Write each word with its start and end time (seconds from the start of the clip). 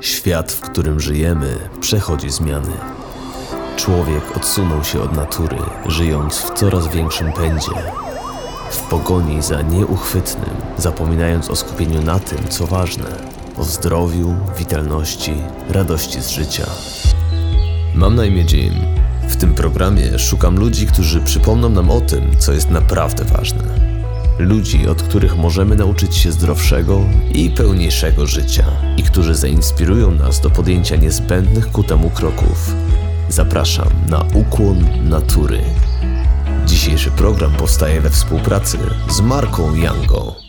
Świat, 0.00 0.52
w 0.52 0.60
którym 0.60 1.00
żyjemy, 1.00 1.56
przechodzi 1.80 2.30
zmiany. 2.30 2.72
Człowiek 3.76 4.36
odsunął 4.36 4.84
się 4.84 5.02
od 5.02 5.12
natury, 5.12 5.56
żyjąc 5.86 6.38
w 6.38 6.54
coraz 6.54 6.88
większym 6.88 7.32
pędzie. 7.32 7.70
W 8.70 8.80
pogoni 8.80 9.42
za 9.42 9.62
nieuchwytnym, 9.62 10.56
zapominając 10.78 11.50
o 11.50 11.56
skupieniu 11.56 12.02
na 12.02 12.18
tym, 12.18 12.48
co 12.48 12.66
ważne 12.66 13.06
o 13.58 13.64
zdrowiu, 13.64 14.34
witalności, 14.58 15.34
radości 15.68 16.22
z 16.22 16.28
życia. 16.28 16.66
Mam 17.94 18.14
na 18.16 18.24
imię 18.24 18.44
Jim. 18.52 18.74
W 19.28 19.36
tym 19.36 19.54
programie 19.54 20.18
szukam 20.18 20.58
ludzi, 20.58 20.86
którzy 20.86 21.20
przypomną 21.20 21.68
nam 21.68 21.90
o 21.90 22.00
tym, 22.00 22.30
co 22.38 22.52
jest 22.52 22.70
naprawdę 22.70 23.24
ważne 23.24 23.83
Ludzi, 24.38 24.88
od 24.88 25.02
których 25.02 25.36
możemy 25.36 25.76
nauczyć 25.76 26.16
się 26.16 26.32
zdrowszego 26.32 27.00
i 27.34 27.50
pełniejszego 27.50 28.26
życia 28.26 28.64
i 28.96 29.02
którzy 29.02 29.34
zainspirują 29.34 30.10
nas 30.10 30.40
do 30.40 30.50
podjęcia 30.50 30.96
niezbędnych 30.96 31.70
ku 31.72 31.82
temu 31.82 32.10
kroków. 32.10 32.74
Zapraszam 33.28 33.88
na 34.08 34.24
ukłon 34.34 34.84
natury. 35.04 35.60
Dzisiejszy 36.66 37.10
program 37.10 37.52
powstaje 37.52 38.00
we 38.00 38.10
współpracy 38.10 38.78
z 39.10 39.20
marką 39.20 39.74
Yango. 39.74 40.43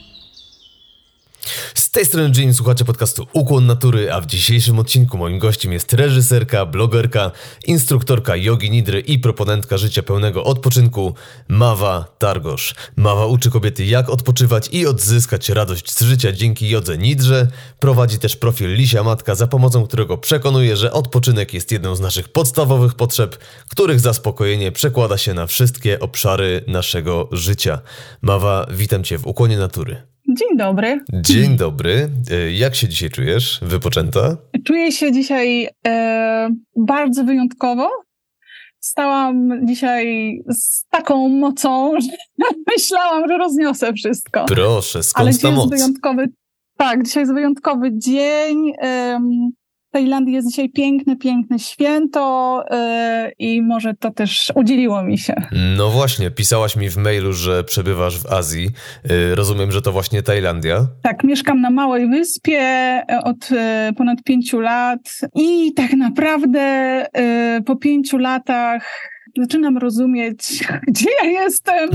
Tej 1.96 2.06
strony 2.06 2.32
Jean, 2.38 2.54
słuchacze 2.54 2.86
podcastu 2.86 3.28
Ukłon 3.34 3.66
Natury, 3.66 4.14
a 4.14 4.22
w 4.22 4.26
dzisiejszym 4.26 4.80
odcinku 4.80 5.18
moim 5.18 5.40
gościem 5.40 5.74
jest 5.74 5.94
reżyserka, 5.94 6.66
blogerka, 6.66 7.32
instruktorka 7.68 8.36
jogi 8.36 8.72
nidry 8.72 9.00
i 9.00 9.20
proponentka 9.20 9.78
życia 9.78 10.04
pełnego 10.04 10.44
odpoczynku 10.44 11.14
Mawa 11.48 12.16
Targosz. 12.18 12.76
Mawa 12.96 13.26
uczy 13.26 13.50
kobiety 13.52 13.86
jak 13.86 14.10
odpoczywać 14.10 14.70
i 14.72 14.88
odzyskać 14.88 15.50
radość 15.50 15.92
z 15.92 16.02
życia 16.02 16.32
dzięki 16.32 16.70
jodze 16.70 16.98
nidrze. 16.98 17.48
Prowadzi 17.80 18.20
też 18.20 18.36
profil 18.36 18.76
Lisia 18.76 19.04
Matka, 19.04 19.36
za 19.36 19.48
pomocą 19.48 19.88
którego 19.88 20.18
przekonuje, 20.18 20.78
że 20.78 20.94
odpoczynek 20.94 21.54
jest 21.54 21.72
jedną 21.72 21.96
z 21.96 22.00
naszych 22.00 22.30
podstawowych 22.30 22.94
potrzeb, 22.94 23.38
których 23.70 24.00
zaspokojenie 24.00 24.72
przekłada 24.72 25.18
się 25.18 25.34
na 25.34 25.48
wszystkie 25.48 26.00
obszary 26.00 26.64
naszego 26.68 27.30
życia. 27.32 27.82
Mawa, 28.22 28.68
witam 28.72 29.04
Cię 29.04 29.18
w 29.18 29.28
Ukłonie 29.28 29.58
Natury. 29.58 30.15
Dzień 30.30 30.58
dobry. 30.58 31.00
Dzień 31.14 31.58
dobry. 31.58 32.10
E, 32.32 32.52
jak 32.52 32.76
się 32.76 32.88
dzisiaj 32.88 33.10
czujesz? 33.10 33.60
Wypoczęta? 33.62 34.38
Czuję 34.64 34.92
się 34.92 35.12
dzisiaj 35.12 35.70
e, 35.88 36.50
bardzo 36.76 37.24
wyjątkowo. 37.24 37.90
Stałam 38.80 39.68
dzisiaj 39.68 40.38
z 40.50 40.86
taką 40.90 41.30
mocą, 41.30 41.92
że 42.02 42.18
myślałam, 42.76 43.30
że 43.30 43.38
rozniosę 43.38 43.94
wszystko. 43.94 44.46
Proszę, 44.46 45.04
skąd 45.04 45.28
Ale 45.28 45.38
ta 45.38 45.52
moc? 45.52 45.72
Jest 45.72 45.84
wyjątkowy, 45.84 46.28
tak, 46.78 47.04
dzisiaj 47.06 47.24
jest 47.24 47.34
wyjątkowy 47.34 47.90
dzień. 47.98 48.72
Tajlandii 49.96 50.34
jest 50.34 50.50
dzisiaj 50.50 50.70
piękne, 50.70 51.16
piękne 51.16 51.60
święto 51.60 52.64
yy, 52.72 53.32
i 53.40 53.62
może 53.62 53.94
to 53.94 54.12
też 54.12 54.52
udzieliło 54.56 55.04
mi 55.04 55.18
się. 55.18 55.34
No 55.78 55.90
właśnie, 55.90 56.32
pisałaś 56.32 56.76
mi 56.76 56.90
w 56.90 56.98
mailu, 56.98 57.34
że 57.34 57.64
przebywasz 57.64 58.20
w 58.20 58.34
Azji. 58.34 58.70
Yy, 59.10 59.36
rozumiem, 59.36 59.72
że 59.72 59.82
to 59.82 59.92
właśnie 59.92 60.22
Tajlandia? 60.22 60.88
Tak, 61.04 61.24
mieszkam 61.24 61.62
na 61.62 61.70
małej 61.70 62.10
wyspie 62.10 62.60
e, 62.60 63.06
od 63.24 63.52
yy, 63.52 63.58
ponad 63.98 64.24
pięciu 64.24 64.60
lat 64.60 65.20
i 65.36 65.74
tak 65.74 65.94
naprawdę 65.94 67.06
po 67.66 67.76
pięciu 67.76 68.18
latach 68.18 69.15
zaczynam 69.38 69.78
rozumieć, 69.78 70.64
gdzie 70.88 71.10
ja 71.24 71.30
jestem 71.30 71.90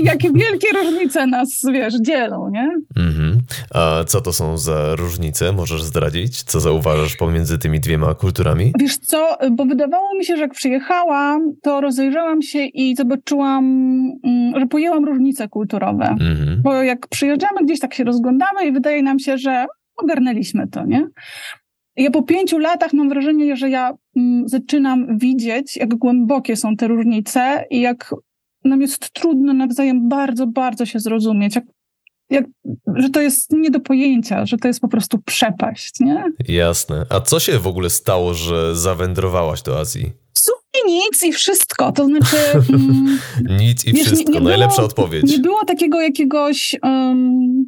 i 0.00 0.04
jakie 0.04 0.32
wielkie 0.32 0.68
różnice 0.76 1.26
nas, 1.26 1.62
wiesz, 1.72 1.94
dzielą, 2.00 2.50
nie? 2.50 2.70
Mhm. 2.96 3.40
A 3.74 4.04
co 4.04 4.20
to 4.20 4.32
są 4.32 4.58
za 4.58 4.94
różnice? 4.94 5.52
Możesz 5.52 5.82
zdradzić? 5.82 6.42
Co 6.42 6.60
zauważasz 6.60 7.16
pomiędzy 7.16 7.58
tymi 7.58 7.80
dwiema 7.80 8.14
kulturami? 8.14 8.72
Wiesz 8.78 8.96
co, 8.98 9.38
bo 9.52 9.64
wydawało 9.64 10.14
mi 10.18 10.24
się, 10.24 10.36
że 10.36 10.42
jak 10.42 10.54
przyjechałam, 10.54 11.52
to 11.62 11.80
rozejrzałam 11.80 12.42
się 12.42 12.64
i 12.64 12.96
zobaczyłam, 12.96 13.64
mm, 14.24 14.60
że 14.60 14.66
pojęłam 14.66 15.04
różnice 15.04 15.48
kulturowe. 15.48 16.04
Mhm. 16.04 16.62
Bo 16.62 16.82
jak 16.82 17.08
przyjeżdżamy 17.08 17.64
gdzieś, 17.64 17.80
tak 17.80 17.94
się 17.94 18.04
rozglądamy 18.04 18.64
i 18.66 18.72
wydaje 18.72 19.02
nam 19.02 19.18
się, 19.18 19.38
że 19.38 19.66
ogarnęliśmy 19.96 20.68
to, 20.68 20.86
nie? 20.86 21.08
Ja 21.96 22.10
po 22.10 22.22
pięciu 22.22 22.58
latach 22.58 22.92
mam 22.92 23.08
wrażenie, 23.08 23.56
że 23.56 23.70
ja 23.70 23.94
mm, 24.16 24.48
zaczynam 24.48 25.18
widzieć, 25.18 25.76
jak 25.76 25.94
głębokie 25.94 26.56
są 26.56 26.76
te 26.76 26.88
różnice 26.88 27.64
i 27.70 27.80
jak 27.80 28.14
nam 28.64 28.82
jest 28.82 29.12
trudno 29.12 29.52
nawzajem 29.52 30.08
bardzo, 30.08 30.46
bardzo 30.46 30.86
się 30.86 31.00
zrozumieć. 31.00 31.54
Jak, 31.54 31.64
jak, 32.30 32.44
że 32.96 33.10
to 33.10 33.20
jest 33.20 33.52
nie 33.52 33.70
do 33.70 33.80
pojęcia, 33.80 34.46
że 34.46 34.56
to 34.56 34.68
jest 34.68 34.80
po 34.80 34.88
prostu 34.88 35.18
przepaść, 35.18 36.00
nie? 36.00 36.24
Jasne. 36.48 37.06
A 37.10 37.20
co 37.20 37.40
się 37.40 37.58
w 37.58 37.66
ogóle 37.66 37.90
stało, 37.90 38.34
że 38.34 38.76
zawędrowałaś 38.76 39.62
do 39.62 39.78
Azji? 39.78 40.12
W 40.32 40.38
sumie 40.38 40.94
nic 40.94 41.22
i 41.22 41.32
wszystko. 41.32 41.92
To 41.92 42.04
znaczy. 42.04 42.36
Mm, 42.68 43.18
nic 43.60 43.84
i 43.84 43.92
wiesz, 43.92 44.06
wszystko. 44.06 44.32
Nie, 44.32 44.38
nie 44.38 44.44
Najlepsza 44.44 44.76
było, 44.76 44.86
odpowiedź. 44.86 45.30
Nie 45.30 45.38
było 45.38 45.64
takiego 45.64 46.00
jakiegoś. 46.00 46.76
Um, 46.82 47.66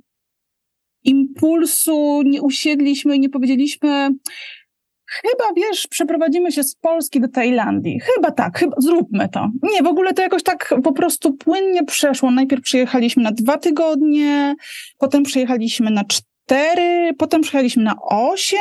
impulsu 1.07 2.23
nie 2.25 2.43
usiedliśmy 2.43 3.17
i 3.17 3.21
nie 3.21 3.29
powiedzieliśmy, 3.29 4.11
chyba 5.07 5.45
wiesz, 5.57 5.87
przeprowadzimy 5.91 6.53
się 6.53 6.63
z 6.63 6.75
Polski 6.75 7.21
do 7.21 7.29
Tajlandii. 7.29 8.01
Chyba 8.01 8.31
tak, 8.31 8.59
chyba 8.59 8.77
zróbmy 8.79 9.29
to. 9.29 9.51
Nie, 9.63 9.83
w 9.83 9.87
ogóle 9.87 10.15
to 10.15 10.23
jakoś 10.23 10.43
tak 10.43 10.75
po 10.85 10.93
prostu 10.93 11.35
płynnie 11.35 11.85
przeszło. 11.85 12.31
Najpierw 12.31 12.63
przyjechaliśmy 12.63 13.23
na 13.23 13.33
dwa 13.33 13.59
tygodnie, 13.59 14.55
potem 14.99 15.23
przyjechaliśmy 15.23 15.91
na 15.91 16.05
cztery 16.47 17.15
potem 17.19 17.41
przejechaliśmy 17.41 17.83
na 17.83 17.95
osiem, 18.03 18.61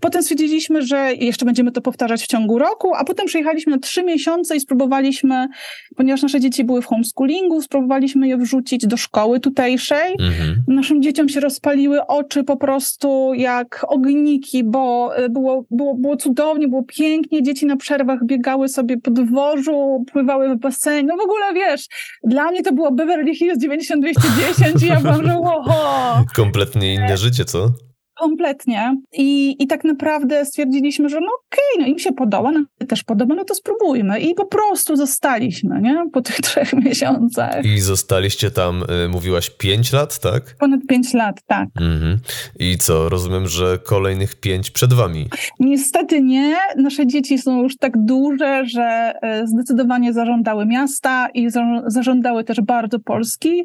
potem 0.00 0.22
stwierdziliśmy, 0.22 0.82
że 0.82 1.12
jeszcze 1.14 1.44
będziemy 1.46 1.72
to 1.72 1.80
powtarzać 1.80 2.22
w 2.22 2.26
ciągu 2.26 2.58
roku, 2.58 2.94
a 2.94 3.04
potem 3.04 3.26
przejechaliśmy 3.26 3.72
na 3.72 3.78
trzy 3.78 4.02
miesiące 4.02 4.56
i 4.56 4.60
spróbowaliśmy, 4.60 5.48
ponieważ 5.96 6.22
nasze 6.22 6.40
dzieci 6.40 6.64
były 6.64 6.82
w 6.82 6.86
homeschoolingu, 6.86 7.62
spróbowaliśmy 7.62 8.28
je 8.28 8.36
wrzucić 8.36 8.86
do 8.86 8.96
szkoły 8.96 9.40
tutejszej. 9.40 10.12
Mhm. 10.12 10.62
Naszym 10.68 11.02
dzieciom 11.02 11.28
się 11.28 11.40
rozpaliły 11.40 12.06
oczy 12.06 12.44
po 12.44 12.56
prostu 12.56 13.34
jak 13.34 13.86
ogniki, 13.88 14.64
bo 14.64 15.16
e, 15.16 15.28
było, 15.28 15.64
było, 15.70 15.94
było 15.94 16.16
cudownie, 16.16 16.68
było 16.68 16.82
pięknie, 16.82 17.42
dzieci 17.42 17.66
na 17.66 17.76
przerwach 17.76 18.24
biegały 18.24 18.68
sobie 18.68 18.96
po 18.98 19.10
dworzu, 19.10 20.04
pływały 20.12 20.54
w 20.54 20.58
basenie, 20.58 21.02
no 21.02 21.16
w 21.16 21.20
ogóle 21.20 21.54
wiesz, 21.54 21.86
dla 22.24 22.50
mnie 22.50 22.62
to 22.62 22.72
było 22.72 22.92
Beverly 22.92 23.34
Hills 23.34 23.58
9210 23.58 24.82
i 24.82 24.86
ja 24.86 25.00
byłam, 25.00 25.26
że 25.26 25.34
oho. 25.38 26.24
Kompletnie 26.36 27.09
inne 27.10 27.16
życie, 27.16 27.44
co? 27.44 27.72
Kompletnie. 28.20 28.96
I, 29.12 29.56
I 29.62 29.66
tak 29.66 29.84
naprawdę 29.84 30.44
stwierdziliśmy, 30.44 31.08
że 31.08 31.20
no 31.20 31.26
okej, 31.26 31.60
okay, 31.74 31.82
no 31.82 31.92
im 31.92 31.98
się 31.98 32.12
podoba, 32.12 32.52
nam 32.52 32.66
też 32.88 33.04
podoba, 33.04 33.34
no 33.34 33.44
to 33.44 33.54
spróbujmy. 33.54 34.20
I 34.20 34.34
po 34.34 34.46
prostu 34.46 34.96
zostaliśmy, 34.96 35.80
nie? 35.80 36.04
Po 36.12 36.22
tych 36.22 36.36
trzech 36.46 36.72
miesiącach. 36.72 37.64
I 37.64 37.80
zostaliście 37.80 38.50
tam, 38.50 38.82
y, 39.04 39.08
mówiłaś, 39.08 39.50
pięć 39.50 39.92
lat, 39.92 40.18
tak? 40.18 40.42
Ponad 40.58 40.80
pięć 40.88 41.14
lat, 41.14 41.42
tak. 41.46 41.68
Mhm. 41.80 42.18
I 42.58 42.78
co, 42.78 43.08
rozumiem, 43.08 43.48
że 43.48 43.78
kolejnych 43.78 44.40
pięć 44.40 44.70
przed 44.70 44.92
wami? 44.92 45.28
Niestety 45.60 46.22
nie. 46.22 46.56
Nasze 46.76 47.06
dzieci 47.06 47.38
są 47.38 47.62
już 47.62 47.76
tak 47.76 47.92
duże, 48.04 48.62
że 48.66 49.14
y, 49.42 49.46
zdecydowanie 49.46 50.12
zażądały 50.12 50.66
miasta 50.66 51.28
i 51.34 51.50
za, 51.50 51.82
zażądały 51.86 52.44
też 52.44 52.60
bardzo 52.60 52.98
Polski. 52.98 53.64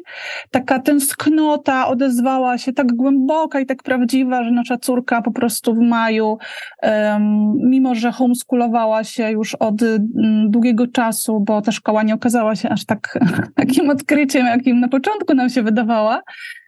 Taka 0.50 0.78
tęsknota 0.78 1.88
odezwała 1.88 2.58
się 2.58 2.72
tak 2.72 2.92
głęboka 2.92 3.60
i 3.60 3.66
tak 3.66 3.82
prawdziwa, 3.82 4.45
że 4.46 4.52
nasza 4.52 4.76
córka 4.78 5.22
po 5.22 5.30
prostu 5.30 5.74
w 5.74 5.78
maju, 5.78 6.38
mimo 7.64 7.94
że 7.94 8.12
homeschoolowała 8.12 9.04
się 9.04 9.30
już 9.30 9.54
od 9.54 9.82
mm, 9.82 10.50
długiego 10.50 10.86
czasu, 10.86 11.40
bo 11.40 11.62
ta 11.62 11.72
szkoła 11.72 12.02
nie 12.02 12.14
okazała 12.14 12.56
się 12.56 12.68
aż 12.68 12.84
tak 12.84 13.18
takim 13.54 13.90
odkryciem, 13.90 14.46
jakim 14.46 14.80
na 14.80 14.88
początku 14.88 15.34
nam 15.34 15.50
się 15.50 15.62
wydawała, 15.62 16.22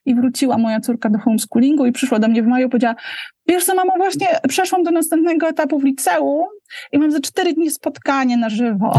i 0.08 0.14
wróciła 0.14 0.58
moja 0.58 0.80
córka 0.80 1.10
do 1.10 1.18
homeschoolingu 1.18 1.86
i 1.86 1.92
przyszła 1.92 2.18
do 2.18 2.28
mnie 2.28 2.42
w 2.42 2.46
maju 2.46 2.66
i 2.66 2.70
powiedziała, 2.70 2.94
wiesz 3.48 3.64
co 3.64 3.74
mamo, 3.74 3.92
właśnie 3.96 4.26
przeszłam 4.48 4.82
do 4.82 4.90
następnego 4.90 5.48
etapu 5.48 5.78
w 5.78 5.84
liceum 5.84 6.46
i 6.92 6.98
mam 6.98 7.12
za 7.12 7.20
cztery 7.20 7.52
dni 7.54 7.70
spotkanie 7.70 8.36
na 8.36 8.50
żywo. 8.50 8.92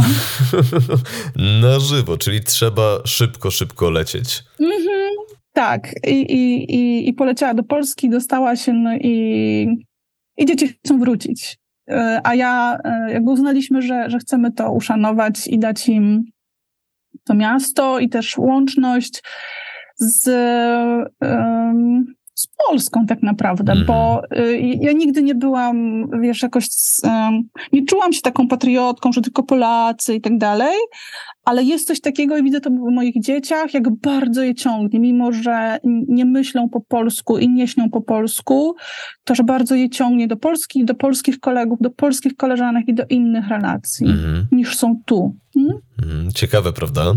na 1.62 1.80
żywo, 1.80 2.18
czyli 2.18 2.42
trzeba 2.42 2.98
szybko, 3.06 3.52
szybko 3.52 3.90
lecieć. 3.90 4.44
Mhm. 4.60 5.39
Tak, 5.60 5.94
i, 6.08 6.12
i, 6.12 6.72
i, 6.76 7.10
i 7.10 7.14
poleciała 7.14 7.54
do 7.54 7.64
Polski, 7.64 8.10
dostała 8.10 8.56
się 8.56 8.74
no 8.74 8.96
i, 8.96 9.68
i 10.38 10.46
dzieci 10.46 10.68
chcą 10.68 11.00
wrócić. 11.00 11.58
E, 11.90 12.22
a 12.24 12.36
ja 12.36 12.78
e, 12.84 13.14
jakby 13.14 13.32
uznaliśmy, 13.32 13.82
że, 13.82 14.10
że 14.10 14.20
chcemy 14.20 14.52
to 14.52 14.72
uszanować 14.72 15.48
i 15.48 15.60
dać 15.60 15.90
im 15.90 16.24
to 17.24 17.34
miasto 17.34 18.00
i 18.00 18.10
też 18.10 18.38
łączność 18.38 19.24
z, 19.96 20.30
z 22.40 22.48
Polską 22.68 23.06
tak 23.06 23.24
naprawdę, 23.24 23.74
mm. 23.74 23.86
bo 23.86 24.22
y, 24.38 24.60
ja 24.60 24.92
nigdy 24.92 25.24
nie 25.24 25.36
byłam, 25.36 26.06
wiesz, 26.22 26.44
jakoś, 26.44 26.66
y, 26.66 27.10
nie 27.74 27.86
czułam 27.86 28.14
się 28.14 28.22
taką 28.22 28.48
patriotką, 28.48 29.12
że 29.12 29.22
tylko 29.22 29.44
Polacy 29.44 30.16
i 30.16 30.22
tak 30.22 30.38
dalej, 30.38 30.78
ale 31.46 31.64
jest 31.64 31.88
coś 31.88 32.02
takiego 32.02 32.38
i 32.38 32.44
widzę 32.44 32.62
to 32.62 32.70
w 32.70 32.92
moich 32.92 33.22
dzieciach, 33.22 33.74
jak 33.74 33.90
bardzo 33.90 34.44
je 34.44 34.56
ciągnie, 34.56 35.00
mimo 35.00 35.32
że 35.32 35.80
nie 36.08 36.26
myślą 36.26 36.70
po 36.70 36.82
polsku 36.82 37.38
i 37.38 37.50
nie 37.50 37.68
śnią 37.68 37.90
po 37.90 38.02
polsku, 38.02 38.76
to 39.24 39.36
że 39.36 39.44
bardzo 39.44 39.76
je 39.76 39.90
ciągnie 39.90 40.28
do 40.28 40.38
Polski, 40.38 40.86
do 40.86 40.96
polskich 40.96 41.40
kolegów, 41.40 41.80
do 41.82 41.90
polskich 41.90 42.36
koleżanek 42.36 42.88
i 42.88 42.94
do 42.94 43.04
innych 43.10 43.48
relacji, 43.48 44.06
mm. 44.06 44.48
niż 44.52 44.78
są 44.78 45.02
tu. 45.06 45.36
Hmm? 45.54 45.78
Mhm, 46.04 46.32
ciekawe, 46.32 46.74
prawda? 46.74 47.14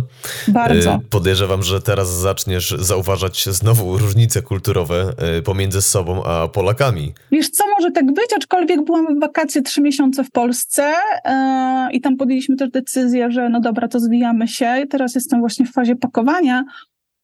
Bardzo. 0.48 0.94
Y, 0.94 1.08
podejrzewam, 1.10 1.62
że 1.62 1.80
teraz 1.80 2.20
zaczniesz 2.20 2.70
zauważać 2.78 3.44
znowu 3.44 3.98
różnice 3.98 4.42
kulturowe 4.42 5.12
y, 5.38 5.42
pomiędzy 5.42 5.82
sobą 5.82 6.24
a 6.24 6.48
Polakami. 6.48 7.12
Wiesz, 7.30 7.50
co 7.50 7.64
może 7.78 7.90
tak 7.90 8.06
być, 8.06 8.32
aczkolwiek 8.36 8.84
byłam 8.84 9.16
w 9.16 9.20
wakacje 9.20 9.62
trzy 9.62 9.80
miesiące 9.80 10.24
w 10.24 10.30
Polsce 10.30 10.92
yy, 11.24 11.32
i 11.92 12.00
tam 12.00 12.16
podjęliśmy 12.16 12.56
też 12.56 12.70
decyzję, 12.70 13.30
że 13.30 13.48
no 13.48 13.60
dobra, 13.60 13.88
to 13.88 14.00
zwijamy 14.00 14.48
się. 14.48 14.84
Teraz 14.90 15.14
jestem 15.14 15.40
właśnie 15.40 15.66
w 15.66 15.72
fazie 15.72 15.96
pakowania. 15.96 16.64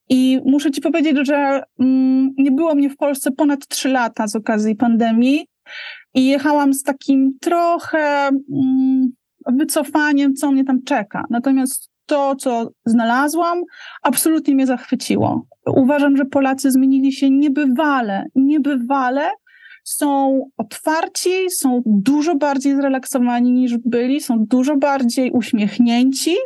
I 0.08 0.40
muszę 0.44 0.70
ci 0.70 0.80
powiedzieć, 0.80 1.16
że 1.26 1.62
mm, 1.80 2.30
nie 2.38 2.50
było 2.50 2.74
mnie 2.74 2.90
w 2.90 2.96
Polsce 2.96 3.30
ponad 3.30 3.68
trzy 3.68 3.88
lata 3.88 4.26
z 4.26 4.36
okazji 4.36 4.76
pandemii 4.76 5.46
i 6.14 6.26
jechałam 6.26 6.74
z 6.74 6.82
takim 6.82 7.38
trochę 7.40 8.28
mm, 8.28 9.12
wycofaniem, 9.48 10.34
co 10.34 10.52
mnie 10.52 10.64
tam 10.64 10.82
czeka. 10.82 11.24
Natomiast 11.30 11.90
to, 12.08 12.36
co 12.36 12.70
znalazłam, 12.86 13.62
absolutnie 14.02 14.54
mnie 14.54 14.66
zachwyciło. 14.66 15.46
Uważam, 15.66 16.16
że 16.16 16.24
Polacy 16.24 16.70
zmienili 16.70 17.12
się 17.12 17.30
niebywale, 17.30 18.24
niebywale. 18.34 19.30
Są 19.84 20.40
otwarci, 20.56 21.50
są 21.50 21.82
dużo 21.86 22.34
bardziej 22.34 22.76
zrelaksowani 22.76 23.52
niż 23.52 23.78
byli, 23.78 24.20
są 24.20 24.44
dużo 24.46 24.76
bardziej 24.76 25.30
uśmiechnięci. 25.30 26.36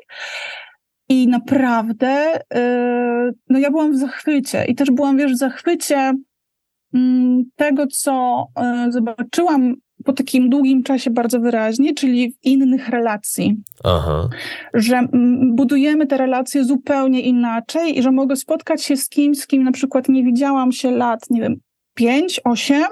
I 1.08 1.28
naprawdę, 1.28 2.40
yy, 2.54 3.32
no 3.48 3.58
ja 3.58 3.70
byłam 3.70 3.92
w 3.92 3.96
zachwycie 3.96 4.64
i 4.64 4.74
też 4.74 4.90
byłam, 4.90 5.16
wiesz, 5.16 5.32
w 5.32 5.38
zachwycie 5.38 6.12
mm, 6.94 7.42
tego, 7.56 7.86
co 7.86 8.44
yy, 8.56 8.92
zobaczyłam 8.92 9.74
po 10.04 10.12
takim 10.12 10.50
długim 10.50 10.82
czasie 10.82 11.10
bardzo 11.10 11.40
wyraźnie, 11.40 11.94
czyli 11.94 12.36
innych 12.42 12.88
relacji. 12.88 13.56
Aha. 13.84 14.28
Że 14.74 15.00
budujemy 15.52 16.06
te 16.06 16.16
relacje 16.16 16.64
zupełnie 16.64 17.20
inaczej 17.20 17.98
i 17.98 18.02
że 18.02 18.12
mogę 18.12 18.36
spotkać 18.36 18.82
się 18.82 18.96
z 18.96 19.08
kimś, 19.08 19.38
z 19.38 19.46
kim 19.46 19.62
na 19.64 19.72
przykład 19.72 20.08
nie 20.08 20.24
widziałam 20.24 20.72
się 20.72 20.90
lat, 20.90 21.20
nie 21.30 21.40
wiem, 21.40 21.56
pięć, 21.94 22.40
osiem 22.44 22.88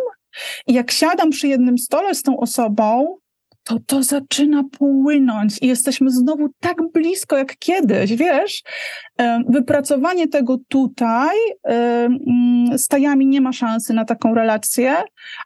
i 0.66 0.72
jak 0.72 0.90
siadam 0.90 1.30
przy 1.30 1.48
jednym 1.48 1.78
stole 1.78 2.14
z 2.14 2.22
tą 2.22 2.36
osobą, 2.36 3.16
to 3.70 3.78
to 3.86 4.02
zaczyna 4.02 4.64
płynąć 4.78 5.58
i 5.62 5.66
jesteśmy 5.66 6.10
znowu 6.10 6.48
tak 6.60 6.76
blisko 6.94 7.36
jak 7.36 7.58
kiedyś, 7.58 8.16
wiesz? 8.16 8.62
Wypracowanie 9.48 10.28
tego 10.28 10.58
tutaj 10.68 11.36
z 12.76 12.88
tajami 12.88 13.26
nie 13.26 13.40
ma 13.40 13.52
szansy 13.52 13.94
na 13.94 14.04
taką 14.04 14.34
relację, 14.34 14.94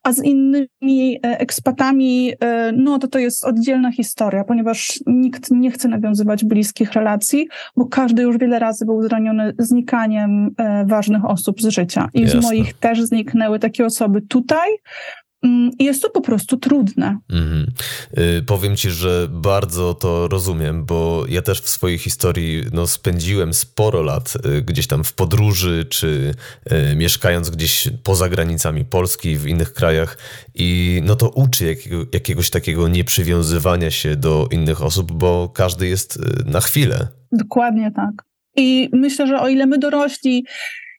a 0.02 0.12
z 0.12 0.24
innymi 0.24 1.18
e, 1.26 1.38
ekspatami, 1.38 2.32
e, 2.40 2.72
no 2.72 2.98
to 2.98 3.08
to 3.08 3.18
jest 3.18 3.44
oddzielna 3.44 3.92
historia, 3.92 4.44
ponieważ 4.44 5.00
nikt 5.06 5.50
nie 5.50 5.70
chce 5.70 5.88
nawiązywać 5.88 6.44
bliskich 6.44 6.92
relacji, 6.92 7.48
bo 7.76 7.86
każdy 7.86 8.22
już 8.22 8.38
wiele 8.38 8.58
razy 8.58 8.84
był 8.84 9.02
zraniony 9.02 9.52
znikaniem 9.58 10.50
e, 10.58 10.86
ważnych 10.86 11.24
osób 11.24 11.60
z 11.60 11.68
życia. 11.68 12.08
I 12.14 12.20
Jasne. 12.20 12.40
z 12.40 12.44
moich 12.44 12.74
też 12.74 13.02
zniknęły 13.02 13.58
takie 13.58 13.86
osoby 13.86 14.22
tutaj, 14.22 14.70
jest 15.78 16.02
to 16.02 16.10
po 16.10 16.20
prostu 16.20 16.56
trudne. 16.56 17.18
Y, 18.18 18.42
powiem 18.42 18.76
ci, 18.76 18.90
że 18.90 19.28
bardzo 19.30 19.94
to 19.94 20.28
rozumiem, 20.28 20.84
bo 20.84 21.24
ja 21.28 21.42
też 21.42 21.60
w 21.60 21.68
swojej 21.68 21.98
historii 21.98 22.62
no, 22.72 22.86
spędziłem 22.86 23.54
sporo 23.54 24.02
lat 24.02 24.34
y, 24.46 24.62
gdzieś 24.62 24.86
tam 24.86 25.04
w 25.04 25.12
podróży, 25.12 25.86
czy 25.88 26.34
y, 26.92 26.96
mieszkając 26.96 27.50
gdzieś 27.50 27.88
poza 28.02 28.28
granicami 28.28 28.84
Polski, 28.84 29.36
w 29.36 29.46
innych 29.46 29.72
krajach 29.72 30.18
i 30.54 31.00
no 31.04 31.16
to 31.16 31.28
uczy 31.28 31.66
jakiego, 31.66 32.06
jakiegoś 32.12 32.50
takiego 32.50 32.88
nieprzywiązywania 32.88 33.90
się 33.90 34.16
do 34.16 34.48
innych 34.50 34.82
osób, 34.82 35.12
bo 35.12 35.48
każdy 35.48 35.88
jest 35.88 36.18
na 36.46 36.60
chwilę. 36.60 37.08
Dokładnie 37.32 37.92
tak. 37.96 38.12
I 38.56 38.88
myślę, 38.92 39.26
że 39.26 39.40
o 39.40 39.48
ile 39.48 39.66
my 39.66 39.78
dorośli 39.78 40.44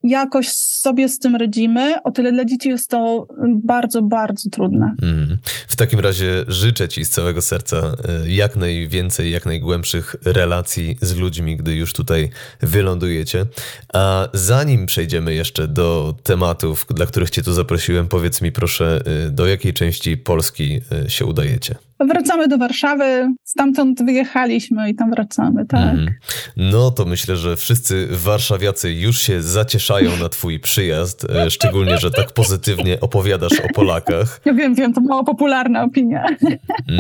jakoś 0.06 0.50
sobie 0.50 1.10
z 1.10 1.20
tym 1.20 1.36
radzimy, 1.36 1.96
o 2.04 2.12
tyle 2.12 2.32
dla 2.32 2.46
dzieci 2.46 2.70
jest 2.70 2.90
to 2.90 3.28
bardzo, 3.64 4.02
bardzo 4.02 4.50
trudne. 4.50 4.96
Mm. 5.02 5.38
W 5.68 5.76
takim 5.76 6.00
razie 6.00 6.46
życzę 6.48 6.90
Ci 6.90 7.06
z 7.06 7.10
całego 7.10 7.42
serca 7.42 7.78
e, 7.78 7.94
jak 8.32 8.56
najwięcej, 8.56 9.32
jak 9.32 9.46
najgłębszych 9.46 10.16
relacji 10.26 10.98
z 11.02 11.16
ludźmi, 11.16 11.58
gdy 11.58 11.76
już 11.76 11.94
tutaj 11.94 12.30
wylądujecie. 12.62 13.46
A 13.94 14.28
zanim 14.34 14.86
przejdziemy 14.86 15.34
jeszcze 15.34 15.68
do 15.68 16.16
tematów, 16.24 16.86
dla 16.96 17.06
których 17.06 17.30
Cię 17.30 17.42
tu 17.42 17.54
zaprosiłem, 17.54 18.08
powiedz 18.08 18.42
mi 18.42 18.52
proszę, 18.52 19.02
e, 19.28 19.32
do 19.32 19.48
jakiej 19.48 19.74
części 19.74 20.18
Polski 20.18 20.82
e, 21.06 21.10
się 21.10 21.26
udajecie? 21.26 21.76
Wracamy 22.00 22.48
do 22.48 22.58
Warszawy, 22.58 23.34
stamtąd 23.44 24.06
wyjechaliśmy 24.06 24.90
i 24.90 24.96
tam 24.96 25.12
wracamy, 25.12 25.66
tak. 25.66 25.94
Mm. 25.94 26.14
No 26.58 26.92
to 26.92 27.06
myślę, 27.06 27.38
że 27.38 27.58
wszyscy 27.58 28.08
warszawiacy 28.12 28.94
już 28.94 29.22
się 29.22 29.42
zacieszają 29.42 30.18
na 30.18 30.30
twój 30.30 30.60
przyjazd, 30.60 31.28
e, 31.30 31.50
szczególnie, 31.50 31.98
że 31.98 32.12
tak 32.12 32.32
pozytywnie 32.32 33.00
opowiadasz 33.00 33.60
o 33.60 33.74
Polakach. 33.74 34.42
Ja 34.46 34.54
wiem, 34.54 34.76
wiem, 34.76 34.94
to 34.94 35.02
mało 35.02 35.24
popularna 35.24 35.84
opinia. 35.84 36.26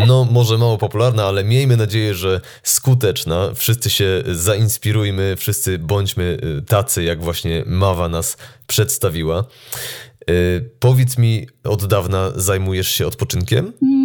No 0.07 0.27
może 0.31 0.57
mało 0.57 0.77
popularna, 0.77 1.25
ale 1.25 1.43
miejmy 1.43 1.77
nadzieję, 1.77 2.15
że 2.15 2.41
skuteczna. 2.63 3.49
Wszyscy 3.55 3.89
się 3.89 4.23
zainspirujmy, 4.31 5.35
wszyscy 5.37 5.79
bądźmy 5.79 6.37
e, 6.57 6.61
tacy, 6.61 7.03
jak 7.03 7.23
właśnie 7.23 7.63
Mawa 7.65 8.09
nas 8.09 8.37
przedstawiła. 8.67 9.39
E, 9.39 10.33
powiedz 10.79 11.17
mi, 11.17 11.47
od 11.63 11.85
dawna 11.85 12.31
zajmujesz 12.35 12.87
się 12.87 13.07
odpoczynkiem? 13.07 13.73
Mm 13.81 14.04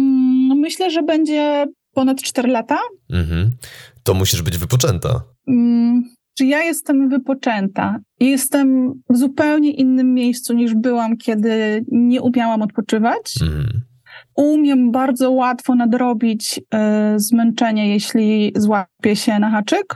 myślę, 0.71 0.91
że 0.91 1.03
będzie 1.03 1.65
ponad 1.93 2.21
4 2.21 2.49
lata. 2.49 2.77
Mhm. 3.09 3.51
To 4.03 4.13
musisz 4.13 4.41
być 4.41 4.57
wypoczęta. 4.57 5.21
Mm, 5.47 6.03
czy 6.37 6.45
ja 6.45 6.63
jestem 6.63 7.09
wypoczęta? 7.09 7.99
Jestem 8.19 8.93
w 9.09 9.17
zupełnie 9.17 9.71
innym 9.71 10.13
miejscu 10.13 10.53
niż 10.53 10.75
byłam, 10.75 11.17
kiedy 11.17 11.85
nie 11.91 12.21
umiałam 12.21 12.61
odpoczywać. 12.61 13.33
Mhm. 13.41 13.81
Umiem 14.35 14.91
bardzo 14.91 15.31
łatwo 15.31 15.75
nadrobić 15.75 16.57
y, 16.57 17.19
zmęczenie, 17.19 17.93
jeśli 17.93 18.53
złapię 18.55 19.15
się 19.15 19.39
na 19.39 19.51
haczyk, 19.51 19.95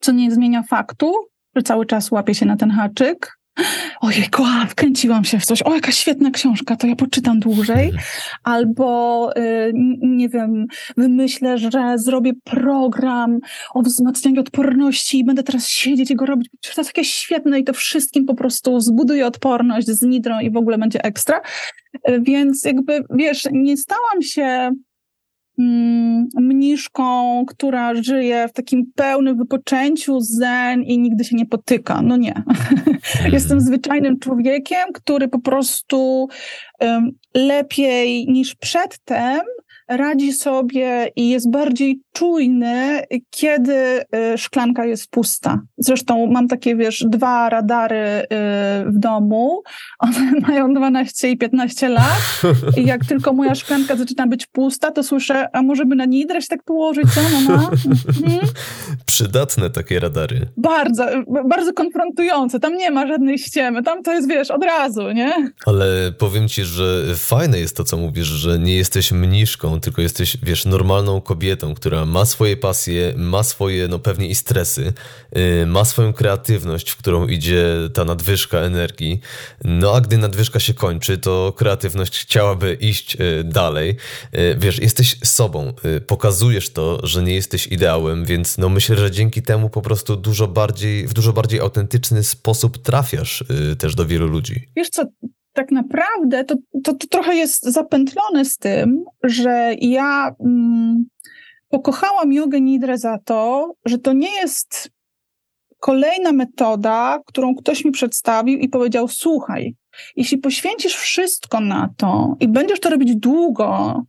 co 0.00 0.12
nie 0.12 0.30
zmienia 0.30 0.62
faktu, 0.62 1.12
że 1.56 1.62
cały 1.62 1.86
czas 1.86 2.10
łapię 2.10 2.34
się 2.34 2.46
na 2.46 2.56
ten 2.56 2.70
haczyk 2.70 3.37
ojej, 4.00 4.24
a, 4.44 4.66
wkręciłam 4.66 5.24
się 5.24 5.38
w 5.38 5.44
coś, 5.44 5.62
o 5.62 5.74
jaka 5.74 5.92
świetna 5.92 6.30
książka, 6.30 6.76
to 6.76 6.86
ja 6.86 6.96
poczytam 6.96 7.40
dłużej, 7.40 7.92
albo 8.44 9.30
y, 9.36 9.72
nie 10.02 10.28
wiem, 10.28 10.66
wymyślę, 10.96 11.58
że 11.58 11.98
zrobię 11.98 12.32
program 12.44 13.38
o 13.74 13.82
wzmacnianiu 13.82 14.40
odporności 14.40 15.18
i 15.18 15.24
będę 15.24 15.42
teraz 15.42 15.68
siedzieć 15.68 16.10
i 16.10 16.16
go 16.16 16.26
robić, 16.26 16.48
to 16.62 16.80
jest 16.80 16.90
takie 16.90 17.04
świetne 17.04 17.60
i 17.60 17.64
to 17.64 17.72
wszystkim 17.72 18.26
po 18.26 18.34
prostu 18.34 18.80
zbuduje 18.80 19.26
odporność 19.26 19.86
z 19.86 20.02
nidrą 20.02 20.40
i 20.40 20.50
w 20.50 20.56
ogóle 20.56 20.78
będzie 20.78 21.04
ekstra, 21.04 21.40
więc 22.20 22.64
jakby, 22.64 23.04
wiesz, 23.10 23.48
nie 23.52 23.76
stałam 23.76 24.22
się 24.22 24.70
mniszką, 26.34 27.44
która 27.48 28.02
żyje 28.02 28.48
w 28.48 28.52
takim 28.52 28.92
pełnym 28.94 29.36
wypoczęciu, 29.36 30.20
zen 30.20 30.82
i 30.82 30.98
nigdy 30.98 31.24
się 31.24 31.36
nie 31.36 31.46
potyka. 31.46 32.02
No 32.02 32.16
nie. 32.16 32.42
Jestem 33.32 33.60
zwyczajnym 33.60 34.18
człowiekiem, 34.18 34.92
który 34.94 35.28
po 35.28 35.38
prostu 35.38 36.28
um, 36.80 37.10
lepiej 37.34 38.26
niż 38.26 38.54
przedtem 38.54 39.40
radzi 39.88 40.32
sobie 40.32 41.10
i 41.16 41.28
jest 41.28 41.50
bardziej 41.50 42.00
czujny, 42.12 43.02
kiedy 43.30 44.00
y, 44.34 44.38
szklanka 44.38 44.84
jest 44.84 45.10
pusta. 45.10 45.60
Zresztą 45.78 46.26
mam 46.26 46.48
takie, 46.48 46.76
wiesz, 46.76 47.04
dwa 47.08 47.48
radary 47.48 47.96
y, 47.96 48.26
w 48.86 48.98
domu. 48.98 49.62
One 49.98 50.32
mają 50.48 50.74
12 50.74 51.30
i 51.30 51.36
15 51.38 51.88
lat. 51.88 52.42
I 52.76 52.86
jak 52.86 53.04
tylko 53.04 53.32
moja 53.32 53.54
szklanka 53.54 53.96
zaczyna 53.96 54.26
być 54.26 54.46
pusta, 54.46 54.90
to 54.90 55.02
słyszę, 55.02 55.48
a 55.52 55.62
może 55.62 55.84
by 55.84 55.96
na 55.96 56.04
nidrać 56.04 56.48
tak 56.48 56.62
położyć, 56.64 57.04
co 57.14 57.20
mama? 57.22 57.70
Mhm. 58.24 58.48
Przydatne 59.06 59.70
takie 59.70 60.00
radary. 60.00 60.40
Bardzo, 60.56 61.06
bardzo 61.48 61.72
konfrontujące. 61.72 62.60
Tam 62.60 62.76
nie 62.76 62.90
ma 62.90 63.06
żadnej 63.06 63.38
ściemy. 63.38 63.82
Tam 63.82 64.02
to 64.02 64.12
jest, 64.12 64.28
wiesz, 64.28 64.50
od 64.50 64.64
razu, 64.64 65.12
nie? 65.12 65.52
Ale 65.66 66.12
powiem 66.18 66.48
ci, 66.48 66.64
że 66.64 67.04
fajne 67.16 67.60
jest 67.60 67.76
to, 67.76 67.84
co 67.84 67.96
mówisz, 67.96 68.26
że 68.26 68.58
nie 68.58 68.76
jesteś 68.76 69.12
mniszką, 69.12 69.77
tylko 69.80 70.02
jesteś, 70.02 70.36
wiesz, 70.42 70.64
normalną 70.64 71.20
kobietą, 71.20 71.74
która 71.74 72.06
ma 72.06 72.24
swoje 72.24 72.56
pasje, 72.56 73.14
ma 73.16 73.42
swoje, 73.42 73.88
no 73.88 73.98
pewnie 73.98 74.28
i 74.28 74.34
stresy, 74.34 74.92
yy, 75.32 75.66
ma 75.66 75.84
swoją 75.84 76.12
kreatywność, 76.12 76.90
w 76.90 76.96
którą 76.96 77.26
idzie 77.26 77.66
ta 77.94 78.04
nadwyżka 78.04 78.58
energii. 78.58 79.20
No 79.64 79.94
a 79.94 80.00
gdy 80.00 80.18
nadwyżka 80.18 80.60
się 80.60 80.74
kończy, 80.74 81.18
to 81.18 81.52
kreatywność 81.56 82.18
chciałaby 82.18 82.74
iść 82.80 83.14
yy, 83.14 83.44
dalej. 83.44 83.96
Yy, 84.32 84.56
wiesz, 84.58 84.78
jesteś 84.78 85.16
sobą, 85.24 85.72
y, 85.96 86.00
pokazujesz 86.00 86.70
to, 86.70 87.06
że 87.06 87.22
nie 87.22 87.34
jesteś 87.34 87.66
ideałem, 87.66 88.24
więc 88.24 88.58
no 88.58 88.68
myślę, 88.68 88.96
że 88.96 89.10
dzięki 89.10 89.42
temu 89.42 89.70
po 89.70 89.82
prostu 89.82 90.16
dużo 90.16 90.48
bardziej, 90.48 91.06
w 91.06 91.14
dużo 91.14 91.32
bardziej 91.32 91.60
autentyczny 91.60 92.24
sposób 92.24 92.78
trafiasz 92.78 93.44
y, 93.72 93.76
też 93.76 93.94
do 93.94 94.06
wielu 94.06 94.26
ludzi. 94.26 94.68
Wiesz 94.76 94.88
co, 94.90 95.04
tak 95.52 95.70
naprawdę 95.70 96.44
to, 96.44 96.54
to, 96.84 96.94
to 96.94 97.06
trochę 97.06 97.34
jest 97.34 97.62
zapętlone 97.64 98.44
z 98.44 98.56
tym, 98.56 99.04
że 99.22 99.74
ja 99.80 100.34
mm, 100.40 101.04
pokochałam 101.68 102.32
jogę 102.32 102.60
nidrę 102.60 102.98
za 102.98 103.18
to, 103.24 103.72
że 103.84 103.98
to 103.98 104.12
nie 104.12 104.30
jest 104.30 104.90
kolejna 105.80 106.32
metoda, 106.32 107.20
którą 107.26 107.54
ktoś 107.54 107.84
mi 107.84 107.90
przedstawił 107.90 108.58
i 108.58 108.68
powiedział: 108.68 109.08
Słuchaj, 109.08 109.74
jeśli 110.16 110.38
poświęcisz 110.38 110.94
wszystko 110.94 111.60
na 111.60 111.88
to 111.96 112.36
i 112.40 112.48
będziesz 112.48 112.80
to 112.80 112.90
robić 112.90 113.16
długo, 113.16 114.02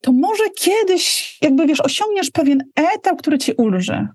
to 0.00 0.12
może 0.12 0.44
kiedyś, 0.56 1.38
jakby 1.42 1.66
wiesz, 1.66 1.80
osiągniesz 1.80 2.30
pewien 2.30 2.64
etap, 2.74 3.18
który 3.18 3.38
ci 3.38 3.52
ulży. 3.52 4.08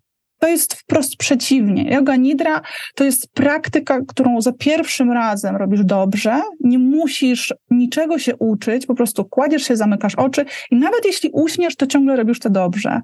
To 0.44 0.48
jest 0.48 0.74
wprost 0.74 1.18
przeciwnie. 1.18 1.94
Yoga 1.94 2.16
Nidra 2.16 2.62
to 2.96 3.04
jest 3.04 3.34
praktyka, 3.34 4.00
którą 4.08 4.42
za 4.42 4.52
pierwszym 4.54 5.12
razem 5.12 5.56
robisz 5.56 5.84
dobrze. 5.84 6.42
Nie 6.60 6.80
musisz 6.80 7.54
niczego 7.72 8.20
się 8.20 8.36
uczyć, 8.36 8.86
po 8.86 8.96
prostu 8.96 9.26
kładziesz 9.26 9.64
się, 9.64 9.76
zamykasz 9.76 10.16
oczy 10.16 10.46
i 10.72 10.76
nawet 10.76 11.06
jeśli 11.06 11.30
uśniesz, 11.34 11.76
to 11.76 11.88
ciągle 11.88 12.16
robisz 12.16 12.40
to 12.40 12.50
dobrze. 12.50 13.02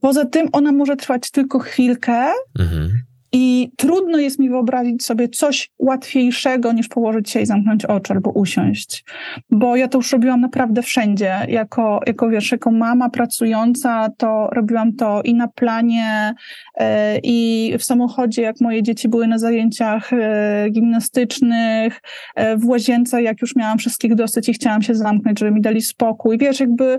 Poza 0.00 0.24
tym 0.24 0.48
ona 0.52 0.72
może 0.72 0.96
trwać 0.96 1.30
tylko 1.30 1.58
chwilkę. 1.58 2.24
Mhm. 2.58 3.07
I 3.32 3.70
trudno 3.76 4.18
jest 4.18 4.38
mi 4.38 4.48
wyobrazić 4.48 5.04
sobie 5.04 5.28
coś 5.28 5.70
łatwiejszego 5.78 6.72
niż 6.72 6.88
położyć 6.88 7.30
się 7.30 7.40
i 7.40 7.46
zamknąć 7.46 7.84
oczy 7.84 8.12
albo 8.12 8.30
usiąść. 8.30 9.04
Bo 9.50 9.76
ja 9.76 9.88
to 9.88 9.98
już 9.98 10.12
robiłam 10.12 10.40
naprawdę 10.40 10.82
wszędzie. 10.82 11.34
Jako, 11.48 12.00
jako 12.06 12.28
wiesz, 12.28 12.52
jako 12.52 12.70
mama 12.70 13.10
pracująca, 13.10 14.08
to 14.16 14.48
robiłam 14.52 14.92
to 14.92 15.22
i 15.22 15.34
na 15.34 15.48
planie, 15.48 16.34
yy, 16.80 16.86
i 17.22 17.72
w 17.78 17.84
samochodzie, 17.84 18.42
jak 18.42 18.60
moje 18.60 18.82
dzieci 18.82 19.08
były 19.08 19.26
na 19.26 19.38
zajęciach 19.38 20.12
yy, 20.12 20.70
gimnastycznych, 20.70 22.00
yy, 22.36 22.56
w 22.56 22.66
łazience, 22.66 23.22
jak 23.22 23.42
już 23.42 23.56
miałam 23.56 23.78
wszystkich 23.78 24.14
dosyć 24.14 24.48
i 24.48 24.52
chciałam 24.52 24.82
się 24.82 24.94
zamknąć, 24.94 25.38
żeby 25.38 25.50
mi 25.50 25.60
dali 25.60 25.82
spokój. 25.82 26.38
Wiesz, 26.38 26.60
jakby 26.60 26.98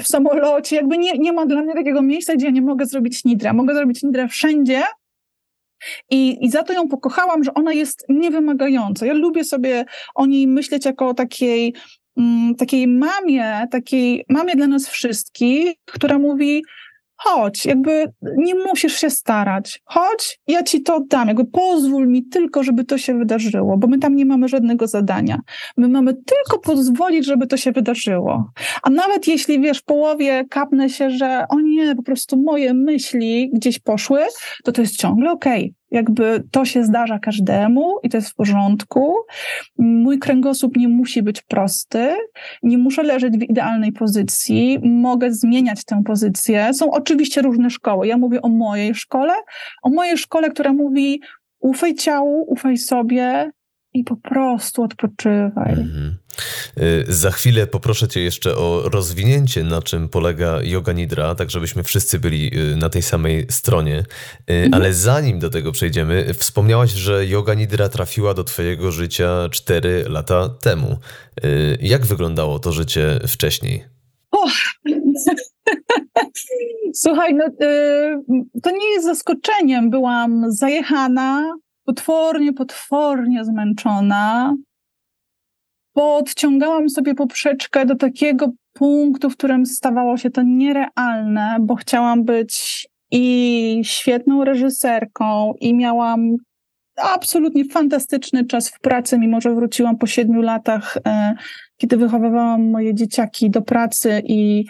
w 0.00 0.06
samolocie, 0.06 0.76
jakby 0.76 0.98
nie, 0.98 1.12
nie 1.18 1.32
ma 1.32 1.46
dla 1.46 1.62
mnie 1.62 1.74
takiego 1.74 2.02
miejsca, 2.02 2.34
gdzie 2.34 2.46
ja 2.46 2.52
nie 2.52 2.62
mogę 2.62 2.86
zrobić 2.86 3.24
nidra. 3.24 3.52
Mogę 3.52 3.74
zrobić 3.74 4.02
nidra 4.02 4.28
wszędzie, 4.28 4.82
i, 6.10 6.44
I 6.44 6.50
za 6.50 6.62
to 6.62 6.72
ją 6.72 6.88
pokochałam, 6.88 7.44
że 7.44 7.54
ona 7.54 7.72
jest 7.72 8.04
niewymagająca. 8.08 9.06
Ja 9.06 9.12
lubię 9.12 9.44
sobie 9.44 9.84
o 10.14 10.26
niej 10.26 10.46
myśleć 10.46 10.84
jako 10.84 11.08
o 11.08 11.14
takiej, 11.14 11.74
mm, 12.16 12.54
takiej 12.54 12.88
mamie, 12.88 13.66
takiej 13.70 14.24
mamie 14.28 14.56
dla 14.56 14.66
nas 14.66 14.88
wszystkich, 14.88 15.74
która 15.84 16.18
mówi, 16.18 16.62
chodź, 17.22 17.66
jakby 17.66 18.06
nie 18.36 18.54
musisz 18.54 18.96
się 18.96 19.10
starać. 19.10 19.82
Chodź, 19.84 20.40
ja 20.46 20.62
ci 20.62 20.82
to 20.82 21.00
dam, 21.08 21.28
jakby 21.28 21.44
pozwól 21.44 22.08
mi 22.08 22.24
tylko, 22.28 22.62
żeby 22.62 22.84
to 22.84 22.98
się 22.98 23.18
wydarzyło, 23.18 23.78
bo 23.78 23.86
my 23.86 23.98
tam 23.98 24.16
nie 24.16 24.26
mamy 24.26 24.48
żadnego 24.48 24.86
zadania. 24.86 25.38
My 25.76 25.88
mamy 25.88 26.14
tylko 26.14 26.58
pozwolić, 26.58 27.26
żeby 27.26 27.46
to 27.46 27.56
się 27.56 27.72
wydarzyło. 27.72 28.50
A 28.82 28.90
nawet 28.90 29.28
jeśli, 29.28 29.60
wiesz, 29.60 29.78
w 29.78 29.84
połowie 29.84 30.44
kapnę 30.50 30.90
się, 30.90 31.10
że 31.10 31.44
o 31.48 31.60
nie, 31.60 31.96
po 31.96 32.02
prostu 32.02 32.36
moje 32.36 32.74
myśli 32.74 33.50
gdzieś 33.54 33.78
poszły, 33.78 34.20
to 34.64 34.72
to 34.72 34.80
jest 34.80 34.96
ciągle 34.96 35.30
okej. 35.30 35.60
Okay 35.60 35.81
jakby 35.92 36.42
to 36.50 36.64
się 36.64 36.84
zdarza 36.84 37.18
każdemu 37.18 37.98
i 38.02 38.08
to 38.08 38.16
jest 38.16 38.30
w 38.30 38.34
porządku. 38.34 39.14
Mój 39.78 40.18
kręgosłup 40.18 40.76
nie 40.76 40.88
musi 40.88 41.22
być 41.22 41.42
prosty, 41.42 42.16
nie 42.62 42.78
muszę 42.78 43.02
leżeć 43.02 43.38
w 43.38 43.42
idealnej 43.42 43.92
pozycji, 43.92 44.78
mogę 44.82 45.32
zmieniać 45.32 45.84
tę 45.84 46.02
pozycję. 46.04 46.74
Są 46.74 46.90
oczywiście 46.90 47.42
różne 47.42 47.70
szkoły. 47.70 48.06
Ja 48.06 48.18
mówię 48.18 48.42
o 48.42 48.48
mojej 48.48 48.94
szkole, 48.94 49.34
o 49.82 49.90
mojej 49.90 50.18
szkole, 50.18 50.50
która 50.50 50.72
mówi 50.72 51.20
ufaj 51.60 51.94
ciału, 51.94 52.44
ufaj 52.48 52.76
sobie, 52.76 53.50
i 53.94 54.04
po 54.04 54.16
prostu 54.16 54.82
odpoczywaj. 54.82 55.72
Mhm. 55.72 56.16
Y, 56.80 57.04
za 57.08 57.30
chwilę 57.30 57.66
poproszę 57.66 58.08
Cię 58.08 58.20
jeszcze 58.20 58.56
o 58.56 58.82
rozwinięcie, 58.84 59.64
na 59.64 59.82
czym 59.82 60.08
polega 60.08 60.62
yoga 60.62 60.92
nidra, 60.92 61.34
tak 61.34 61.50
żebyśmy 61.50 61.82
wszyscy 61.82 62.18
byli 62.18 62.58
y, 62.58 62.76
na 62.76 62.88
tej 62.88 63.02
samej 63.02 63.46
stronie. 63.50 63.98
Y, 63.98 64.04
mhm. 64.52 64.74
Ale 64.74 64.94
zanim 64.94 65.38
do 65.38 65.50
tego 65.50 65.72
przejdziemy, 65.72 66.34
wspomniałaś, 66.34 66.90
że 66.90 67.26
yoga 67.26 67.54
nidra 67.54 67.88
trafiła 67.88 68.34
do 68.34 68.44
Twojego 68.44 68.90
życia 68.90 69.48
4 69.50 70.04
lata 70.08 70.48
temu. 70.48 70.98
Jak 71.80 72.06
wyglądało 72.06 72.58
to 72.58 72.72
życie 72.72 73.20
wcześniej? 73.28 73.84
Oh. 74.30 74.52
Słuchaj, 76.94 77.34
no, 77.34 77.44
to 78.62 78.70
nie 78.70 78.86
jest 78.92 79.06
zaskoczeniem. 79.06 79.90
Byłam 79.90 80.52
zajechana, 80.52 81.54
potwornie, 81.84 82.52
potwornie 82.52 83.44
zmęczona, 83.44 84.54
podciągałam 85.92 86.88
sobie 86.88 87.14
poprzeczkę 87.14 87.86
do 87.86 87.96
takiego 87.96 88.52
punktu, 88.72 89.30
w 89.30 89.36
którym 89.36 89.66
stawało 89.66 90.16
się 90.16 90.30
to 90.30 90.42
nierealne, 90.42 91.56
bo 91.60 91.74
chciałam 91.74 92.24
być 92.24 92.86
i 93.10 93.80
świetną 93.84 94.44
reżyserką, 94.44 95.54
i 95.60 95.74
miałam 95.74 96.36
absolutnie 96.96 97.64
fantastyczny 97.64 98.44
czas 98.44 98.68
w 98.68 98.80
pracy, 98.80 99.18
mimo 99.18 99.40
że 99.40 99.54
wróciłam 99.54 99.98
po 99.98 100.06
siedmiu 100.06 100.42
latach, 100.42 100.98
e, 101.06 101.34
kiedy 101.76 101.96
wychowywałam 101.96 102.70
moje 102.70 102.94
dzieciaki 102.94 103.50
do 103.50 103.62
pracy 103.62 104.22
i 104.24 104.64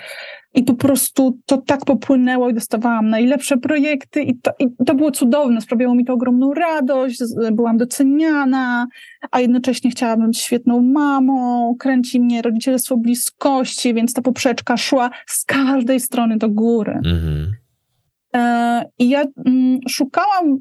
i 0.54 0.62
po 0.62 0.74
prostu 0.74 1.38
to 1.46 1.56
tak 1.56 1.84
popłynęło 1.84 2.50
i 2.50 2.54
dostawałam 2.54 3.08
najlepsze 3.08 3.56
projekty 3.56 4.22
i 4.22 4.38
to, 4.38 4.50
i 4.58 4.68
to 4.86 4.94
było 4.94 5.10
cudowne, 5.10 5.60
sprawiało 5.60 5.94
mi 5.94 6.04
to 6.04 6.12
ogromną 6.12 6.54
radość, 6.54 7.22
byłam 7.52 7.76
doceniana, 7.76 8.86
a 9.30 9.40
jednocześnie 9.40 9.90
chciałam 9.90 10.26
być 10.26 10.38
świetną 10.38 10.82
mamą, 10.82 11.74
kręci 11.78 12.20
mnie 12.20 12.42
rodzicielstwo 12.42 12.96
bliskości, 12.96 13.94
więc 13.94 14.12
ta 14.12 14.22
poprzeczka 14.22 14.76
szła 14.76 15.10
z 15.26 15.44
każdej 15.44 16.00
strony 16.00 16.36
do 16.36 16.48
góry. 16.48 16.92
Mhm. 17.04 17.52
E, 18.34 18.84
I 18.98 19.08
ja 19.08 19.24
mm, 19.46 19.78
szukałam 19.88 20.58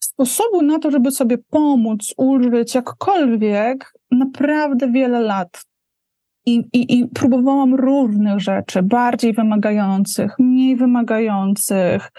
sposobu 0.00 0.62
na 0.62 0.78
to, 0.78 0.90
żeby 0.90 1.10
sobie 1.10 1.38
pomóc, 1.50 2.14
ulżyć 2.16 2.74
jakkolwiek 2.74 3.92
naprawdę 4.10 4.92
wiele 4.92 5.20
lat. 5.20 5.64
I, 6.46 6.64
i, 6.72 6.98
I 6.98 7.08
próbowałam 7.08 7.74
różnych 7.74 8.40
rzeczy, 8.40 8.82
bardziej 8.82 9.32
wymagających, 9.32 10.38
mniej 10.38 10.76
wymagających. 10.76 12.10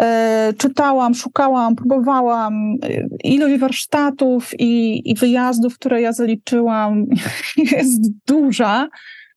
E, 0.00 0.52
czytałam, 0.58 1.14
szukałam, 1.14 1.76
próbowałam. 1.76 2.54
E, 2.82 3.06
ilość 3.24 3.60
warsztatów 3.60 4.50
i, 4.58 5.02
i 5.10 5.14
wyjazdów, 5.14 5.74
które 5.74 6.00
ja 6.00 6.12
zaliczyłam, 6.12 7.06
jest 7.72 8.12
duża, 8.26 8.88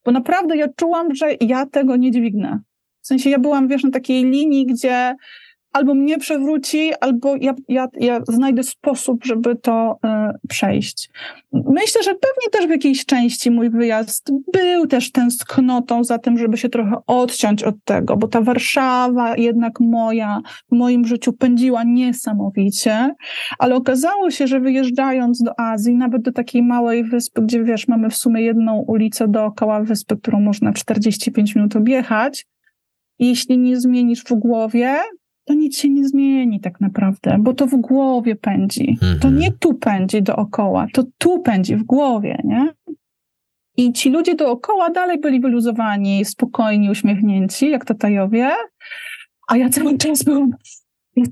bo 0.05 0.11
naprawdę 0.11 0.57
ja 0.57 0.67
czułam, 0.75 1.15
że 1.15 1.27
ja 1.41 1.65
tego 1.65 1.95
nie 1.95 2.11
dźwignę. 2.11 2.59
W 3.01 3.07
sensie 3.07 3.29
ja 3.29 3.39
byłam, 3.39 3.67
wiesz, 3.67 3.83
na 3.83 3.91
takiej 3.91 4.25
linii, 4.25 4.65
gdzie 4.65 5.15
albo 5.73 5.93
mnie 5.93 6.17
przewróci, 6.17 6.91
albo 7.01 7.35
ja, 7.35 7.53
ja, 7.67 7.87
ja 7.99 8.19
znajdę 8.27 8.63
sposób, 8.63 9.25
żeby 9.25 9.55
to 9.55 9.99
y, 10.05 10.47
przejść. 10.47 11.09
Myślę, 11.53 12.03
że 12.03 12.11
pewnie 12.11 12.49
też 12.51 12.67
w 12.67 12.69
jakiejś 12.69 13.05
części 13.05 13.51
mój 13.51 13.69
wyjazd 13.69 14.31
był 14.53 14.87
też 14.87 15.11
tęsknotą 15.11 16.03
za 16.03 16.17
tym, 16.17 16.37
żeby 16.37 16.57
się 16.57 16.69
trochę 16.69 16.95
odciąć 17.07 17.63
od 17.63 17.75
tego, 17.83 18.17
bo 18.17 18.27
ta 18.27 18.41
Warszawa 18.41 19.37
jednak 19.37 19.79
moja 19.79 20.41
w 20.71 20.75
moim 20.75 21.05
życiu 21.05 21.33
pędziła 21.33 21.83
niesamowicie, 21.83 23.15
ale 23.59 23.75
okazało 23.75 24.31
się, 24.31 24.47
że 24.47 24.59
wyjeżdżając 24.59 25.43
do 25.43 25.59
Azji, 25.59 25.95
nawet 25.95 26.21
do 26.21 26.31
takiej 26.31 26.63
małej 26.63 27.03
wyspy, 27.03 27.41
gdzie 27.41 27.63
wiesz, 27.63 27.87
mamy 27.87 28.09
w 28.09 28.15
sumie 28.15 28.41
jedną 28.41 28.77
ulicę 28.87 29.27
dookoła 29.27 29.83
wyspy, 29.83 30.17
którą 30.17 30.39
można 30.39 30.73
45 30.73 31.55
minut 31.55 31.75
objechać, 31.75 32.45
jeśli 33.19 33.57
nie 33.57 33.79
zmienisz 33.79 34.23
w 34.23 34.33
głowie, 34.33 34.95
to 35.47 35.53
nic 35.53 35.77
się 35.77 35.89
nie 35.89 36.07
zmieni 36.07 36.59
tak 36.59 36.81
naprawdę, 36.81 37.37
bo 37.39 37.53
to 37.53 37.67
w 37.67 37.75
głowie 37.75 38.35
pędzi. 38.35 38.89
Mhm. 38.89 39.19
To 39.19 39.29
nie 39.29 39.51
tu 39.51 39.73
pędzi 39.73 40.21
dookoła, 40.23 40.87
to 40.93 41.03
tu 41.17 41.39
pędzi 41.39 41.75
w 41.75 41.83
głowie, 41.83 42.41
nie? 42.43 42.73
I 43.77 43.93
ci 43.93 44.09
ludzie 44.09 44.35
dookoła 44.35 44.89
dalej 44.89 45.19
byli 45.19 45.39
wyluzowani, 45.39 46.25
spokojni, 46.25 46.89
uśmiechnięci, 46.89 47.69
jak 47.69 47.85
Tatajowie, 47.85 48.51
a 49.47 49.57
ja 49.57 49.69
cały 49.69 49.97
czas 49.97 50.23
byłam 50.23 50.51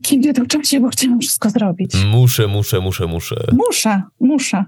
kim 0.01 0.22
nie 0.22 0.34
do 0.34 0.45
czasie, 0.45 0.79
bo 0.79 0.89
chciałam 0.89 1.19
wszystko 1.19 1.50
zrobić. 1.50 1.91
Muszę, 2.12 2.48
muszę, 2.48 2.79
muszę, 2.79 3.07
muszę. 3.07 3.36
Muszę, 3.51 4.01
muszę. 4.19 4.65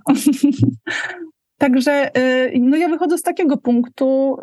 Także 1.58 2.12
no 2.60 2.78
ja 2.78 2.90
wychodzę 2.90 3.18
z 3.18 3.22
takiego 3.22 3.58
punktu 3.58 4.38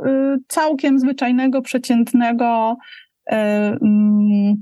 całkiem 0.49 0.99
zwyczajnego, 0.99 1.63
przeciętnego, 1.63 2.77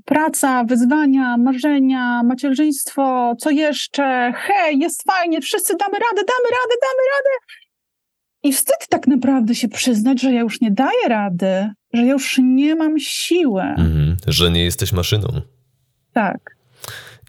praca, 0.05 0.65
wyzwania, 0.65 1.37
marzenia, 1.37 2.23
macierzyństwo, 2.23 3.35
co 3.39 3.51
jeszcze? 3.51 4.33
Hej, 4.37 4.79
jest 4.79 5.03
fajnie, 5.03 5.41
wszyscy 5.41 5.77
damy 5.77 5.93
radę, 5.93 6.17
damy 6.17 6.49
radę, 6.51 6.75
damy 6.83 7.03
radę. 7.17 7.63
I 8.43 8.53
wstyd 8.53 8.89
tak 8.89 9.07
naprawdę 9.07 9.55
się 9.55 9.69
przyznać, 9.69 10.21
że 10.21 10.33
ja 10.33 10.41
już 10.41 10.61
nie 10.61 10.71
daję 10.71 11.09
rady, 11.09 11.71
że 11.93 12.03
ja 12.03 12.13
już 12.13 12.39
nie 12.43 12.75
mam 12.75 12.99
siły. 12.99 13.63
Mhm, 13.63 14.17
że 14.27 14.51
nie 14.51 14.65
jesteś 14.65 14.93
maszyną. 14.93 15.29
Tak. 16.13 16.57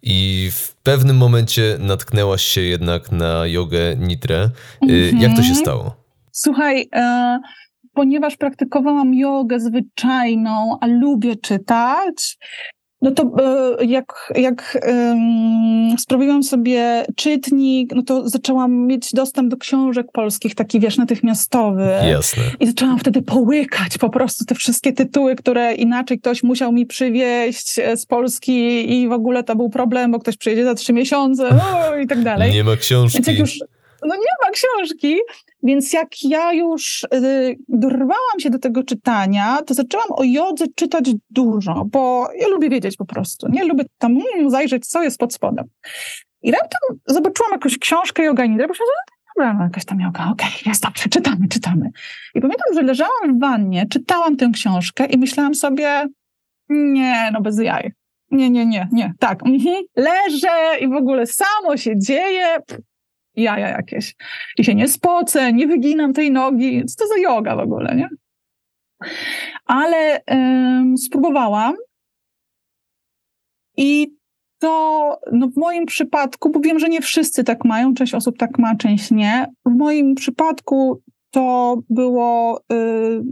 I 0.03 0.49
w 0.51 0.73
pewnym 0.75 1.17
momencie 1.17 1.77
natknęłaś 1.79 2.43
się 2.43 2.61
jednak 2.61 3.11
na 3.11 3.47
jogę 3.47 3.95
nitrę. 3.95 4.49
Mhm. 4.81 5.17
Jak 5.17 5.35
to 5.35 5.43
się 5.43 5.55
stało? 5.55 5.95
Słuchaj, 6.31 6.89
e, 6.95 7.39
ponieważ 7.93 8.37
praktykowałam 8.37 9.13
jogę 9.13 9.59
zwyczajną, 9.59 10.77
a 10.81 10.87
lubię 10.87 11.35
czytać, 11.35 12.37
no 13.03 13.11
to 13.11 13.31
e, 13.79 13.85
jak, 13.85 14.33
jak 14.35 14.77
um, 14.87 15.97
sprawiłam 15.99 16.43
sobie 16.43 17.05
czytnik, 17.15 17.93
no 17.95 18.03
to 18.03 18.29
zaczęłam 18.29 18.87
mieć 18.87 19.09
dostęp 19.13 19.51
do 19.51 19.57
książek 19.57 20.07
polskich, 20.13 20.55
taki 20.55 20.79
wiesz, 20.79 20.97
natychmiastowy. 20.97 21.89
Jasne. 22.09 22.43
I 22.59 22.67
zaczęłam 22.67 22.99
wtedy 22.99 23.21
połykać 23.21 23.97
po 23.97 24.09
prostu 24.09 24.45
te 24.45 24.55
wszystkie 24.55 24.93
tytuły, 24.93 25.35
które 25.35 25.73
inaczej 25.73 26.19
ktoś 26.19 26.43
musiał 26.43 26.71
mi 26.71 26.85
przywieźć 26.85 27.79
e, 27.79 27.97
z 27.97 28.05
Polski 28.05 28.91
i 28.93 29.07
w 29.07 29.11
ogóle 29.11 29.43
to 29.43 29.55
był 29.55 29.69
problem, 29.69 30.11
bo 30.11 30.19
ktoś 30.19 30.37
przyjedzie 30.37 30.63
za 30.63 30.75
trzy 30.75 30.93
miesiące 30.93 31.49
no, 31.89 31.97
i 31.97 32.07
tak 32.07 32.23
dalej. 32.23 32.51
Nie 32.51 32.63
ma 32.63 32.75
książki. 32.75 33.17
Więc 33.17 33.27
jak 33.27 33.39
już 33.39 33.59
no 34.07 34.15
nie 34.15 34.33
ma 34.43 34.49
książki, 34.51 35.17
więc 35.63 35.93
jak 35.93 36.23
ja 36.23 36.53
już 36.53 37.03
y, 37.03 37.57
dorwałam 37.67 38.39
się 38.39 38.49
do 38.49 38.59
tego 38.59 38.83
czytania, 38.83 39.59
to 39.65 39.73
zaczęłam 39.73 40.07
o 40.11 40.23
jodze 40.23 40.65
czytać 40.75 41.11
dużo, 41.29 41.85
bo 41.91 42.27
ja 42.39 42.47
lubię 42.47 42.69
wiedzieć 42.69 42.97
po 42.97 43.05
prostu, 43.05 43.47
nie? 43.49 43.65
Lubię 43.65 43.83
tam 43.97 44.17
mm, 44.35 44.49
zajrzeć, 44.49 44.87
co 44.87 45.03
jest 45.03 45.17
pod 45.17 45.33
spodem. 45.33 45.65
I 46.41 46.51
raptem 46.51 46.99
zobaczyłam 47.07 47.51
jakąś 47.51 47.77
książkę 47.77 48.23
joga 48.23 48.45
nidra, 48.45 48.67
bo 48.67 48.73
dobra, 49.35 49.53
no 49.53 49.63
jakaś 49.63 49.85
tam 49.85 49.99
joga, 49.99 50.31
okej, 50.31 50.47
okay, 50.47 50.59
jest 50.71 50.83
dobrze, 50.83 51.09
czytamy, 51.09 51.47
czytamy. 51.47 51.89
I 52.35 52.41
pamiętam, 52.41 52.73
że 52.73 52.81
leżałam 52.81 53.37
w 53.37 53.39
wannie, 53.39 53.85
czytałam 53.89 54.37
tę 54.37 54.49
książkę 54.53 55.05
i 55.05 55.17
myślałam 55.17 55.55
sobie, 55.55 56.07
nie, 56.69 57.29
no 57.33 57.41
bez 57.41 57.59
jaj. 57.59 57.91
Nie, 58.31 58.49
nie, 58.49 58.65
nie, 58.65 58.87
nie, 58.91 59.13
tak, 59.19 59.39
mhm. 59.45 59.83
leżę 59.95 60.79
i 60.79 60.87
w 60.87 60.93
ogóle 60.93 61.27
samo 61.27 61.77
się 61.77 61.99
dzieje, 61.99 62.57
jaja 63.35 63.69
jakieś. 63.69 64.15
I 64.57 64.63
się 64.63 64.75
nie 64.75 64.87
spocę, 64.87 65.53
nie 65.53 65.67
wyginam 65.67 66.13
tej 66.13 66.31
nogi. 66.31 66.85
Co 66.85 67.03
to 67.03 67.07
za 67.07 67.17
yoga 67.17 67.55
w 67.55 67.59
ogóle, 67.59 67.95
nie? 67.95 68.09
Ale 69.65 70.21
ym, 70.31 70.97
spróbowałam 70.97 71.75
i 73.77 74.07
to 74.59 75.19
no 75.31 75.47
w 75.47 75.57
moim 75.57 75.85
przypadku, 75.85 76.49
bo 76.49 76.59
wiem, 76.59 76.79
że 76.79 76.89
nie 76.89 77.01
wszyscy 77.01 77.43
tak 77.43 77.65
mają, 77.65 77.93
część 77.93 78.13
osób 78.13 78.37
tak 78.37 78.59
ma, 78.59 78.75
część 78.75 79.11
nie. 79.11 79.47
W 79.65 79.75
moim 79.77 80.15
przypadku 80.15 81.01
to 81.33 81.77
było, 81.89 82.61
yy, 82.69 83.23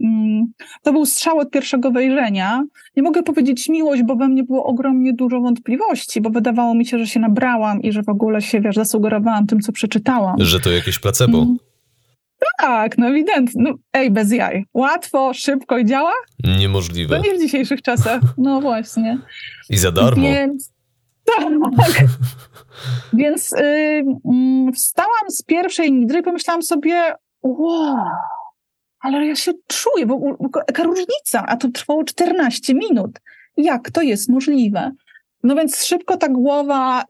to 0.84 0.94
był 0.94 1.06
strzał 1.06 1.40
od 1.40 1.52
pierwszego 1.52 1.92
wejrzenia. 1.92 2.64
Nie 2.96 3.04
mogę 3.04 3.24
powiedzieć 3.24 3.70
miłość, 3.70 4.04
bo 4.04 4.16
we 4.16 4.28
mnie 4.28 4.44
było 4.44 4.64
ogromnie 4.64 5.14
dużo 5.14 5.42
wątpliwości, 5.42 6.22
bo 6.22 6.30
wydawało 6.30 6.74
mi 6.74 6.86
się, 6.86 7.00
że 7.00 7.08
się 7.08 7.20
nabrałam 7.20 7.82
i 7.82 7.92
że 7.92 8.04
w 8.04 8.10
ogóle 8.10 8.42
się, 8.42 8.62
wiesz, 8.62 8.76
zasugerowałam 8.76 9.48
tym, 9.48 9.60
co 9.60 9.72
przeczytałam. 9.72 10.36
Że 10.40 10.60
to 10.60 10.72
jakieś 10.72 11.00
placebo. 11.00 11.38
Mm. 11.38 11.58
Tak, 12.58 12.98
no 12.98 13.08
ewidentnie. 13.08 13.64
No, 13.64 13.74
ej, 13.94 14.12
bez 14.12 14.32
jaj. 14.32 14.66
Łatwo, 14.74 15.34
szybko 15.34 15.78
i 15.78 15.86
działa? 15.86 16.14
Niemożliwe. 16.60 17.18
To 17.18 17.24
nie 17.24 17.38
w 17.38 17.42
dzisiejszych 17.42 17.82
czasach. 17.82 18.22
No 18.38 18.62
właśnie. 18.62 19.18
I 19.70 19.78
za 19.78 19.92
darmo. 19.92 20.22
Więc, 20.24 20.72
tak. 21.26 22.06
Więc 23.14 23.52
yy, 23.52 24.72
wstałam 24.74 25.30
z 25.30 25.44
pierwszej 25.44 25.92
nidry 25.92 26.20
i 26.20 26.24
pomyślałam 26.24 26.64
sobie, 26.64 27.14
wow, 27.44 28.06
ale 29.00 29.26
ja 29.26 29.36
się 29.36 29.52
czuję, 29.68 30.06
bo 30.06 30.20
jaka 30.56 30.84
różnica, 30.84 31.46
a 31.48 31.58
to 31.58 31.70
trwało 31.70 32.04
14 32.04 32.74
minut. 32.74 33.20
Jak 33.58 33.92
to 33.92 34.02
jest 34.02 34.30
możliwe? 34.30 34.92
No 35.44 35.56
więc 35.56 35.86
szybko 35.86 36.18
ta 36.18 36.30
głowa 36.30 37.04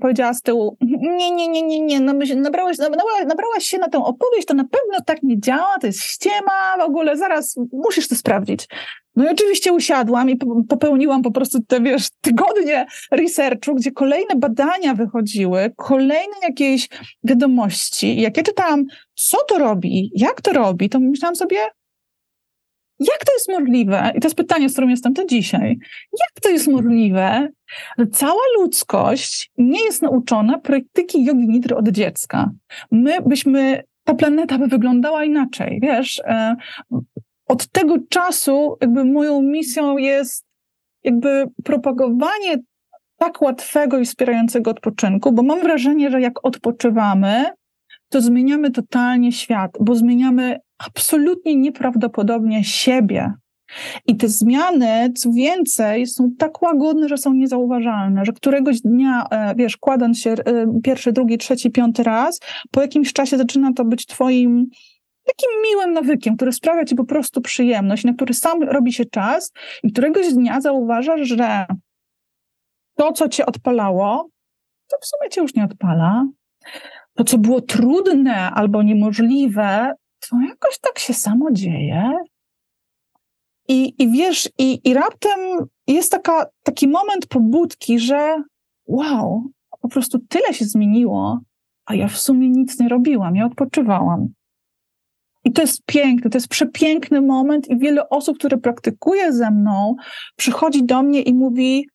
powiedziała 0.00 0.34
z 0.34 0.42
tyłu, 0.42 0.76
nie, 0.80 1.30
nie, 1.30 1.48
nie, 1.48 1.62
nie, 1.62 1.80
nie, 1.80 2.00
no 2.00 2.12
nabrałaś, 2.36 2.78
nabrałaś, 2.78 3.26
nabrałaś 3.26 3.64
się 3.64 3.78
na 3.78 3.88
tę 3.88 3.98
opowieść, 3.98 4.46
to 4.46 4.54
na 4.54 4.64
pewno 4.64 5.04
tak 5.06 5.22
nie 5.22 5.40
działa, 5.40 5.78
to 5.80 5.86
jest 5.86 6.02
ściema 6.02 6.76
w 6.78 6.80
ogóle, 6.80 7.16
zaraz 7.16 7.56
musisz 7.72 8.08
to 8.08 8.14
sprawdzić. 8.14 8.68
No 9.18 9.24
i 9.24 9.28
oczywiście 9.28 9.72
usiadłam 9.72 10.30
i 10.30 10.36
popełniłam 10.68 11.22
po 11.22 11.30
prostu 11.30 11.58
te, 11.62 11.80
wiesz, 11.80 12.08
tygodnie 12.20 12.86
researchu, 13.10 13.74
gdzie 13.74 13.92
kolejne 13.92 14.36
badania 14.36 14.94
wychodziły, 14.94 15.72
kolejne 15.76 16.34
jakieś 16.42 16.88
wiadomości. 17.24 18.20
Jak 18.20 18.36
ja 18.36 18.42
czytałam, 18.42 18.84
co 19.14 19.38
to 19.48 19.58
robi, 19.58 20.10
jak 20.14 20.40
to 20.42 20.52
robi, 20.52 20.88
to 20.88 21.00
myślałam 21.00 21.36
sobie, 21.36 21.56
jak 22.98 23.24
to 23.26 23.32
jest 23.32 23.48
możliwe? 23.48 24.12
I 24.16 24.20
to 24.20 24.26
jest 24.26 24.36
pytanie, 24.36 24.68
z 24.68 24.72
którym 24.72 24.90
jestem 24.90 25.14
to 25.14 25.26
dzisiaj. 25.26 25.78
Jak 26.20 26.40
to 26.42 26.48
jest 26.48 26.68
możliwe, 26.68 27.48
że 27.98 28.06
cała 28.06 28.42
ludzkość 28.58 29.50
nie 29.58 29.84
jest 29.84 30.02
nauczona 30.02 30.58
praktyki 30.58 31.24
jogi 31.24 31.48
nidry 31.48 31.76
od 31.76 31.88
dziecka? 31.88 32.50
My 32.90 33.20
byśmy, 33.26 33.82
ta 34.04 34.14
planeta 34.14 34.58
by 34.58 34.66
wyglądała 34.66 35.24
inaczej, 35.24 35.78
wiesz? 35.82 36.22
Od 37.48 37.68
tego 37.68 37.96
czasu 38.08 38.76
jakby 38.80 39.04
moją 39.04 39.42
misją 39.42 39.96
jest 39.96 40.44
jakby 41.04 41.44
propagowanie 41.64 42.56
tak 43.18 43.42
łatwego 43.42 43.98
i 43.98 44.04
wspierającego 44.04 44.70
odpoczynku, 44.70 45.32
bo 45.32 45.42
mam 45.42 45.60
wrażenie, 45.60 46.10
że 46.10 46.20
jak 46.20 46.44
odpoczywamy, 46.46 47.44
to 48.08 48.20
zmieniamy 48.20 48.70
totalnie 48.70 49.32
świat, 49.32 49.70
bo 49.80 49.94
zmieniamy 49.94 50.58
absolutnie 50.78 51.56
nieprawdopodobnie 51.56 52.64
siebie. 52.64 53.32
I 54.06 54.16
te 54.16 54.28
zmiany, 54.28 55.12
co 55.16 55.30
więcej, 55.32 56.06
są 56.06 56.30
tak 56.38 56.62
łagodne, 56.62 57.08
że 57.08 57.16
są 57.16 57.34
niezauważalne, 57.34 58.24
że 58.24 58.32
któregoś 58.32 58.80
dnia, 58.80 59.24
e, 59.30 59.54
wiesz, 59.54 59.76
kładąc 59.76 60.18
się 60.18 60.30
e, 60.30 60.66
pierwszy, 60.84 61.12
drugi, 61.12 61.38
trzeci, 61.38 61.70
piąty 61.70 62.02
raz, 62.02 62.40
po 62.70 62.82
jakimś 62.82 63.12
czasie 63.12 63.38
zaczyna 63.38 63.72
to 63.72 63.84
być 63.84 64.06
twoim 64.06 64.66
takim 65.28 65.50
miłym 65.62 65.92
nawykiem, 65.92 66.36
który 66.36 66.52
sprawia 66.52 66.84
ci 66.84 66.94
po 66.94 67.04
prostu 67.04 67.40
przyjemność, 67.40 68.04
na 68.04 68.14
który 68.14 68.34
sam 68.34 68.62
robi 68.62 68.92
się 68.92 69.04
czas 69.04 69.52
i 69.82 69.92
któregoś 69.92 70.32
dnia 70.32 70.60
zauważasz, 70.60 71.28
że 71.28 71.66
to, 72.94 73.12
co 73.12 73.28
cię 73.28 73.46
odpalało, 73.46 74.28
to 74.88 74.96
w 75.00 75.06
sumie 75.06 75.30
cię 75.30 75.40
już 75.40 75.54
nie 75.54 75.64
odpala. 75.64 76.26
To, 77.14 77.24
co 77.24 77.38
było 77.38 77.60
trudne 77.60 78.50
albo 78.50 78.82
niemożliwe, 78.82 79.92
to 80.28 80.36
jakoś 80.48 80.78
tak 80.78 80.98
się 80.98 81.14
samo 81.14 81.52
dzieje. 81.52 82.12
I, 83.68 84.02
i 84.02 84.10
wiesz, 84.10 84.48
i, 84.58 84.88
i 84.88 84.94
raptem 84.94 85.40
jest 85.86 86.12
taka, 86.12 86.46
taki 86.62 86.88
moment 86.88 87.26
pobudki, 87.26 87.98
że 87.98 88.42
wow, 88.86 89.50
po 89.80 89.88
prostu 89.88 90.18
tyle 90.18 90.54
się 90.54 90.64
zmieniło, 90.64 91.40
a 91.86 91.94
ja 91.94 92.08
w 92.08 92.18
sumie 92.18 92.48
nic 92.48 92.80
nie 92.80 92.88
robiłam, 92.88 93.36
ja 93.36 93.46
odpoczywałam. 93.46 94.28
I 95.48 95.52
to 95.52 95.62
jest 95.62 95.82
piękne, 95.86 96.30
to 96.30 96.36
jest 96.36 96.48
przepiękny 96.48 97.20
moment, 97.20 97.68
i 97.70 97.78
wiele 97.78 98.08
osób, 98.08 98.38
które 98.38 98.58
praktykuje 98.58 99.32
ze 99.32 99.50
mną, 99.50 99.96
przychodzi 100.36 100.84
do 100.84 101.02
mnie 101.02 101.22
i 101.22 101.34
mówi: 101.34 101.88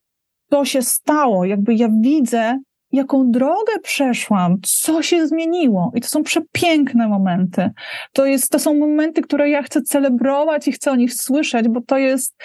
To 0.49 0.65
się 0.65 0.81
stało, 0.81 1.45
jakby 1.45 1.73
ja 1.73 1.89
widzę, 2.01 2.59
jaką 2.91 3.31
drogę 3.31 3.79
przeszłam, 3.83 4.57
co 4.63 5.01
się 5.01 5.27
zmieniło. 5.27 5.91
I 5.95 6.01
to 6.01 6.07
są 6.07 6.23
przepiękne 6.23 7.07
momenty. 7.07 7.69
To, 8.13 8.25
jest, 8.25 8.49
to 8.49 8.59
są 8.59 8.73
momenty, 8.73 9.21
które 9.21 9.49
ja 9.49 9.63
chcę 9.63 9.81
celebrować 9.81 10.67
i 10.67 10.71
chcę 10.71 10.91
o 10.91 10.95
nich 10.95 11.13
słyszeć, 11.13 11.67
bo 11.67 11.81
to 11.81 11.97
jest. 11.97 12.35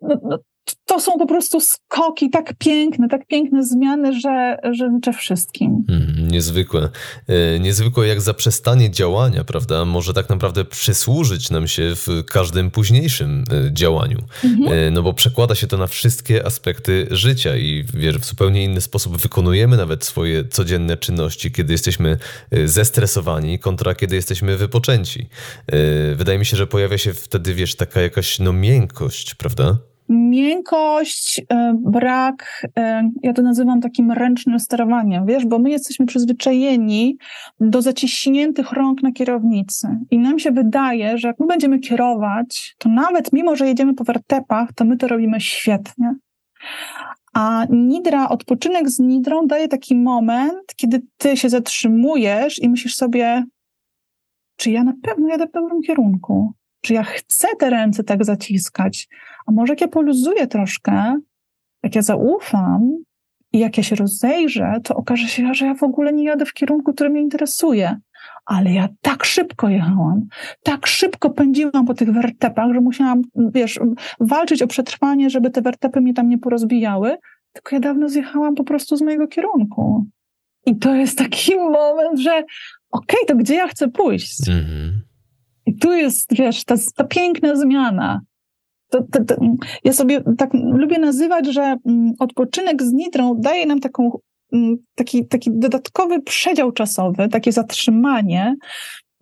No, 0.00 0.20
no, 0.22 0.38
to 0.84 1.00
są 1.00 1.12
po 1.12 1.26
prostu 1.26 1.60
skoki 1.60 2.30
tak 2.30 2.54
piękne, 2.58 3.08
tak 3.08 3.26
piękne 3.26 3.62
zmiany, 3.62 4.12
że, 4.12 4.58
że 4.64 4.90
życzę 4.94 5.12
wszystkim. 5.12 5.84
Mm, 5.88 6.19
niezwykłe. 6.30 6.88
E, 7.28 7.60
niezwykłe 7.60 8.06
jak 8.06 8.20
zaprzestanie 8.20 8.90
działania, 8.90 9.44
prawda, 9.44 9.84
może 9.84 10.14
tak 10.14 10.28
naprawdę 10.28 10.64
przysłużyć 10.64 11.50
nam 11.50 11.68
się 11.68 11.92
w 11.96 12.24
każdym 12.26 12.70
późniejszym 12.70 13.44
e, 13.52 13.72
działaniu. 13.72 14.18
Mhm. 14.44 14.72
E, 14.72 14.90
no 14.90 15.02
bo 15.02 15.14
przekłada 15.14 15.54
się 15.54 15.66
to 15.66 15.76
na 15.76 15.86
wszystkie 15.86 16.46
aspekty 16.46 17.06
życia 17.10 17.56
i 17.56 17.84
wiesz, 17.94 18.18
w 18.18 18.24
zupełnie 18.24 18.64
inny 18.64 18.80
sposób 18.80 19.16
wykonujemy 19.16 19.76
nawet 19.76 20.04
swoje 20.04 20.44
codzienne 20.44 20.96
czynności, 20.96 21.52
kiedy 21.52 21.72
jesteśmy 21.72 22.18
zestresowani 22.64 23.58
kontra 23.58 23.94
kiedy 23.94 24.16
jesteśmy 24.16 24.56
wypoczęci. 24.56 25.28
Wydaje 26.16 26.38
mi 26.38 26.46
się, 26.46 26.56
że 26.56 26.66
pojawia 26.66 26.98
się 26.98 27.14
wtedy, 27.14 27.54
wiesz, 27.54 27.74
taka 27.74 28.00
jakaś 28.00 28.38
no 28.38 28.52
miękkość, 28.52 29.34
prawda? 29.34 29.89
Miękkość, 30.10 31.42
e, 31.48 31.74
brak, 31.78 32.66
e, 32.76 33.10
ja 33.22 33.32
to 33.32 33.42
nazywam 33.42 33.80
takim 33.80 34.12
ręcznym 34.12 34.60
sterowaniem, 34.60 35.26
wiesz, 35.26 35.46
bo 35.46 35.58
my 35.58 35.70
jesteśmy 35.70 36.06
przyzwyczajeni 36.06 37.18
do 37.60 37.82
zaciśniętych 37.82 38.72
rąk 38.72 39.02
na 39.02 39.12
kierownicy 39.12 39.88
i 40.10 40.18
nam 40.18 40.38
się 40.38 40.50
wydaje, 40.50 41.18
że 41.18 41.28
jak 41.28 41.38
my 41.40 41.46
będziemy 41.46 41.78
kierować, 41.78 42.74
to 42.78 42.88
nawet 42.88 43.32
mimo, 43.32 43.56
że 43.56 43.66
jedziemy 43.66 43.94
po 43.94 44.04
wertepach, 44.04 44.72
to 44.72 44.84
my 44.84 44.96
to 44.96 45.08
robimy 45.08 45.40
świetnie. 45.40 46.14
A 47.34 47.66
nidra, 47.70 48.28
odpoczynek 48.28 48.90
z 48.90 48.98
nidrą 48.98 49.46
daje 49.46 49.68
taki 49.68 49.96
moment, 49.96 50.74
kiedy 50.76 51.02
ty 51.16 51.36
się 51.36 51.48
zatrzymujesz 51.48 52.62
i 52.62 52.68
myślisz 52.68 52.94
sobie, 52.94 53.44
czy 54.56 54.70
ja 54.70 54.84
na 54.84 54.92
pewno 55.02 55.28
jadę 55.28 55.46
w 55.46 55.52
dobrym 55.52 55.82
kierunku? 55.82 56.52
Czy 56.80 56.94
ja 56.94 57.02
chcę 57.02 57.48
te 57.58 57.70
ręce 57.70 58.04
tak 58.04 58.24
zaciskać? 58.24 59.08
A 59.46 59.52
może 59.52 59.72
jak 59.72 59.80
ja 59.80 59.88
poluzuję 59.88 60.46
troszkę, 60.46 61.20
jak 61.82 61.94
ja 61.94 62.02
zaufam 62.02 62.90
i 63.52 63.58
jak 63.58 63.76
ja 63.76 63.82
się 63.82 63.96
rozejrzę, 63.96 64.74
to 64.84 64.94
okaże 64.96 65.28
się, 65.28 65.54
że 65.54 65.66
ja 65.66 65.74
w 65.74 65.82
ogóle 65.82 66.12
nie 66.12 66.24
jadę 66.24 66.44
w 66.44 66.52
kierunku, 66.52 66.92
który 66.92 67.10
mnie 67.10 67.20
interesuje. 67.20 67.96
Ale 68.46 68.72
ja 68.72 68.88
tak 69.00 69.24
szybko 69.24 69.68
jechałam, 69.68 70.26
tak 70.62 70.86
szybko 70.86 71.30
pędziłam 71.30 71.86
po 71.86 71.94
tych 71.94 72.12
wertepach, 72.12 72.74
że 72.74 72.80
musiałam, 72.80 73.22
wiesz, 73.34 73.80
walczyć 74.20 74.62
o 74.62 74.66
przetrwanie, 74.66 75.30
żeby 75.30 75.50
te 75.50 75.62
wertepy 75.62 76.00
mnie 76.00 76.14
tam 76.14 76.28
nie 76.28 76.38
porozbijały, 76.38 77.16
tylko 77.52 77.76
ja 77.76 77.80
dawno 77.80 78.08
zjechałam 78.08 78.54
po 78.54 78.64
prostu 78.64 78.96
z 78.96 79.02
mojego 79.02 79.28
kierunku. 79.28 80.06
I 80.66 80.76
to 80.76 80.94
jest 80.94 81.18
taki 81.18 81.56
moment, 81.56 82.18
że 82.18 82.30
okej, 82.30 82.44
okay, 82.90 83.26
to 83.28 83.36
gdzie 83.36 83.54
ja 83.54 83.68
chcę 83.68 83.88
pójść? 83.88 84.40
Mm-hmm. 84.40 84.90
I 85.66 85.76
tu 85.76 85.92
jest, 85.92 86.34
wiesz, 86.34 86.64
ta, 86.64 86.74
ta 86.96 87.04
piękna 87.04 87.56
zmiana. 87.56 88.20
To, 88.90 89.02
to, 89.12 89.24
to, 89.24 89.36
ja 89.84 89.92
sobie 89.92 90.22
tak 90.38 90.50
lubię 90.54 90.98
nazywać, 90.98 91.46
że 91.46 91.76
mm, 91.86 92.12
odpoczynek 92.18 92.82
z 92.82 92.92
nitrą 92.92 93.34
daje 93.38 93.66
nam 93.66 93.80
taką, 93.80 94.18
mm, 94.52 94.76
taki, 94.94 95.26
taki 95.26 95.50
dodatkowy 95.52 96.22
przedział 96.22 96.72
czasowy, 96.72 97.28
takie 97.28 97.52
zatrzymanie 97.52 98.56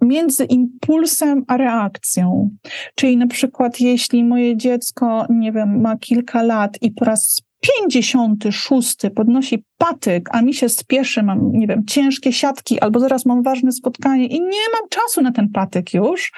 między 0.03 0.45
impulsem 0.45 1.45
a 1.49 1.57
reakcją. 1.57 2.51
Czyli 2.95 3.17
na 3.17 3.27
przykład, 3.27 3.81
jeśli 3.81 4.25
moje 4.25 4.57
dziecko, 4.57 5.27
nie 5.31 5.53
wiem, 5.53 5.81
ma 5.81 5.97
kilka 5.97 6.43
lat 6.43 6.79
i 6.83 6.91
po 6.91 7.05
raz 7.05 7.43
56 7.61 8.97
podnosi 9.15 9.65
patyk, 9.79 10.29
a 10.33 10.43
mi 10.43 10.55
się 10.55 10.69
spieszy, 10.69 11.23
mam, 11.23 11.53
nie 11.53 11.67
wiem, 11.67 11.85
ciężkie 11.87 12.33
siatki, 12.33 12.81
albo 12.81 13.01
zaraz 13.01 13.27
mam 13.27 13.43
ważne 13.43 13.73
spotkanie 13.73 14.27
i 14.27 14.41
nie 14.41 14.69
mam 14.73 14.89
czasu 14.91 15.23
na 15.23 15.33
ten 15.33 15.49
patyk 15.49 15.95
już, 15.95 16.33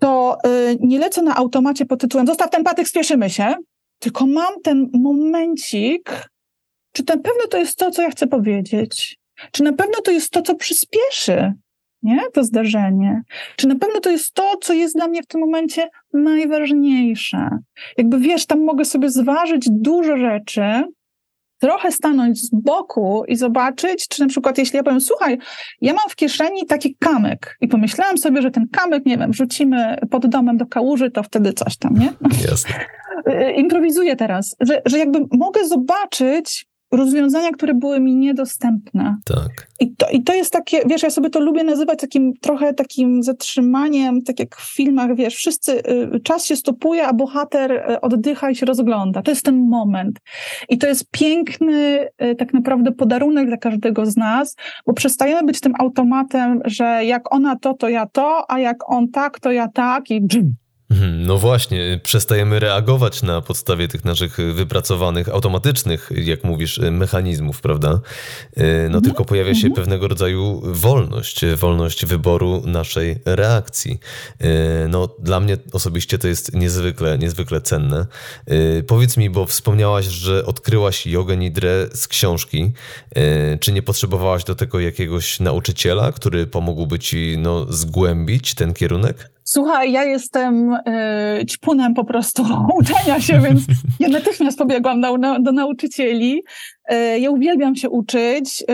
to 0.00 0.38
y, 0.46 0.76
nie 0.80 0.98
lecę 0.98 1.22
na 1.22 1.36
automacie 1.36 1.86
pod 1.86 2.00
tytułem 2.00 2.26
zostaw 2.26 2.50
ten 2.50 2.64
patyk, 2.64 2.88
spieszymy 2.88 3.30
się, 3.30 3.54
tylko 3.98 4.26
mam 4.26 4.60
ten 4.62 4.90
momencik, 4.92 6.28
czy 6.92 7.02
na 7.08 7.16
pewno 7.16 7.46
to 7.50 7.58
jest 7.58 7.78
to, 7.78 7.90
co 7.90 8.02
ja 8.02 8.10
chcę 8.10 8.26
powiedzieć? 8.26 9.18
Czy 9.52 9.62
na 9.62 9.72
pewno 9.72 10.00
to 10.04 10.10
jest 10.10 10.30
to, 10.30 10.42
co 10.42 10.54
przyspieszy 10.54 11.52
nie? 12.02 12.20
to 12.32 12.44
zdarzenie? 12.44 13.22
Czy 13.56 13.68
na 13.68 13.76
pewno 13.76 14.00
to 14.00 14.10
jest 14.10 14.34
to, 14.34 14.56
co 14.62 14.74
jest 14.74 14.96
dla 14.96 15.08
mnie 15.08 15.22
w 15.22 15.26
tym 15.26 15.40
momencie 15.40 15.88
najważniejsze? 16.12 17.48
Jakby 17.98 18.18
wiesz, 18.18 18.46
tam 18.46 18.64
mogę 18.64 18.84
sobie 18.84 19.10
zważyć 19.10 19.66
dużo 19.70 20.16
rzeczy, 20.16 20.84
trochę 21.58 21.92
stanąć 21.92 22.40
z 22.40 22.50
boku 22.52 23.24
i 23.28 23.36
zobaczyć, 23.36 24.08
czy 24.08 24.22
na 24.22 24.28
przykład 24.28 24.58
jeśli 24.58 24.76
ja 24.76 24.82
powiem, 24.82 25.00
słuchaj, 25.00 25.38
ja 25.80 25.92
mam 25.92 26.08
w 26.08 26.16
kieszeni 26.16 26.66
taki 26.66 26.96
kamyk 26.98 27.56
i 27.60 27.68
pomyślałam 27.68 28.18
sobie, 28.18 28.42
że 28.42 28.50
ten 28.50 28.68
kamyk, 28.72 29.06
nie 29.06 29.18
wiem, 29.18 29.30
wrzucimy 29.30 29.96
pod 30.10 30.26
domem 30.26 30.56
do 30.56 30.66
kałuży, 30.66 31.10
to 31.10 31.22
wtedy 31.22 31.52
coś 31.52 31.76
tam, 31.76 31.94
nie? 31.98 32.12
Jasne. 32.50 32.74
Improwizuję 33.62 34.16
teraz, 34.16 34.56
że, 34.60 34.82
że 34.86 34.98
jakby 34.98 35.18
mogę 35.32 35.68
zobaczyć, 35.68 36.66
rozwiązania, 36.92 37.50
które 37.50 37.74
były 37.74 38.00
mi 38.00 38.16
niedostępne. 38.16 39.16
Tak. 39.24 39.68
I 39.80 39.94
to, 39.96 40.10
I 40.10 40.22
to 40.22 40.34
jest 40.34 40.52
takie, 40.52 40.80
wiesz, 40.86 41.02
ja 41.02 41.10
sobie 41.10 41.30
to 41.30 41.40
lubię 41.40 41.64
nazywać 41.64 41.98
takim 42.00 42.32
trochę 42.40 42.74
takim 42.74 43.22
zatrzymaniem, 43.22 44.22
tak 44.22 44.40
jak 44.40 44.56
w 44.56 44.74
filmach, 44.76 45.16
wiesz, 45.16 45.34
wszyscy, 45.34 45.78
y, 46.14 46.20
czas 46.20 46.46
się 46.46 46.56
stopuje, 46.56 47.06
a 47.06 47.12
bohater 47.12 47.72
y, 47.72 48.00
oddycha 48.00 48.50
i 48.50 48.56
się 48.56 48.66
rozgląda. 48.66 49.22
To 49.22 49.30
jest 49.30 49.44
ten 49.44 49.68
moment. 49.68 50.18
I 50.68 50.78
to 50.78 50.86
jest 50.86 51.10
piękny 51.10 52.08
y, 52.22 52.34
tak 52.34 52.54
naprawdę 52.54 52.92
podarunek 52.92 53.46
dla 53.46 53.56
każdego 53.56 54.06
z 54.06 54.16
nas, 54.16 54.56
bo 54.86 54.92
przestajemy 54.92 55.46
być 55.46 55.60
tym 55.60 55.72
automatem, 55.78 56.60
że 56.64 57.04
jak 57.04 57.34
ona 57.34 57.56
to, 57.56 57.74
to 57.74 57.88
ja 57.88 58.06
to, 58.06 58.50
a 58.50 58.60
jak 58.60 58.90
on 58.90 59.08
tak, 59.08 59.40
to 59.40 59.52
ja 59.52 59.68
tak 59.68 60.10
i 60.10 60.20
Mhm, 60.38 60.54
no 61.18 61.38
właśnie, 61.38 62.00
przestajemy 62.02 62.58
reagować 62.58 63.22
na 63.22 63.40
podstawie 63.40 63.88
tych 63.88 64.04
naszych 64.04 64.36
wypracowanych, 64.36 65.28
automatycznych, 65.28 66.10
jak 66.24 66.44
mówisz, 66.44 66.80
mechanizmów, 66.90 67.60
prawda? 67.60 67.88
E, 68.56 68.64
no 68.66 68.84
mhm. 68.84 69.04
tylko 69.04 69.24
pojawia 69.24 69.54
się 69.54 69.66
mhm. 69.66 69.74
pewnego 69.74 70.08
rodzaju 70.08 70.62
wolność, 70.64 71.46
wolność 71.46 72.06
wyboru 72.06 72.62
naszej 72.66 73.16
reakcji. 73.24 74.00
E, 74.40 74.88
no 74.88 75.08
dla 75.18 75.40
mnie 75.40 75.56
osobiście 75.72 76.18
to 76.18 76.28
jest 76.28 76.54
niezwykle, 76.54 77.18
niezwykle 77.18 77.60
cenne. 77.60 78.06
E, 78.46 78.82
powiedz 78.82 79.16
mi, 79.16 79.30
bo 79.30 79.46
wspomniałaś, 79.46 80.04
że 80.04 80.46
odkryłaś 80.46 81.06
jogę 81.06 81.36
nidrę 81.36 81.88
z 81.92 82.08
książki. 82.08 82.72
Czy 83.60 83.72
nie 83.72 83.82
potrzebowałaś 83.82 84.44
do 84.44 84.54
tego 84.54 84.80
jakiegoś 84.80 85.40
nauczyciela, 85.40 86.12
który 86.12 86.46
pomógłby 86.46 86.98
ci 86.98 87.36
no, 87.38 87.72
zgłębić 87.72 88.54
ten 88.54 88.74
kierunek? 88.74 89.30
Słuchaj, 89.50 89.92
ja 89.92 90.04
jestem 90.04 90.72
y, 90.72 91.46
ćpunem 91.46 91.94
po 91.94 92.04
prostu 92.04 92.42
uczenia 92.80 93.20
się, 93.20 93.40
więc 93.40 93.60
ja 94.00 94.08
natychmiast 94.08 94.58
pobiegłam 94.58 95.00
do, 95.00 95.16
do 95.40 95.52
nauczycieli. 95.52 96.42
Y, 96.92 97.18
ja 97.18 97.30
uwielbiam 97.30 97.76
się 97.76 97.90
uczyć 97.90 98.62
y, 98.62 98.64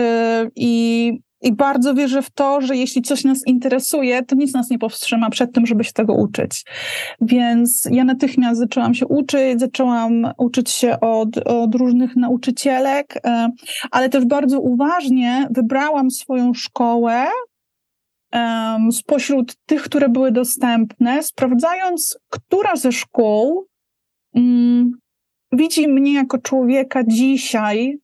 i, 0.55 1.11
i 1.41 1.53
bardzo 1.53 1.93
wierzę 1.93 2.21
w 2.21 2.29
to, 2.29 2.61
że 2.61 2.75
jeśli 2.75 3.01
coś 3.01 3.23
nas 3.23 3.47
interesuje, 3.47 4.23
to 4.23 4.35
nic 4.35 4.53
nas 4.53 4.69
nie 4.69 4.79
powstrzyma 4.79 5.29
przed 5.29 5.53
tym, 5.53 5.65
żeby 5.65 5.83
się 5.83 5.93
tego 5.93 6.13
uczyć. 6.13 6.65
Więc 7.21 7.87
ja 7.91 8.03
natychmiast 8.03 8.59
zaczęłam 8.59 8.93
się 8.93 9.07
uczyć, 9.07 9.59
zaczęłam 9.59 10.31
uczyć 10.37 10.69
się 10.69 10.99
od, 10.99 11.37
od 11.37 11.75
różnych 11.75 12.15
nauczycielek, 12.15 13.21
ale 13.91 14.09
też 14.09 14.25
bardzo 14.25 14.59
uważnie 14.59 15.47
wybrałam 15.51 16.11
swoją 16.11 16.53
szkołę, 16.53 17.25
spośród 18.91 19.55
tych, 19.65 19.83
które 19.83 20.09
były 20.09 20.31
dostępne, 20.31 21.23
sprawdzając, 21.23 22.19
która 22.29 22.75
ze 22.75 22.91
szkół 22.91 23.67
um, 24.33 24.91
widzi 25.51 25.87
mnie 25.87 26.13
jako 26.13 26.37
człowieka 26.37 27.03
dzisiaj, 27.07 27.99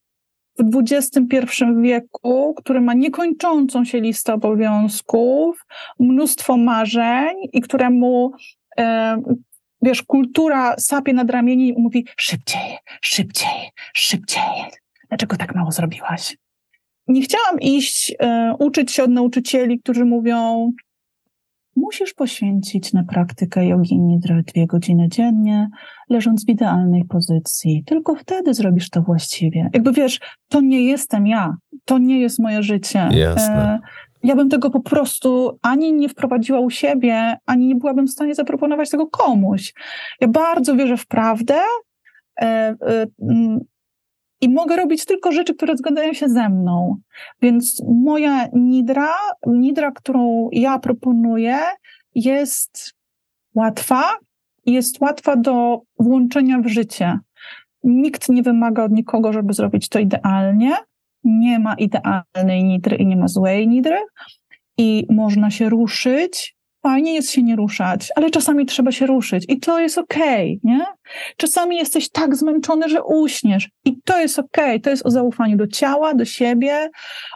w 0.59 0.83
XXI 0.91 1.65
wieku, 1.81 2.53
który 2.53 2.81
ma 2.81 2.93
niekończącą 2.93 3.85
się 3.85 4.01
listę 4.01 4.33
obowiązków, 4.33 5.65
mnóstwo 5.99 6.57
marzeń 6.57 7.37
i 7.53 7.61
któremu, 7.61 8.31
e, 8.79 9.17
wiesz, 9.81 10.03
kultura 10.03 10.75
sapie 10.79 11.13
nad 11.13 11.29
ramieni 11.29 11.67
i 11.69 11.81
mówi 11.81 12.05
szybciej, 12.17 12.77
szybciej, 13.01 13.71
szybciej. 13.93 14.43
Dlaczego 15.09 15.37
tak 15.37 15.55
mało 15.55 15.71
zrobiłaś? 15.71 16.37
Nie 17.11 17.21
chciałam 17.21 17.59
iść, 17.59 18.15
e, 18.19 18.55
uczyć 18.59 18.91
się 18.91 19.03
od 19.03 19.11
nauczycieli, 19.11 19.79
którzy 19.79 20.05
mówią, 20.05 20.71
musisz 21.75 22.13
poświęcić 22.13 22.93
na 22.93 23.03
praktykę 23.03 23.65
jogi 23.65 23.99
nidry 23.99 24.43
dwie 24.47 24.67
godziny 24.67 25.07
dziennie, 25.09 25.67
leżąc 26.09 26.45
w 26.45 26.49
idealnej 26.49 27.05
pozycji. 27.05 27.83
Tylko 27.85 28.15
wtedy 28.15 28.53
zrobisz 28.53 28.89
to 28.89 29.01
właściwie. 29.01 29.69
Jakby 29.73 29.91
wiesz, 29.91 30.19
to 30.49 30.61
nie 30.61 30.85
jestem 30.85 31.27
ja, 31.27 31.55
to 31.85 31.97
nie 31.97 32.19
jest 32.19 32.39
moje 32.39 32.63
życie. 32.63 33.09
Jasne. 33.11 33.55
E, 33.55 33.79
ja 34.23 34.35
bym 34.35 34.49
tego 34.49 34.69
po 34.69 34.79
prostu 34.79 35.59
ani 35.61 35.93
nie 35.93 36.09
wprowadziła 36.09 36.59
u 36.59 36.69
siebie, 36.69 37.37
ani 37.45 37.67
nie 37.67 37.75
byłabym 37.75 38.07
w 38.07 38.11
stanie 38.11 38.35
zaproponować 38.35 38.89
tego 38.89 39.07
komuś. 39.07 39.73
Ja 40.21 40.27
bardzo 40.27 40.75
wierzę 40.75 40.97
w 40.97 41.07
prawdę. 41.07 41.59
I 44.41 44.49
mogę 44.49 44.75
robić 44.75 45.05
tylko 45.05 45.31
rzeczy, 45.31 45.55
które 45.55 45.77
zgadzają 45.77 46.13
się 46.13 46.29
ze 46.29 46.49
mną. 46.49 46.97
Więc 47.41 47.83
moja 48.03 48.47
nidra, 48.53 49.13
nidra, 49.47 49.91
którą 49.91 50.49
ja 50.51 50.79
proponuję, 50.79 51.57
jest 52.15 52.93
łatwa 53.55 54.03
i 54.65 54.73
jest 54.73 55.01
łatwa 55.01 55.35
do 55.35 55.81
włączenia 55.99 56.59
w 56.59 56.67
życie. 56.67 57.19
Nikt 57.83 58.29
nie 58.29 58.43
wymaga 58.43 58.83
od 58.83 58.91
nikogo, 58.91 59.33
żeby 59.33 59.53
zrobić 59.53 59.89
to 59.89 59.99
idealnie. 59.99 60.75
Nie 61.23 61.59
ma 61.59 61.73
idealnej 61.73 62.63
nidry 62.63 62.97
i 62.97 63.05
nie 63.05 63.17
ma 63.17 63.27
złej 63.27 63.67
nidry. 63.67 63.97
I 64.77 65.05
można 65.09 65.49
się 65.51 65.69
ruszyć 65.69 66.55
fajnie 66.83 67.13
jest 67.13 67.31
się 67.31 67.43
nie 67.43 67.55
ruszać, 67.55 68.09
ale 68.15 68.29
czasami 68.29 68.65
trzeba 68.65 68.91
się 68.91 69.05
ruszyć 69.05 69.45
i 69.47 69.59
to 69.59 69.79
jest 69.79 69.97
okej, 69.97 70.59
okay, 70.63 70.77
nie? 70.77 70.85
Czasami 71.37 71.75
jesteś 71.75 72.09
tak 72.09 72.35
zmęczony, 72.35 72.89
że 72.89 73.03
uśniesz 73.03 73.69
i 73.85 74.01
to 74.05 74.19
jest 74.19 74.39
okej, 74.39 74.65
okay. 74.65 74.79
to 74.79 74.89
jest 74.89 75.05
o 75.05 75.11
zaufaniu 75.11 75.57
do 75.57 75.67
ciała, 75.67 76.13
do 76.13 76.25
siebie, 76.25 76.89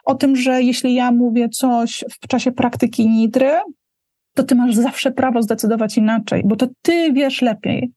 o 0.06 0.16
tym, 0.16 0.36
że 0.36 0.62
jeśli 0.62 0.94
ja 0.94 1.12
mówię 1.12 1.50
coś 1.50 2.04
w 2.24 2.28
czasie 2.28 2.52
praktyki 2.52 3.10
nidry, 3.10 3.52
to 4.36 4.44
ty 4.44 4.56
masz 4.56 4.76
zawsze 4.76 5.12
prawo 5.12 5.42
zdecydować 5.42 5.98
inaczej, 5.98 6.42
bo 6.46 6.56
to 6.56 6.68
ty 6.82 7.14
wiesz 7.14 7.42
lepiej. 7.42 7.92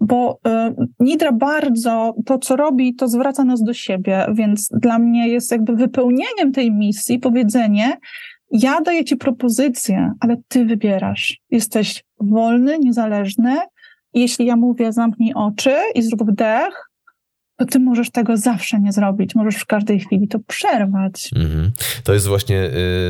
Bo 0.00 0.38
y, 0.46 0.86
Nidra 1.00 1.32
bardzo 1.32 2.14
to, 2.26 2.38
co 2.38 2.56
robi, 2.56 2.94
to 2.94 3.08
zwraca 3.08 3.44
nas 3.44 3.62
do 3.62 3.74
siebie, 3.74 4.26
więc 4.34 4.68
dla 4.68 4.98
mnie 4.98 5.28
jest 5.28 5.52
jakby 5.52 5.76
wypełnieniem 5.76 6.52
tej 6.52 6.72
misji 6.72 7.18
powiedzenie, 7.18 7.96
ja 8.52 8.80
daję 8.80 9.04
ci 9.04 9.16
propozycję, 9.16 10.12
ale 10.20 10.36
ty 10.48 10.64
wybierasz. 10.64 11.40
Jesteś 11.50 12.04
wolny, 12.20 12.78
niezależny. 12.78 13.56
Jeśli 14.14 14.46
ja 14.46 14.56
mówię, 14.56 14.92
zamknij 14.92 15.34
oczy 15.34 15.74
i 15.94 16.02
zrób 16.02 16.30
wdech, 16.30 16.90
to 17.62 17.66
ty 17.66 17.78
możesz 17.78 18.10
tego 18.10 18.36
zawsze 18.36 18.80
nie 18.80 18.92
zrobić. 18.92 19.34
Możesz 19.34 19.56
w 19.56 19.66
każdej 19.66 20.00
chwili 20.00 20.28
to 20.28 20.38
przerwać. 20.38 21.30
Mhm. 21.36 21.72
To 22.04 22.14
jest 22.14 22.26
właśnie, 22.26 22.56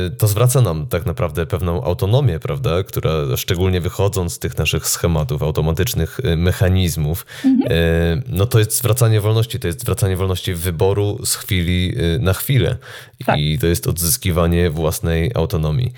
y, 0.07 0.11
to 0.17 0.27
zwraca 0.27 0.61
nam 0.61 0.87
tak 0.87 1.05
naprawdę 1.05 1.45
pewną 1.45 1.83
autonomię, 1.83 2.39
prawda, 2.39 2.83
która 2.83 3.11
szczególnie 3.37 3.81
wychodząc 3.81 4.33
z 4.33 4.39
tych 4.39 4.57
naszych 4.57 4.87
schematów, 4.87 5.43
automatycznych 5.43 6.19
y, 6.19 6.37
mechanizmów, 6.37 7.25
mhm. 7.45 7.71
Y, 7.71 8.23
no 8.27 8.45
to 8.45 8.59
jest 8.59 8.77
zwracanie 8.77 9.21
wolności, 9.21 9.59
to 9.59 9.67
jest 9.67 9.81
zwracanie 9.81 10.17
wolności 10.17 10.53
wyboru 10.53 11.19
z 11.25 11.35
chwili 11.35 11.93
na 12.19 12.33
chwilę. 12.33 12.77
Tak. 13.25 13.39
I 13.39 13.59
to 13.59 13.67
jest 13.67 13.87
odzyskiwanie 13.87 14.69
własnej 14.69 15.31
autonomii. 15.35 15.91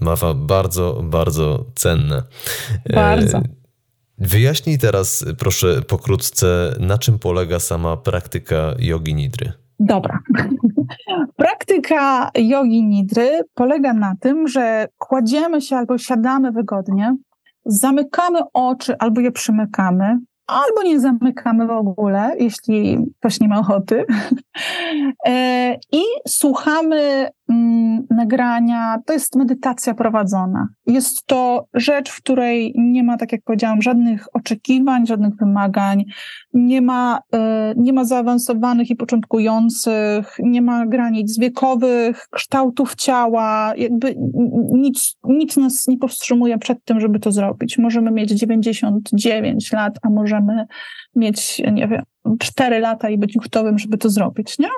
Mawa 0.00 0.34
bardzo, 0.34 1.00
bardzo 1.04 1.64
cenne. 1.74 2.22
Bardzo. 2.94 3.40
Wyjaśnij 4.18 4.78
teraz, 4.78 5.24
proszę, 5.38 5.82
pokrótce, 5.82 6.74
na 6.80 6.98
czym 6.98 7.18
polega 7.18 7.60
sama 7.60 7.96
praktyka 7.96 8.74
jogi 8.78 9.14
nidry. 9.14 9.52
Dobra. 9.80 10.18
Praktyka 11.36 12.30
jogi 12.34 12.84
nidry 12.84 13.40
polega 13.54 13.92
na 13.92 14.14
tym, 14.20 14.48
że 14.48 14.88
kładziemy 14.98 15.60
się 15.60 15.76
albo 15.76 15.98
siadamy 15.98 16.52
wygodnie, 16.52 17.16
zamykamy 17.66 18.38
oczy 18.52 18.98
albo 18.98 19.20
je 19.20 19.32
przymykamy, 19.32 20.18
albo 20.46 20.82
nie 20.82 21.00
zamykamy 21.00 21.66
w 21.66 21.70
ogóle, 21.70 22.36
jeśli 22.38 22.98
ktoś 23.18 23.40
nie 23.40 23.48
ma 23.48 23.58
ochoty. 23.58 24.04
E, 25.26 25.76
I 25.92 26.02
słuchamy 26.28 27.28
nagrania. 28.10 28.98
To 29.06 29.12
jest 29.12 29.36
medytacja 29.36 29.94
prowadzona. 29.94 30.68
Jest 30.86 31.26
to 31.26 31.66
rzecz, 31.74 32.10
w 32.10 32.16
której 32.16 32.74
nie 32.76 33.02
ma, 33.02 33.16
tak 33.16 33.32
jak 33.32 33.42
powiedziałam, 33.42 33.82
żadnych 33.82 34.26
oczekiwań, 34.32 35.06
żadnych 35.06 35.36
wymagań, 35.36 36.04
nie 36.54 36.82
ma, 36.82 37.20
e, 37.34 37.74
nie 37.76 37.92
ma 37.92 38.04
zaawansowanych 38.04 38.90
i 38.90 38.96
początkujących, 38.96 40.36
nie 40.38 40.62
ma 40.62 40.86
granic 40.86 41.38
wiekowych, 41.38 42.26
kształtów 42.30 42.94
ciała, 42.94 43.72
jakby 43.76 44.14
nic, 44.72 45.16
nic 45.24 45.56
nas 45.56 45.88
nie 45.88 45.98
powstrzymuje 45.98 46.58
przed 46.58 46.84
tym, 46.84 47.00
żeby 47.00 47.18
to 47.18 47.32
zrobić. 47.32 47.78
Możemy 47.78 48.10
mieć 48.10 48.30
99 48.30 49.72
lat, 49.72 49.98
a 50.02 50.10
możemy 50.10 50.66
mieć, 51.16 51.62
nie 51.72 51.88
wiem, 51.88 52.02
4 52.38 52.78
lata 52.78 53.10
i 53.10 53.18
być 53.18 53.36
gotowym, 53.36 53.78
żeby 53.78 53.98
to 53.98 54.10
zrobić, 54.10 54.58
nie? 54.58 54.68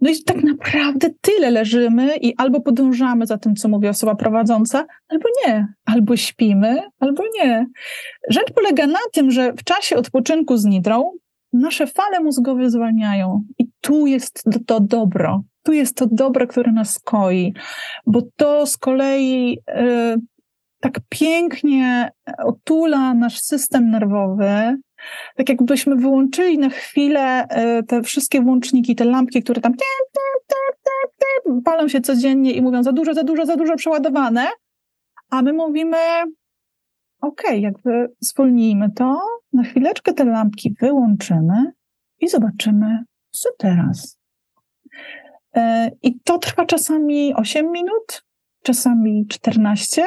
No 0.00 0.10
i 0.10 0.22
tak 0.22 0.42
naprawdę 0.42 1.08
tyle 1.20 1.50
leżymy 1.50 2.16
i 2.16 2.34
albo 2.36 2.60
podążamy 2.60 3.26
za 3.26 3.38
tym, 3.38 3.54
co 3.54 3.68
mówi 3.68 3.88
osoba 3.88 4.14
prowadząca, 4.14 4.86
albo 5.08 5.28
nie. 5.46 5.66
Albo 5.84 6.16
śpimy, 6.16 6.82
albo 7.00 7.22
nie. 7.34 7.66
Rzecz 8.30 8.52
polega 8.54 8.86
na 8.86 8.98
tym, 9.12 9.30
że 9.30 9.52
w 9.52 9.64
czasie 9.64 9.96
odpoczynku 9.96 10.56
z 10.56 10.64
nidrą 10.64 11.10
nasze 11.52 11.86
fale 11.86 12.20
mózgowe 12.20 12.70
zwalniają 12.70 13.44
i 13.58 13.66
tu 13.80 14.06
jest 14.06 14.44
to 14.66 14.80
dobro. 14.80 15.42
Tu 15.62 15.72
jest 15.72 15.96
to 15.96 16.06
dobro, 16.06 16.46
które 16.46 16.72
nas 16.72 16.98
koi, 16.98 17.54
bo 18.06 18.22
to 18.36 18.66
z 18.66 18.76
kolei 18.76 19.58
y, 19.70 20.16
tak 20.80 21.00
pięknie 21.08 22.10
otula 22.44 23.14
nasz 23.14 23.40
system 23.40 23.90
nerwowy, 23.90 24.76
tak 25.36 25.48
jakbyśmy 25.48 25.96
wyłączyli 25.96 26.58
na 26.58 26.68
chwilę 26.68 27.48
e, 27.48 27.82
te 27.82 28.02
wszystkie 28.02 28.40
włączniki, 28.40 28.96
te 28.96 29.04
lampki, 29.04 29.42
które 29.42 29.60
tam 29.60 29.72
palą 31.64 31.88
się 31.88 32.00
codziennie 32.00 32.52
i 32.52 32.62
mówią 32.62 32.82
za 32.82 32.92
dużo, 32.92 33.14
za 33.14 33.22
dużo, 33.22 33.46
za 33.46 33.56
dużo 33.56 33.76
przeładowane, 33.76 34.46
a 35.30 35.42
my 35.42 35.52
mówimy 35.52 35.96
okej, 37.20 37.50
okay, 37.50 37.60
jakby 37.60 38.08
zwolnijmy 38.20 38.90
to, 38.90 39.20
na 39.52 39.62
chwileczkę 39.62 40.12
te 40.12 40.24
lampki 40.24 40.74
wyłączymy 40.80 41.72
i 42.20 42.28
zobaczymy, 42.28 43.04
co 43.30 43.48
teraz. 43.58 44.18
E, 45.56 45.90
I 46.02 46.20
to 46.20 46.38
trwa 46.38 46.66
czasami 46.66 47.34
8 47.34 47.70
minut, 47.70 48.24
czasami 48.62 49.26
14, 49.28 50.04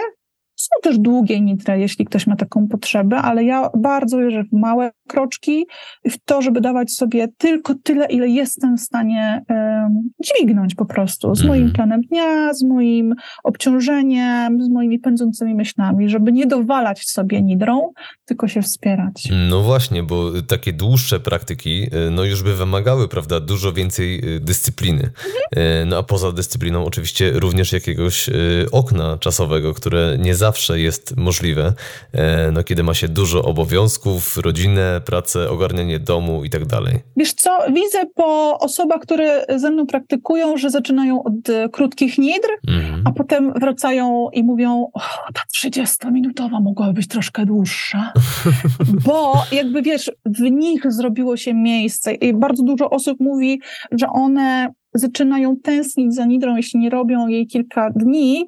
są 0.58 0.70
też 0.84 0.98
długie 0.98 1.41
nitry, 1.41 1.80
jeśli 1.80 2.06
ktoś 2.06 2.28
ma 2.28 2.36
taką 2.36 2.67
potrzebę, 2.67 3.17
ale 3.17 3.43
ja 3.43 3.70
bardzo 3.78 4.17
wierzę 4.17 4.43
w 4.43 4.54
małe 4.54 4.91
kroczki, 5.08 5.65
w 6.10 6.17
to, 6.26 6.41
żeby 6.41 6.62
dawać 6.62 6.91
sobie 6.91 7.28
tylko 7.38 7.74
tyle, 7.84 8.06
ile 8.06 8.28
jestem 8.28 8.78
w 8.78 8.82
stanie 8.82 9.43
um, 9.50 10.10
dźwignąć 10.24 10.76
po 10.76 10.86
prostu 10.86 11.36
z 11.36 11.46
moim 11.46 11.63
mhm. 11.63 11.74
planem 11.74 12.02
dnia, 12.02 12.54
z 12.54 12.63
moim 12.63 13.15
obciążeniem, 13.43 14.63
z 14.63 14.70
moimi 14.70 15.00
pędzącymi 15.00 15.56
myślami, 15.56 16.10
żeby 16.10 16.32
nie 16.32 16.48
dowalać 16.48 17.10
sobie 17.10 17.41
nidrą, 17.41 17.91
tylko 18.26 18.48
się 18.48 18.62
wspierać. 18.62 19.30
No 19.50 19.62
właśnie, 19.62 20.04
bo 20.04 20.32
takie 20.48 20.74
dłuższe 20.74 21.20
praktyki, 21.20 21.84
e, 21.84 22.10
no 22.10 22.24
już 22.24 22.43
by 22.43 22.56
wymagały, 22.56 23.08
prawda, 23.08 23.39
dużo 23.39 23.74
więcej 23.74 24.36
e, 24.36 24.39
dyscypliny. 24.39 25.04
Mhm. 25.04 25.89
No 25.89 25.98
a 25.98 26.04
poza 26.04 26.32
dyscypliną 26.32 26.86
oczywiście 26.86 27.32
również 27.32 27.74
jakiegoś 27.74 28.30
okna 28.72 29.17
czasowego, 29.17 29.74
które 29.74 30.17
nie 30.20 30.36
zawsze 30.36 30.46
zawsze 30.47 30.79
jest 30.79 31.17
możliwe, 31.17 31.73
e, 32.13 32.51
no, 32.51 32.63
kiedy 32.63 32.83
ma 32.83 32.93
się 32.93 33.07
dużo 33.07 33.43
obowiązków, 33.43 34.38
rodzinę, 34.38 35.01
pracę, 35.05 35.49
ogarnianie 35.49 35.99
domu 35.99 36.43
i 36.45 36.49
tak 36.49 36.65
dalej. 36.65 36.93
Wiesz 37.15 37.33
co, 37.33 37.60
widzę 37.73 38.05
po 38.15 38.60
osobach, 38.60 39.01
które 39.01 39.45
ze 39.55 39.71
mną 39.71 39.88
praktykują, 39.88 40.57
że 40.57 40.69
zaczynają 40.69 41.23
od 41.23 41.49
e, 41.49 41.69
krótkich 41.69 42.17
nidr, 42.17 42.49
mhm. 42.67 43.01
a 43.05 43.12
potem 43.12 43.53
wracają 43.53 44.27
i 44.33 44.43
mówią, 44.43 44.91
ta 45.33 45.41
30-minutowa 45.57 46.62
mogłaby 46.62 46.93
być 46.93 47.07
troszkę 47.07 47.45
dłuższa, 47.45 48.13
bo 49.07 49.43
jakby 49.51 49.81
wiesz, 49.81 50.12
w 50.25 50.41
nich 50.41 50.91
zrobiło 50.91 51.38
się 51.38 51.53
miejsce 51.53 52.13
i 52.13 52.33
bardzo 52.33 52.63
dużo 52.63 52.89
osób 52.89 53.19
mówi, 53.19 53.62
że 53.91 54.07
one 54.10 54.73
zaczynają 54.93 55.55
tęsknić 55.63 56.15
za 56.15 56.25
nidrą, 56.25 56.55
jeśli 56.55 56.79
nie 56.79 56.89
robią 56.89 57.27
jej 57.27 57.47
kilka 57.47 57.89
dni, 57.95 58.47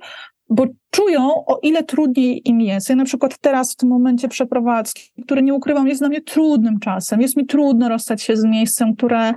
bo 0.49 0.65
czują, 0.91 1.45
o 1.45 1.59
ile 1.63 1.83
trudniej 1.83 2.49
im 2.49 2.61
jest. 2.61 2.89
Ja 2.89 2.95
na 2.95 3.05
przykład 3.05 3.37
teraz 3.37 3.73
w 3.73 3.75
tym 3.75 3.89
momencie 3.89 4.27
przeprowadzki, 4.27 5.01
który 5.25 5.43
nie 5.43 5.53
ukrywam, 5.53 5.87
jest 5.87 6.01
dla 6.01 6.09
mnie 6.09 6.21
trudnym 6.21 6.79
czasem. 6.79 7.21
Jest 7.21 7.37
mi 7.37 7.45
trudno 7.45 7.89
rozstać 7.89 8.21
się 8.21 8.37
z 8.37 8.43
miejscem, 8.43 8.95
które, 8.95 9.33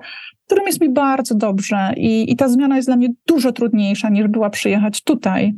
którym 0.46 0.66
jest 0.66 0.80
mi 0.80 0.90
bardzo 0.90 1.34
dobrze 1.34 1.92
i, 1.96 2.32
i 2.32 2.36
ta 2.36 2.48
zmiana 2.48 2.76
jest 2.76 2.88
dla 2.88 2.96
mnie 2.96 3.08
dużo 3.26 3.52
trudniejsza 3.52 4.08
niż 4.08 4.28
była 4.28 4.50
przyjechać 4.50 5.02
tutaj. 5.02 5.52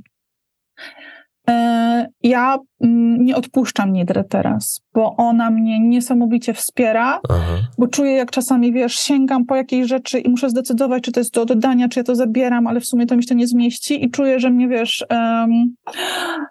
E, 1.48 2.06
ja 2.22 2.58
mm, 2.80 3.24
nie 3.24 3.36
odpuszczam 3.36 3.92
Nidry 3.92 4.24
teraz, 4.28 4.80
bo 4.94 5.16
ona 5.16 5.50
mnie 5.50 5.80
niesamowicie 5.80 6.54
wspiera, 6.54 7.20
Aha. 7.28 7.56
bo 7.78 7.88
czuję, 7.88 8.12
jak 8.12 8.30
czasami, 8.30 8.72
wiesz, 8.72 8.94
sięgam 8.94 9.46
po 9.46 9.56
jakiejś 9.56 9.86
rzeczy 9.86 10.20
i 10.20 10.30
muszę 10.30 10.50
zdecydować, 10.50 11.02
czy 11.02 11.12
to 11.12 11.20
jest 11.20 11.34
do 11.34 11.42
oddania, 11.42 11.88
czy 11.88 12.00
ja 12.00 12.04
to 12.04 12.14
zabieram, 12.14 12.66
ale 12.66 12.80
w 12.80 12.86
sumie 12.86 13.06
to 13.06 13.16
mi 13.16 13.24
się 13.24 13.34
nie 13.34 13.46
zmieści 13.46 14.04
i 14.04 14.10
czuję, 14.10 14.40
że 14.40 14.50
mnie, 14.50 14.68
wiesz, 14.68 15.04
um, 15.10 15.74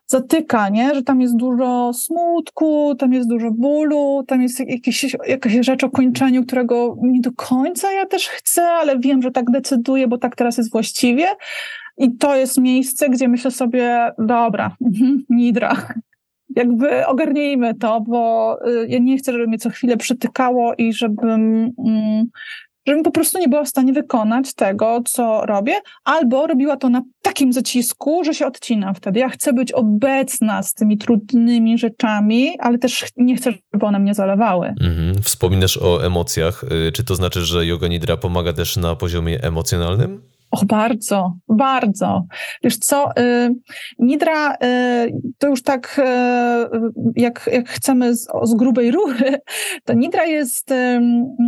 zatyka, 0.07 0.69
nie? 0.69 0.95
Że 0.95 1.03
tam 1.03 1.21
jest 1.21 1.35
dużo 1.35 1.91
smutku, 1.93 2.95
tam 2.95 3.13
jest 3.13 3.29
dużo 3.29 3.51
bólu, 3.51 4.23
tam 4.27 4.41
jest 4.41 4.59
jakieś, 4.59 5.15
jakaś 5.27 5.53
rzecz 5.61 5.83
o 5.83 5.89
kończeniu, 5.89 6.45
którego 6.45 6.97
nie 7.01 7.21
do 7.21 7.31
końca 7.35 7.91
ja 7.91 8.05
też 8.05 8.27
chcę, 8.27 8.63
ale 8.63 8.99
wiem, 8.99 9.21
że 9.21 9.31
tak 9.31 9.51
decyduję, 9.51 10.07
bo 10.07 10.17
tak 10.17 10.35
teraz 10.35 10.57
jest 10.57 10.71
właściwie. 10.71 11.27
I 11.97 12.17
to 12.17 12.35
jest 12.35 12.57
miejsce, 12.57 13.09
gdzie 13.09 13.27
myślę 13.27 13.51
sobie, 13.51 14.11
dobra, 14.17 14.75
nidra, 15.29 15.87
jakby 16.55 17.05
ogarnijmy 17.07 17.75
to, 17.75 18.01
bo 18.01 18.57
y, 18.67 18.87
ja 18.87 18.99
nie 18.99 19.17
chcę, 19.17 19.31
żeby 19.31 19.47
mnie 19.47 19.57
co 19.57 19.69
chwilę 19.69 19.97
przytykało 19.97 20.73
i 20.77 20.93
żebym, 20.93 21.71
mm, 21.85 22.25
żebym 22.87 23.03
po 23.03 23.11
prostu 23.11 23.39
nie 23.39 23.47
była 23.47 23.63
w 23.63 23.69
stanie 23.69 23.93
wykonać 23.93 24.53
tego, 24.53 25.01
co 25.05 25.45
robię, 25.45 25.73
albo 26.03 26.47
robiła 26.47 26.77
to 26.77 26.89
na 26.89 27.01
takim 27.21 27.53
zacisku, 27.53 28.23
że 28.23 28.33
się 28.33 28.45
odcina 28.45 28.93
wtedy. 28.93 29.19
Ja 29.19 29.29
chcę 29.29 29.53
być 29.53 29.71
obecna 29.71 30.63
z 30.63 30.73
tymi 30.73 30.97
trudnymi 30.97 31.77
rzeczami, 31.77 32.59
ale 32.59 32.77
też 32.77 33.05
nie 33.17 33.35
chcę, 33.35 33.51
żeby 33.73 33.85
one 33.85 33.99
mnie 33.99 34.13
zalewały. 34.13 34.67
Mhm. 34.67 35.21
Wspominasz 35.21 35.77
o 35.77 36.05
emocjach. 36.05 36.63
Y, 36.87 36.91
czy 36.91 37.03
to 37.03 37.15
znaczy, 37.15 37.41
że 37.41 37.65
yoga 37.65 37.87
nidra 37.87 38.17
pomaga 38.17 38.53
też 38.53 38.77
na 38.77 38.95
poziomie 38.95 39.43
emocjonalnym? 39.43 40.32
Och, 40.53 40.65
bardzo, 40.65 41.33
bardzo. 41.47 42.25
Wiesz 42.63 42.77
co, 42.77 43.09
y, 43.19 43.55
Nidra 43.99 44.53
y, 44.53 44.57
to 45.37 45.47
już 45.47 45.63
tak, 45.63 45.99
y, 45.99 46.01
jak, 47.15 47.49
jak 47.53 47.69
chcemy 47.69 48.15
z, 48.15 48.27
z 48.43 48.53
grubej 48.55 48.91
rury, 48.91 49.39
to 49.85 49.93
Nidra 49.93 50.25
jest 50.25 50.73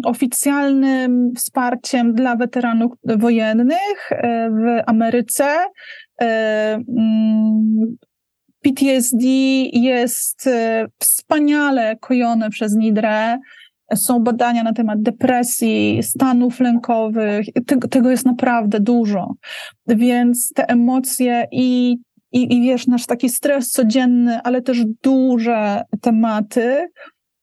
oficjalnym 0.05 1.31
wsparciem 1.37 2.13
dla 2.13 2.35
weteranów 2.35 2.91
wojennych 3.03 4.09
w 4.49 4.81
Ameryce, 4.85 5.57
PTSD 8.61 9.25
jest 9.73 10.49
wspaniale 10.99 11.97
kojone 11.97 12.49
przez 12.49 12.75
Nidrę. 12.75 13.37
Są 13.95 14.19
badania 14.19 14.63
na 14.63 14.73
temat 14.73 15.01
depresji, 15.01 15.99
stanów 16.03 16.59
lękowych. 16.59 17.45
Tego, 17.89 18.09
jest 18.09 18.25
naprawdę 18.25 18.79
dużo. 18.79 19.33
Więc 19.87 20.51
te 20.55 20.69
emocje 20.69 21.47
i, 21.51 21.97
i, 22.31 22.57
i 22.57 22.61
wiesz, 22.61 22.87
nasz 22.87 23.05
taki 23.05 23.29
stres 23.29 23.71
codzienny, 23.71 24.41
ale 24.41 24.61
też 24.61 24.85
duże 25.03 25.81
tematy, 26.01 26.87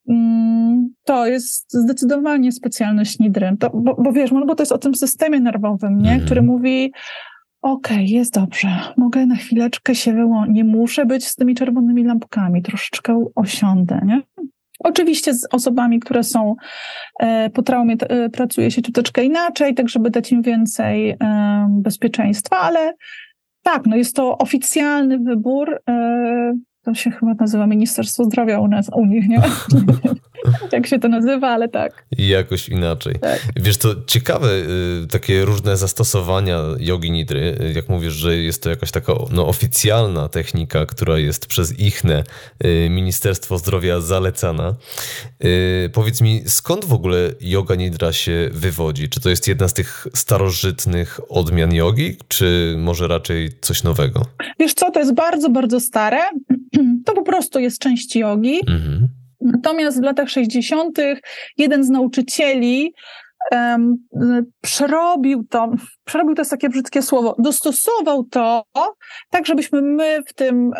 mm, 0.08 0.94
to 1.04 1.26
jest 1.26 1.72
zdecydowanie 1.72 2.52
specjalność 2.52 3.18
nidry. 3.18 3.56
To, 3.60 3.70
bo, 3.74 3.94
bo 3.94 4.12
wiesz, 4.12 4.32
no 4.32 4.46
bo 4.46 4.54
to 4.54 4.62
jest 4.62 4.72
o 4.72 4.78
tym 4.78 4.94
systemie 4.94 5.40
nerwowym, 5.40 5.98
nie? 5.98 6.12
Mm. 6.12 6.24
który 6.24 6.42
mówi, 6.42 6.92
okej, 7.62 7.96
okay, 7.96 8.04
jest 8.04 8.34
dobrze, 8.34 8.68
mogę 8.96 9.26
na 9.26 9.36
chwileczkę 9.36 9.94
się 9.94 10.12
wyłączyć, 10.12 10.54
nie 10.54 10.64
muszę 10.64 11.06
być 11.06 11.26
z 11.26 11.34
tymi 11.34 11.54
czerwonymi 11.54 12.04
lampkami, 12.04 12.62
troszeczkę 12.62 13.24
osiądę, 13.34 14.00
nie? 14.06 14.22
Oczywiście 14.84 15.34
z 15.34 15.46
osobami, 15.52 16.00
które 16.00 16.24
są 16.24 16.54
e, 17.20 17.50
po 17.50 17.62
traumie, 17.62 17.96
e, 18.00 18.30
pracuje 18.30 18.70
się 18.70 18.82
troszeczkę 18.82 19.24
inaczej, 19.24 19.74
tak 19.74 19.88
żeby 19.88 20.10
dać 20.10 20.32
im 20.32 20.42
więcej 20.42 21.10
e, 21.10 21.16
bezpieczeństwa, 21.70 22.58
ale 22.58 22.94
tak, 23.62 23.86
no 23.86 23.96
jest 23.96 24.16
to 24.16 24.38
oficjalny 24.38 25.18
wybór 25.18 25.82
to 26.84 26.94
się 26.94 27.10
chyba 27.10 27.34
nazywa 27.34 27.66
Ministerstwo 27.66 28.24
Zdrowia 28.24 28.60
u 28.60 28.68
nas, 28.68 28.90
u 28.94 29.06
nich, 29.06 29.28
nie? 29.28 29.42
Jak 30.72 30.86
się 30.90 30.98
to 30.98 31.08
nazywa, 31.08 31.48
ale 31.48 31.68
tak. 31.68 32.04
Jakoś 32.18 32.68
inaczej. 32.68 33.14
Tak. 33.20 33.40
Wiesz, 33.56 33.76
to 33.76 33.88
ciekawe 34.06 34.48
y, 35.04 35.06
takie 35.06 35.44
różne 35.44 35.76
zastosowania 35.76 36.58
jogi 36.78 37.10
nidry. 37.10 37.58
Jak 37.74 37.88
mówisz, 37.88 38.12
że 38.12 38.36
jest 38.36 38.62
to 38.62 38.70
jakaś 38.70 38.90
taka 38.90 39.12
no, 39.32 39.46
oficjalna 39.46 40.28
technika, 40.28 40.86
która 40.86 41.18
jest 41.18 41.46
przez 41.46 41.78
ichne 41.80 42.24
y, 42.64 42.90
Ministerstwo 42.90 43.58
Zdrowia 43.58 44.00
zalecana. 44.00 44.74
Y, 45.44 45.90
powiedz 45.92 46.20
mi, 46.20 46.42
skąd 46.46 46.84
w 46.84 46.92
ogóle 46.92 47.30
yoga 47.40 47.74
nidra 47.74 48.12
się 48.12 48.50
wywodzi? 48.52 49.08
Czy 49.08 49.20
to 49.20 49.30
jest 49.30 49.48
jedna 49.48 49.68
z 49.68 49.74
tych 49.74 50.06
starożytnych 50.14 51.20
odmian 51.28 51.74
jogi, 51.74 52.16
czy 52.28 52.74
może 52.78 53.08
raczej 53.08 53.50
coś 53.60 53.82
nowego? 53.82 54.22
Wiesz 54.58 54.74
co, 54.74 54.90
to 54.90 55.00
jest 55.00 55.14
bardzo, 55.14 55.50
bardzo 55.50 55.80
stare. 55.80 56.18
To 57.06 57.12
po 57.14 57.22
prostu 57.22 57.58
jest 57.58 57.78
część 57.78 58.16
jogi. 58.16 58.60
Mhm. 58.68 59.08
Natomiast 59.40 60.00
w 60.00 60.02
latach 60.02 60.30
60. 60.30 60.98
jeden 61.58 61.84
z 61.84 61.90
nauczycieli 61.90 62.92
um, 63.50 63.96
przerobił 64.60 65.44
to, 65.50 65.72
przerobił 66.04 66.34
to 66.34 66.40
jest 66.40 66.50
takie 66.50 66.68
brzydkie 66.68 67.02
słowo, 67.02 67.36
dostosował 67.38 68.24
to 68.24 68.64
tak, 69.30 69.46
żebyśmy 69.46 69.82
my 69.82 70.22
w 70.26 70.34
tym 70.34 70.70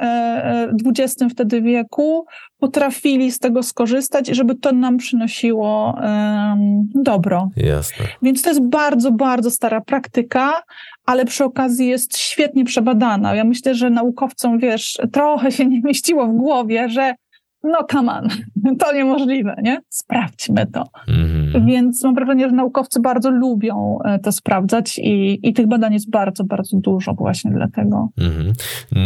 XX 0.87 1.23
e, 1.23 1.29
wtedy 1.29 1.63
wieku 1.63 2.27
potrafili 2.59 3.33
z 3.33 3.39
tego 3.39 3.63
skorzystać 3.63 4.29
i 4.29 4.35
żeby 4.35 4.55
to 4.55 4.73
nam 4.73 4.97
przynosiło 4.97 5.99
um, 6.03 6.83
dobro. 6.95 7.51
Jasne. 7.57 8.07
Więc 8.23 8.43
to 8.43 8.51
jest 8.51 8.63
bardzo, 8.63 9.13
bardzo 9.13 9.51
stara 9.51 9.81
praktyka, 9.81 10.63
ale 11.07 11.25
przy 11.25 11.45
okazji 11.45 11.89
jest 11.89 12.19
świetnie 12.19 12.65
przebadana. 12.65 13.35
Ja 13.35 13.45
myślę, 13.45 13.75
że 13.75 13.91
naukowcom, 13.91 14.59
wiesz, 14.59 14.99
trochę 15.13 15.53
się 15.53 15.67
nie 15.67 15.81
mieściło 15.81 16.27
w 16.27 16.33
głowie, 16.33 16.89
że 16.89 17.15
no 17.63 17.85
come 17.91 18.13
on, 18.13 18.29
to 18.81 18.93
niemożliwe, 18.93 19.57
nie? 19.63 19.81
Sprawdźmy 19.89 20.67
to. 20.67 20.85
Mm. 21.09 21.32
Więc 21.61 22.05
mam 22.05 22.15
wrażenie, 22.15 22.49
że 22.49 22.55
naukowcy 22.55 23.01
bardzo 23.01 23.31
lubią 23.31 23.99
e, 24.05 24.19
to 24.19 24.33
sprawdzać 24.33 24.99
i, 24.99 25.39
i 25.49 25.53
tych 25.53 25.67
badań 25.69 25.93
jest 25.93 26.11
bardzo, 26.11 26.45
bardzo 26.45 26.77
dużo 26.77 27.15
właśnie 27.15 27.51
dlatego. 27.51 28.09
Mm. 28.19 28.53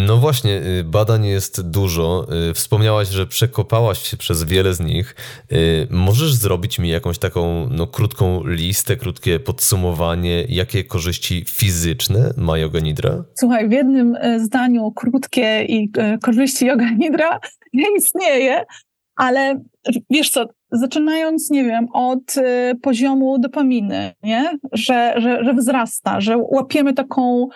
No 0.07 0.17
właśnie, 0.17 0.61
y, 0.81 0.85
badań 0.85 1.25
jest 1.25 1.71
dużo. 1.71 2.27
Y, 2.51 2.55
wspomniałaś, 2.55 3.09
że 3.09 3.27
przekopałaś 3.27 3.99
się 3.99 4.17
przez 4.17 4.45
wiele 4.45 4.75
z 4.75 4.81
nich. 4.81 5.17
Y, 5.53 5.87
możesz 5.91 6.35
zrobić 6.35 6.79
mi 6.79 6.89
jakąś 6.89 7.19
taką 7.19 7.69
no, 7.71 7.87
krótką 7.87 8.47
listę, 8.47 8.97
krótkie 8.97 9.41
podsumowanie, 9.41 10.45
jakie 10.49 10.85
korzyści 10.85 11.45
fizyczne 11.49 12.31
ma 12.37 12.59
yoga 12.59 12.81
nidra? 12.81 13.25
Słuchaj, 13.35 13.69
w 13.69 13.73
jednym 13.73 14.17
e, 14.21 14.41
zdaniu 14.41 14.93
krótkie 14.93 15.65
i 15.65 15.91
e, 15.99 16.19
korzyści 16.19 16.67
yoga 16.67 16.91
nidra 16.91 17.41
nie 17.75 17.97
istnieje, 17.99 18.65
ale 19.17 19.61
wiesz 20.11 20.31
co, 20.31 20.47
zaczynając, 20.73 21.51
nie 21.51 21.65
wiem, 21.65 21.87
od 21.93 22.37
y, 22.37 22.43
poziomu 22.83 23.39
dopaminy, 23.39 24.13
nie? 24.23 24.59
Że, 24.73 25.15
że, 25.17 25.45
że 25.45 25.55
wzrasta, 25.55 26.21
że 26.21 26.39
łapiemy 26.39 26.93
taką, 26.93 27.49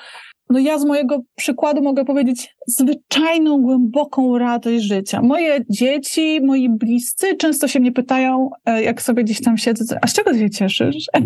no 0.50 0.58
ja 0.58 0.78
z 0.78 0.84
mojego 0.84 1.20
przykładu 1.36 1.82
mogę 1.82 2.04
powiedzieć, 2.04 2.56
zwyczajną, 2.66 3.62
głęboką 3.62 4.38
radość 4.38 4.84
życia. 4.84 5.22
Moje 5.22 5.64
dzieci, 5.70 6.40
moi 6.42 6.68
bliscy 6.68 7.36
często 7.36 7.68
się 7.68 7.80
mnie 7.80 7.92
pytają, 7.92 8.50
e, 8.66 8.82
jak 8.82 9.02
sobie 9.02 9.24
gdzieś 9.24 9.42
tam 9.42 9.58
siedzę, 9.58 9.98
a 10.02 10.06
z 10.06 10.14
czego 10.14 10.30
ty 10.30 10.38
się 10.38 10.50
cieszysz? 10.50 11.06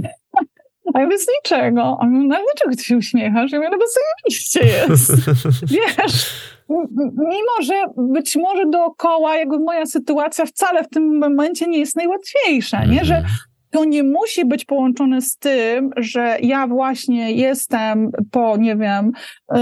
A 0.95 1.01
ja 1.01 1.07
mówię, 1.07 1.19
z 1.19 1.27
niczego. 1.29 1.99
A 2.01 2.07
mówię, 2.07 2.27
no 2.29 2.37
dlaczego 2.45 2.77
ty 2.77 2.85
się 2.85 2.97
uśmiechasz? 2.97 3.53
Ja 3.53 3.59
mówię, 3.59 3.71
no 3.73 3.79
bo 3.79 3.85
zajebiście 3.87 4.61
jest. 4.67 5.13
Wiesz, 5.77 6.31
mimo 6.69 7.63
że 7.63 7.75
być 7.97 8.37
może 8.37 8.67
dookoła 8.67 9.37
jakby 9.37 9.59
moja 9.59 9.87
sytuacja 9.87 10.47
wcale 10.47 10.85
w 10.85 10.89
tym 10.89 11.19
momencie 11.19 11.67
nie 11.67 11.79
jest 11.79 11.97
najłatwiejsza, 11.97 12.85
nie? 12.85 13.05
Że 13.05 13.17
mhm. 13.17 13.35
to 13.71 13.85
nie 13.85 14.03
musi 14.03 14.45
być 14.45 14.65
połączone 14.65 15.21
z 15.21 15.37
tym, 15.37 15.91
że 15.97 16.37
ja 16.43 16.67
właśnie 16.67 17.33
jestem 17.33 18.11
po, 18.31 18.57
nie 18.57 18.77
wiem, 18.77 19.13
yy, 19.53 19.61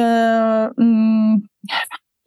yy, 0.78 1.40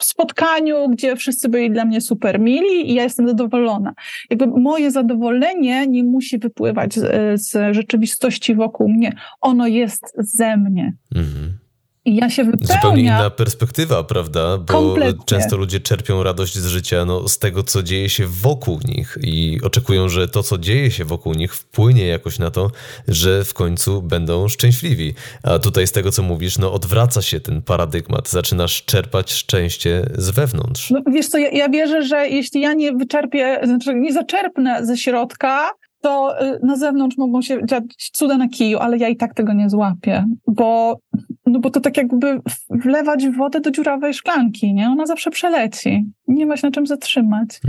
spotkaniu, 0.02 0.90
gdzie 0.90 1.16
wszyscy 1.16 1.50
byli 1.50 1.72
dla 1.72 1.86
mnie 1.86 2.02
super 2.02 2.40
mili 2.40 2.92
i 2.92 2.94
ja 2.94 3.04
jestem 3.04 3.28
zadowolona. 3.28 3.94
Jakby 4.30 4.48
moje 4.48 4.92
zadowolenie 4.92 5.88
nie 5.88 6.04
musi 6.04 6.38
wypływać 6.38 6.94
z, 6.94 7.42
z 7.42 7.76
rzeczywistości 7.76 8.56
wokół 8.56 8.90
mnie. 8.90 9.14
Ono 9.42 9.68
jest 9.68 10.14
ze 10.18 10.58
mnie. 10.58 10.94
Mhm. 11.16 11.65
Ja 12.06 12.30
się 12.30 12.44
wypełnia. 12.44 12.76
Zupełnie 12.76 13.02
inna 13.02 13.30
perspektywa, 13.30 14.04
prawda? 14.04 14.58
Bo 14.58 14.74
Kompletnie. 14.74 15.24
często 15.26 15.58
ludzie 15.58 15.80
czerpią 15.80 16.24
radość 16.24 16.58
z 16.58 16.68
życia 16.68 17.06
no, 17.06 17.30
z 17.30 17.40
tego, 17.40 17.64
co 17.64 17.84
dzieje 17.84 18.10
się 18.10 18.28
wokół 18.28 18.80
nich 18.86 19.18
i 19.22 19.60
oczekują, 19.64 20.10
że 20.10 20.28
to, 20.28 20.44
co 20.44 20.58
dzieje 20.58 20.92
się 20.92 21.06
wokół 21.06 21.34
nich, 21.34 21.56
wpłynie 21.56 22.08
jakoś 22.08 22.40
na 22.40 22.52
to, 22.52 22.72
że 23.08 23.46
w 23.46 23.54
końcu 23.54 24.02
będą 24.02 24.48
szczęśliwi. 24.48 25.14
A 25.44 25.60
tutaj 25.60 25.88
z 25.88 25.92
tego, 25.92 26.12
co 26.12 26.24
mówisz, 26.24 26.58
no, 26.58 26.74
odwraca 26.74 27.22
się 27.22 27.40
ten 27.40 27.62
paradygmat. 27.62 28.30
Zaczynasz 28.30 28.86
czerpać 28.86 29.34
szczęście 29.34 30.10
z 30.18 30.30
wewnątrz. 30.30 30.92
No, 30.92 31.02
wiesz 31.12 31.28
co, 31.28 31.38
ja, 31.38 31.50
ja 31.50 31.70
wierzę, 31.70 32.04
że 32.04 32.28
jeśli 32.28 32.62
ja 32.62 32.74
nie 32.74 32.94
wyczerpię, 32.94 33.60
znaczy 33.64 33.96
nie 33.96 34.14
zaczerpnę 34.14 34.86
ze 34.86 34.98
środka, 34.98 35.72
to 36.06 36.46
y, 36.46 36.60
na 36.64 36.76
zewnątrz 36.76 37.18
mogą 37.18 37.42
się 37.42 37.66
dziać 37.66 37.84
cuda 38.12 38.38
na 38.38 38.48
kiju, 38.48 38.80
ale 38.80 38.98
ja 38.98 39.10
i 39.10 39.16
tak 39.16 39.34
tego 39.34 39.54
nie 39.54 39.70
złapię, 39.70 40.26
bo, 40.48 41.00
no 41.46 41.60
bo 41.60 41.70
to 41.70 41.80
tak 41.80 41.98
jakby 41.98 42.42
wlewać 42.70 43.30
wodę 43.30 43.62
do 43.62 43.72
dziurawej 43.72 44.14
szklanki, 44.14 44.74
nie? 44.74 44.88
Ona 44.90 45.06
zawsze 45.06 45.32
przeleci. 45.32 46.06
Nie 46.28 46.46
ma 46.46 46.58
się 46.58 46.68
na 46.68 46.72
czym 46.72 46.88
zatrzymać. 46.88 47.62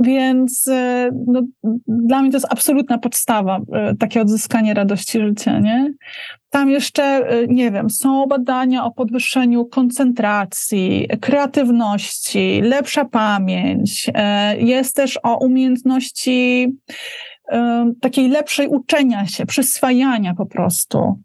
Więc 0.00 0.68
e, 0.68 1.10
no, 1.26 1.42
dla 1.86 2.22
mnie 2.22 2.30
to 2.30 2.36
jest 2.36 2.52
absolutna 2.52 2.98
podstawa, 2.98 3.60
e, 3.72 3.94
takie 3.96 4.20
odzyskanie 4.20 4.74
radości 4.74 5.20
życia, 5.20 5.58
nie? 5.58 5.92
Tam 6.50 6.70
jeszcze, 6.70 7.02
e, 7.02 7.46
nie 7.46 7.70
wiem, 7.70 7.90
są 7.90 8.26
badania 8.26 8.84
o 8.84 8.90
podwyższeniu 8.90 9.66
koncentracji, 9.66 11.08
kreatywności, 11.20 12.60
lepsza 12.62 13.04
pamięć. 13.04 14.10
Jest 14.58 14.96
też 14.96 15.18
o 15.22 15.38
umiejętności 15.38 16.72
takiej 18.00 18.28
lepszej 18.28 18.68
uczenia 18.68 19.26
się, 19.26 19.46
przyswajania 19.46 20.34
po 20.34 20.46
prostu. 20.46 21.22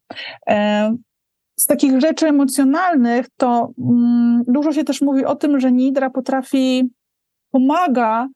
Z 1.60 1.66
takich 1.66 2.02
rzeczy 2.02 2.28
emocjonalnych 2.28 3.26
to 3.38 3.72
mm, 3.80 4.44
dużo 4.48 4.74
się 4.74 4.84
też 4.84 5.02
mówi 5.02 5.26
o 5.26 5.36
tym, 5.36 5.60
że 5.60 5.72
Nidra 5.72 6.10
potrafi 6.10 6.90
pomaga 7.54 8.28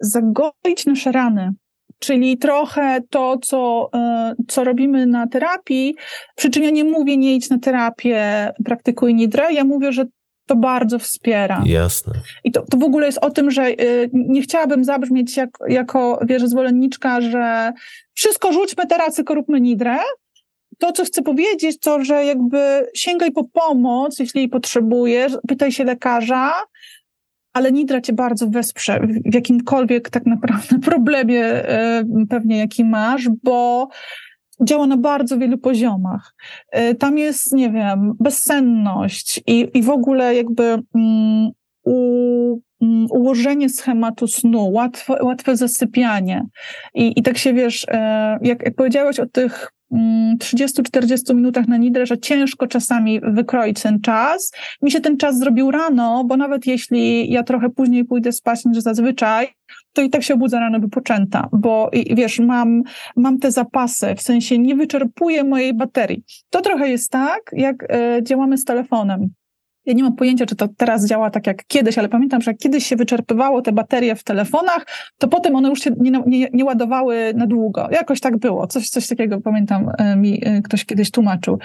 zagoić 0.00 0.86
nasze 0.86 1.12
rany. 1.12 1.52
Czyli 1.98 2.38
trochę 2.38 3.00
to, 3.10 3.38
co, 3.38 3.90
e, 3.94 4.34
co 4.48 4.64
robimy 4.64 5.06
na 5.06 5.26
terapii, 5.26 5.94
przy 6.36 6.50
czym 6.50 6.62
ja 6.62 6.70
nie 6.70 6.84
mówię 6.84 7.16
nie 7.16 7.34
idź 7.34 7.50
na 7.50 7.58
terapię, 7.58 8.50
praktykuj 8.64 9.14
nidrę, 9.14 9.52
ja 9.52 9.64
mówię, 9.64 9.92
że 9.92 10.04
to 10.46 10.56
bardzo 10.56 10.98
wspiera. 10.98 11.62
Jasne. 11.66 12.12
I 12.44 12.52
to, 12.52 12.62
to 12.62 12.76
w 12.76 12.82
ogóle 12.82 13.06
jest 13.06 13.18
o 13.18 13.30
tym, 13.30 13.50
że 13.50 13.68
y, 13.68 14.10
nie 14.12 14.42
chciałabym 14.42 14.84
zabrzmieć 14.84 15.36
jak, 15.36 15.50
jako, 15.68 16.20
wiesz, 16.26 16.42
zwolenniczka, 16.42 17.20
że 17.20 17.72
wszystko 18.14 18.52
rzućmy 18.52 18.86
teraz, 18.86 19.14
tylko 19.14 19.34
róbmy 19.34 19.60
nidrę. 19.60 19.96
To, 20.78 20.92
co 20.92 21.04
chcę 21.04 21.22
powiedzieć, 21.22 21.78
to, 21.78 22.04
że 22.04 22.24
jakby 22.24 22.86
sięgaj 22.94 23.32
po 23.32 23.44
pomoc, 23.44 24.18
jeśli 24.18 24.40
jej 24.40 24.48
potrzebujesz, 24.48 25.32
pytaj 25.48 25.72
się 25.72 25.84
lekarza, 25.84 26.52
ale 27.52 27.72
Nidra 27.72 28.00
cię 28.00 28.12
bardzo 28.12 28.46
wesprze 28.46 29.00
w 29.24 29.34
jakimkolwiek 29.34 30.10
tak 30.10 30.26
naprawdę 30.26 30.78
problemie 30.90 31.44
e, 31.44 32.04
pewnie 32.30 32.58
jaki 32.58 32.84
masz, 32.84 33.28
bo 33.42 33.88
działa 34.62 34.86
na 34.86 34.96
bardzo 34.96 35.38
wielu 35.38 35.58
poziomach. 35.58 36.34
Y, 36.78 36.94
tam 36.94 37.18
jest, 37.18 37.52
nie 37.52 37.70
wiem, 37.70 38.12
bezsenność 38.20 39.40
i, 39.46 39.68
i 39.74 39.82
w 39.82 39.90
ogóle 39.90 40.34
jakby 40.34 40.82
um, 40.94 41.50
u, 41.84 42.60
um, 42.80 43.06
ułożenie 43.10 43.68
schematu 43.68 44.26
snu, 44.26 44.70
łatwe, 44.72 45.22
łatwe 45.22 45.56
zasypianie. 45.56 46.46
I, 46.94 47.12
I 47.16 47.22
tak 47.22 47.38
się 47.38 47.54
wiesz, 47.54 47.86
e, 47.88 48.38
jak, 48.42 48.62
jak 48.62 48.74
powiedziałeś 48.74 49.20
o 49.20 49.26
tych 49.26 49.72
30-40 49.92 51.30
mm, 51.30 51.36
minutach 51.36 51.68
na 51.68 51.76
nidrę, 51.76 52.06
że 52.06 52.18
ciężko 52.18 52.66
czasami 52.66 53.20
wykroić 53.20 53.82
ten 53.82 54.00
czas. 54.00 54.52
Mi 54.82 54.90
się 54.90 55.00
ten 55.00 55.16
czas 55.16 55.38
zrobił 55.38 55.70
rano, 55.70 56.24
bo 56.24 56.36
nawet 56.36 56.66
jeśli 56.66 57.30
ja 57.32 57.42
trochę 57.42 57.70
później 57.70 58.04
pójdę 58.04 58.32
spać 58.32 58.64
niż 58.64 58.78
zazwyczaj, 58.78 59.48
to 59.92 60.02
i 60.02 60.10
tak 60.10 60.22
się 60.22 60.34
obudzę 60.34 60.60
rano 60.60 60.80
wypoczęta, 60.80 61.48
bo 61.52 61.90
wiesz, 62.10 62.38
mam, 62.38 62.82
mam 63.16 63.38
te 63.38 63.50
zapasy, 63.50 64.14
w 64.14 64.22
sensie 64.22 64.58
nie 64.58 64.76
wyczerpuję 64.76 65.44
mojej 65.44 65.74
baterii. 65.74 66.24
To 66.50 66.60
trochę 66.60 66.88
jest 66.88 67.10
tak, 67.10 67.40
jak 67.52 67.82
y, 67.82 68.22
działamy 68.22 68.58
z 68.58 68.64
telefonem. 68.64 69.28
Ja 69.86 69.92
nie 69.92 70.02
mam 70.02 70.16
pojęcia, 70.16 70.46
czy 70.46 70.56
to 70.56 70.68
teraz 70.76 71.06
działa 71.06 71.30
tak 71.30 71.46
jak 71.46 71.66
kiedyś, 71.66 71.98
ale 71.98 72.08
pamiętam, 72.08 72.42
że 72.42 72.50
jak 72.50 72.58
kiedyś 72.58 72.86
się 72.86 72.96
wyczerpywało 72.96 73.62
te 73.62 73.72
baterie 73.72 74.16
w 74.16 74.24
telefonach, 74.24 74.86
to 75.18 75.28
potem 75.28 75.56
one 75.56 75.68
już 75.68 75.80
się 75.80 75.90
nie, 76.00 76.10
nie, 76.26 76.48
nie 76.52 76.64
ładowały 76.64 77.32
na 77.36 77.46
długo. 77.46 77.88
Jakoś 77.90 78.20
tak 78.20 78.38
było. 78.38 78.66
Coś, 78.66 78.88
coś 78.88 79.06
takiego 79.06 79.40
pamiętam, 79.40 79.90
e, 79.98 80.16
mi 80.16 80.40
e, 80.44 80.62
ktoś 80.62 80.84
kiedyś 80.84 81.10
tłumaczył. 81.10 81.58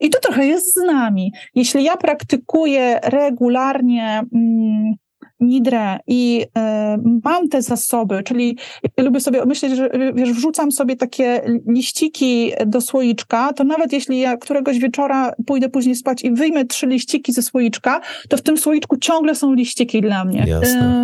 I 0.00 0.10
to 0.10 0.20
trochę 0.20 0.46
jest 0.46 0.74
z 0.74 0.76
nami. 0.76 1.32
Jeśli 1.54 1.84
ja 1.84 1.96
praktykuję 1.96 3.00
regularnie 3.02 4.22
mm, 4.34 4.94
nidrę 5.40 5.98
i 6.06 6.42
y, 6.42 7.20
mam 7.24 7.48
te 7.48 7.62
zasoby, 7.62 8.22
czyli 8.22 8.58
lubię 8.98 9.20
sobie 9.20 9.46
myśleć, 9.46 9.76
że 9.76 9.90
wiesz, 10.14 10.32
wrzucam 10.32 10.72
sobie 10.72 10.96
takie 10.96 11.42
liściki 11.66 12.52
do 12.66 12.80
słoiczka, 12.80 13.52
to 13.52 13.64
nawet 13.64 13.92
jeśli 13.92 14.20
ja 14.20 14.36
któregoś 14.36 14.78
wieczora 14.78 15.32
pójdę 15.46 15.68
później 15.68 15.94
spać 15.96 16.24
i 16.24 16.32
wyjmę 16.32 16.64
trzy 16.64 16.86
liściki 16.86 17.32
ze 17.32 17.42
słoiczka, 17.42 18.00
to 18.28 18.36
w 18.36 18.42
tym 18.42 18.58
słoiczku 18.58 18.96
ciągle 18.96 19.34
są 19.34 19.52
liściki 19.52 20.00
dla 20.00 20.24
mnie. 20.24 20.46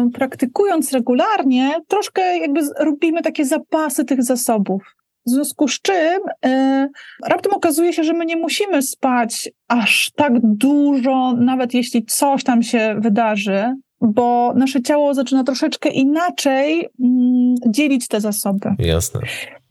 Y, 0.07 0.11
praktykując 0.11 0.93
regularnie, 0.93 1.71
troszkę 1.89 2.39
jakby 2.39 2.61
robimy 2.79 3.23
takie 3.23 3.45
zapasy 3.45 4.05
tych 4.05 4.23
zasobów. 4.23 4.83
W 5.27 5.31
związku 5.31 5.69
z 5.69 5.81
czym 5.81 6.21
y, 6.47 6.89
raptem 7.27 7.53
okazuje 7.53 7.93
się, 7.93 8.05
że 8.05 8.13
my 8.13 8.25
nie 8.25 8.37
musimy 8.37 8.83
spać 8.83 9.51
aż 9.69 10.11
tak 10.17 10.33
dużo, 10.43 11.33
nawet 11.33 11.75
jeśli 11.75 12.05
coś 12.05 12.45
tam 12.45 12.63
się 12.63 12.97
wydarzy, 12.99 13.75
bo 14.05 14.53
nasze 14.57 14.83
ciało 14.83 15.15
zaczyna 15.15 15.45
troszeczkę 15.45 15.89
inaczej 15.89 16.89
mm, 17.05 17.55
dzielić 17.69 18.09
te 18.09 18.21
zasoby. 18.21 18.71
Jasne. 18.79 19.21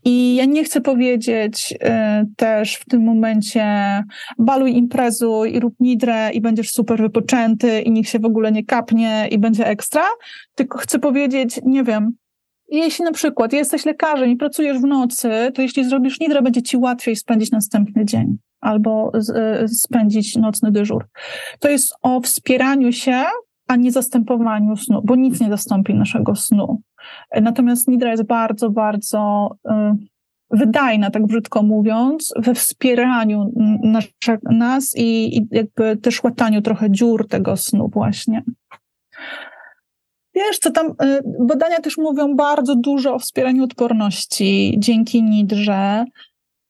I 0.06 0.36
ja 0.36 0.46
nie 0.46 0.64
chcę 0.64 0.82
powiedzieć 0.82 1.74
y, 1.74 1.78
też 2.36 2.76
w 2.76 2.86
tym 2.86 3.04
momencie 3.04 3.66
baluj 4.38 4.78
imprezuj 4.78 5.54
i 5.54 5.60
rób 5.60 5.74
nidrę 5.80 6.32
i 6.34 6.42
będziesz 6.42 6.72
super 6.72 7.02
wypoczęty 7.02 7.82
i 7.82 7.92
nikt 7.92 8.10
się 8.10 8.20
w 8.20 8.26
ogóle 8.26 8.52
nie 8.52 8.66
kapnie 8.66 9.28
i 9.32 9.38
będzie 9.38 9.68
ekstra, 9.68 10.04
tylko 10.56 10.78
chcę 10.78 11.00
powiedzieć, 11.00 11.60
nie 11.66 11.84
wiem, 11.84 12.12
jeśli 12.68 13.06
na 13.06 13.12
przykład 13.12 13.54
jesteś 13.54 13.86
lekarzem 13.86 14.30
i 14.30 14.36
pracujesz 14.36 14.78
w 14.78 14.86
nocy, 14.86 15.30
to 15.54 15.62
jeśli 15.62 15.86
zrobisz 15.90 16.20
nidrę, 16.20 16.42
będzie 16.42 16.62
ci 16.62 16.78
łatwiej 16.78 17.16
spędzić 17.16 17.52
następny 17.52 18.06
dzień 18.06 18.38
albo 18.62 19.12
z, 19.14 19.30
y, 19.30 19.68
spędzić 19.68 20.36
nocny 20.36 20.72
dyżur. 20.72 21.06
To 21.60 21.70
jest 21.70 21.94
o 22.02 22.22
wspieraniu 22.22 22.92
się 22.92 23.24
a 23.68 23.76
nie 23.76 23.92
zastępowaniu 23.92 24.78
snu, 24.78 25.02
bo 25.04 25.16
nic 25.16 25.42
nie 25.42 25.50
zastąpi 25.50 25.94
naszego 25.94 26.36
snu. 26.36 26.82
Natomiast 27.42 27.88
nidra 27.88 28.12
jest 28.12 28.26
bardzo, 28.26 28.70
bardzo 28.70 29.50
y, 29.66 29.72
wydajna, 30.52 31.10
tak 31.10 31.26
brzydko 31.26 31.64
mówiąc, 31.64 32.34
we 32.38 32.54
wspieraniu 32.54 33.52
nas 34.52 34.94
i, 34.98 35.38
i 35.38 35.48
jakby 35.52 35.98
też 35.98 36.24
łataniu 36.24 36.62
trochę 36.62 36.92
dziur 36.92 37.28
tego 37.28 37.58
snu 37.58 37.90
właśnie. 37.94 38.44
Wiesz, 40.36 40.60
co 40.60 40.72
tam, 40.72 40.88
y, 40.88 41.22
badania 41.40 41.80
też 41.80 41.98
mówią 41.98 42.36
bardzo 42.36 42.76
dużo 42.76 43.14
o 43.14 43.20
wspieraniu 43.20 43.64
odporności 43.64 44.76
dzięki 44.78 45.24
nidrze. 45.24 46.06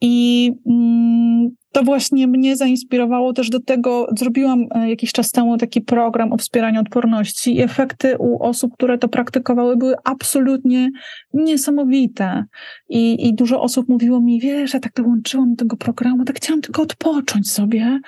I 0.02 0.52
mm, 0.70 1.56
to 1.74 1.84
właśnie 1.84 2.28
mnie 2.28 2.56
zainspirowało 2.56 3.34
też 3.34 3.50
do 3.50 3.60
tego, 3.60 4.08
zrobiłam 4.18 4.66
e, 4.72 4.90
jakiś 4.90 5.12
czas 5.12 5.32
temu 5.32 5.58
taki 5.58 5.82
program 5.82 6.34
o 6.34 6.38
wspieraniu 6.38 6.82
odporności 6.82 7.56
i 7.56 7.62
efekty 7.62 8.18
u 8.18 8.44
osób, 8.44 8.74
które 8.74 8.98
to 8.98 9.10
praktykowały, 9.10 9.78
były 9.78 9.96
absolutnie 10.04 10.92
niesamowite. 11.34 12.46
I, 12.90 13.28
i 13.28 13.36
dużo 13.36 13.62
osób 13.62 13.90
mówiło 13.90 14.22
mi, 14.22 14.40
wiesz, 14.40 14.74
ja 14.74 14.80
tak 14.80 14.94
dołączyłam 14.94 15.50
do 15.50 15.56
tego 15.56 15.78
programu, 15.78 16.26
tak 16.26 16.36
chciałam 16.36 16.62
tylko 16.62 16.82
odpocząć 16.82 17.52
sobie, 17.52 18.00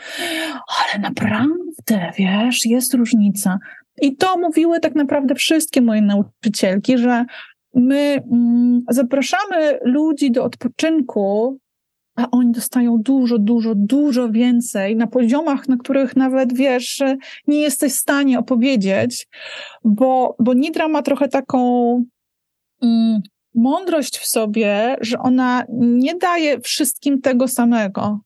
ale 0.67 1.01
naprawdę, 1.01 2.11
wiesz, 2.17 2.65
jest 2.65 2.93
różnica. 2.93 3.59
I 4.01 4.15
to 4.15 4.37
mówiły 4.37 4.79
tak 4.79 4.95
naprawdę 4.95 5.35
wszystkie 5.35 5.81
moje 5.81 6.01
nauczycielki, 6.01 6.97
że 6.97 7.25
my 7.73 8.23
mm, 8.31 8.81
zapraszamy 8.89 9.79
ludzi 9.83 10.31
do 10.31 10.43
odpoczynku 10.43 11.59
a 12.15 12.31
oni 12.31 12.51
dostają 12.51 12.97
dużo, 12.97 13.37
dużo, 13.39 13.73
dużo 13.75 14.29
więcej 14.29 14.95
na 14.95 15.07
poziomach, 15.07 15.67
na 15.67 15.77
których 15.77 16.15
nawet 16.15 16.53
wiesz, 16.53 17.03
nie 17.47 17.59
jesteś 17.59 17.93
w 17.93 17.99
stanie 17.99 18.39
opowiedzieć, 18.39 19.27
bo, 19.83 20.35
bo 20.39 20.53
Nidra 20.53 20.87
ma 20.87 21.01
trochę 21.01 21.27
taką 21.27 22.03
mm, 22.81 23.21
mądrość 23.55 24.17
w 24.17 24.25
sobie, 24.27 24.97
że 25.01 25.19
ona 25.19 25.63
nie 25.69 26.15
daje 26.15 26.59
wszystkim 26.59 27.21
tego 27.21 27.47
samego. 27.47 28.19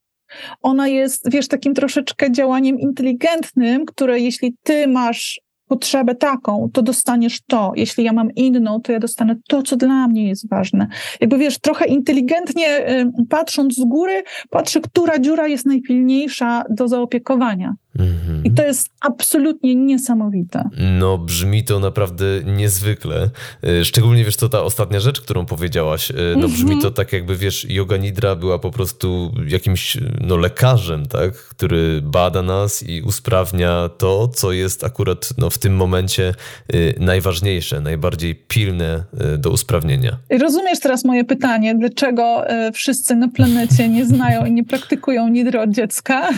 Ona 0.62 0.88
jest, 0.88 1.32
wiesz, 1.32 1.48
takim 1.48 1.74
troszeczkę 1.74 2.32
działaniem 2.32 2.80
inteligentnym, 2.80 3.86
które 3.86 4.20
jeśli 4.20 4.56
ty 4.64 4.88
masz 4.88 5.42
potrzebę 5.70 6.16
taką, 6.16 6.70
to 6.74 6.82
dostaniesz 6.82 7.42
to. 7.48 7.72
Jeśli 7.76 8.04
ja 8.04 8.14
mam 8.14 8.32
inną, 8.32 8.82
to 8.82 8.92
ja 8.92 9.00
dostanę 9.00 9.36
to, 9.48 9.64
co 9.64 9.76
dla 9.76 10.08
mnie 10.08 10.28
jest 10.28 10.50
ważne. 10.50 10.88
Jakby 11.22 11.38
wiesz, 11.38 11.60
trochę 11.60 11.86
inteligentnie 11.86 12.90
y, 12.90 13.26
patrząc 13.30 13.76
z 13.76 13.86
góry, 13.86 14.24
patrzę, 14.50 14.82
która 14.82 15.20
dziura 15.20 15.48
jest 15.48 15.66
najpilniejsza 15.66 16.64
do 16.70 16.88
zaopiekowania. 16.88 17.74
Mhm. 18.00 18.44
I 18.44 18.52
to 18.52 18.64
jest 18.64 18.90
absolutnie 19.02 19.76
niesamowite. 19.76 20.70
No, 21.00 21.18
brzmi 21.18 21.64
to 21.64 21.80
naprawdę 21.80 22.26
niezwykle. 22.46 23.30
Y, 23.64 23.86
szczególnie 23.86 24.26
wiesz, 24.26 24.36
to 24.36 24.50
ta 24.50 24.62
ostatnia 24.62 25.00
rzecz, 25.00 25.22
którą 25.22 25.46
powiedziałaś. 25.46 26.12
Y, 26.12 26.16
no, 26.38 26.48
brzmi 26.48 26.74
mhm. 26.74 26.82
to 26.82 26.92
tak, 26.92 27.14
jakby 27.14 27.36
wiesz, 27.36 27.66
yoga 27.70 27.98
nidra 27.98 28.36
była 28.36 28.60
po 28.60 28.72
prostu 28.72 29.34
jakimś 29.48 29.98
no, 30.22 30.38
lekarzem, 30.38 31.06
tak, 31.06 31.34
który 31.34 32.02
bada 32.04 32.42
nas 32.42 32.84
i 32.84 33.02
usprawnia 33.02 33.90
to, 33.98 34.28
co 34.28 34.52
jest 34.52 34.84
akurat 34.84 35.30
no, 35.38 35.50
w 35.50 35.58
tym 35.58 35.76
momencie 35.76 36.34
y, 36.74 36.94
najważniejsze, 37.00 37.82
najbardziej 37.82 38.36
pilne 38.36 39.04
do 39.38 39.52
usprawnienia. 39.52 40.18
Rozumiesz 40.40 40.80
teraz 40.80 41.06
moje 41.06 41.24
pytanie, 41.24 41.76
dlaczego 41.76 42.44
wszyscy 42.74 43.16
na 43.16 43.28
planecie 43.28 43.90
nie 43.90 44.06
znają 44.06 44.46
i 44.46 44.52
nie 44.52 44.64
praktykują 44.64 45.28
nidry 45.28 45.60
od 45.60 45.70
dziecka? 45.70 46.30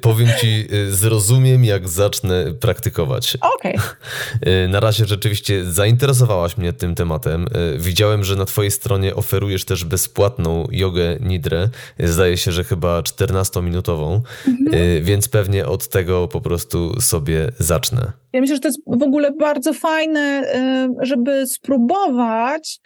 Powiem 0.00 0.28
ci 0.40 0.66
zrozumiem, 0.90 1.64
jak 1.64 1.88
zacznę 1.88 2.52
praktykować. 2.60 3.36
Okej. 3.56 3.76
Okay. 3.76 4.68
Na 4.72 4.80
razie 4.80 5.04
rzeczywiście 5.04 5.64
zainteresowałaś 5.64 6.56
mnie 6.56 6.72
tym 6.72 6.94
tematem. 6.94 7.46
Y, 7.74 7.78
widziałem, 7.78 8.24
że 8.24 8.36
na 8.36 8.44
Twojej 8.44 8.70
stronie 8.70 9.14
oferujesz 9.14 9.64
też 9.64 9.84
bezpłatną 9.84 10.66
jogę 10.70 11.18
nidrę. 11.20 11.68
Zdaje 11.98 12.36
się, 12.36 12.52
że 12.52 12.64
chyba 12.64 13.00
14-minutową, 13.00 14.20
mhm. 14.48 15.04
Więc 15.04 15.28
pewnie 15.28 15.66
od 15.66 15.88
tego 15.88 16.28
po 16.28 16.40
prostu 16.40 17.00
sobie 17.00 17.52
zacznę. 17.58 18.12
Ja 18.32 18.40
myślę, 18.40 18.56
że 18.56 18.60
to 18.60 18.68
jest 18.68 18.80
w 18.86 19.02
ogóle 19.02 19.32
bardzo 19.32 19.72
fajne, 19.72 20.42
żeby 21.02 21.46
spróbować 21.46 22.80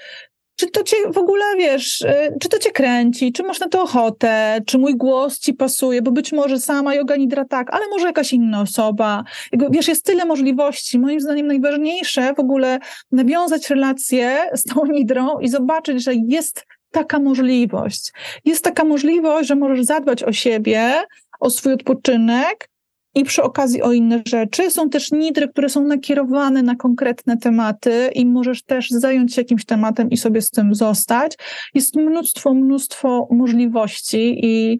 czy 0.60 0.70
to 0.70 0.82
cię 0.82 0.96
w 1.12 1.18
ogóle, 1.18 1.44
wiesz, 1.56 2.00
y, 2.00 2.36
czy 2.40 2.48
to 2.48 2.58
cię 2.58 2.70
kręci, 2.70 3.32
czy 3.32 3.42
masz 3.42 3.60
na 3.60 3.68
to 3.68 3.82
ochotę, 3.82 4.60
czy 4.66 4.78
mój 4.78 4.96
głos 4.96 5.38
ci 5.38 5.54
pasuje, 5.54 6.02
bo 6.02 6.10
być 6.10 6.32
może 6.32 6.58
sama 6.58 6.94
yoga 6.94 7.16
nidra 7.16 7.44
tak, 7.44 7.74
ale 7.74 7.88
może 7.90 8.06
jakaś 8.06 8.32
inna 8.32 8.60
osoba. 8.60 9.24
Wiesz, 9.70 9.88
jest 9.88 10.04
tyle 10.04 10.24
możliwości. 10.24 10.98
Moim 10.98 11.20
zdaniem 11.20 11.46
najważniejsze 11.46 12.34
w 12.34 12.40
ogóle 12.40 12.78
nawiązać 13.12 13.70
relację 13.70 14.38
z 14.54 14.62
tą 14.64 14.86
nidrą 14.86 15.38
i 15.38 15.48
zobaczyć, 15.48 16.04
że 16.04 16.12
jest 16.14 16.66
taka 16.90 17.18
możliwość. 17.18 18.12
Jest 18.44 18.64
taka 18.64 18.84
możliwość, 18.84 19.48
że 19.48 19.54
możesz 19.54 19.84
zadbać 19.84 20.22
o 20.22 20.32
siebie, 20.32 20.92
o 21.40 21.50
swój 21.50 21.72
odpoczynek, 21.72 22.69
i 23.14 23.24
przy 23.24 23.42
okazji 23.42 23.82
o 23.82 23.92
inne 23.92 24.22
rzeczy. 24.26 24.70
Są 24.70 24.90
też 24.90 25.12
nidry, 25.12 25.48
które 25.48 25.68
są 25.68 25.84
nakierowane 25.84 26.62
na 26.62 26.76
konkretne 26.76 27.36
tematy 27.36 28.10
i 28.14 28.26
możesz 28.26 28.62
też 28.62 28.90
zająć 28.90 29.34
się 29.34 29.40
jakimś 29.40 29.64
tematem 29.64 30.10
i 30.10 30.16
sobie 30.16 30.42
z 30.42 30.50
tym 30.50 30.74
zostać. 30.74 31.36
Jest 31.74 31.96
mnóstwo, 31.96 32.54
mnóstwo 32.54 33.28
możliwości 33.30 34.38
i 34.42 34.78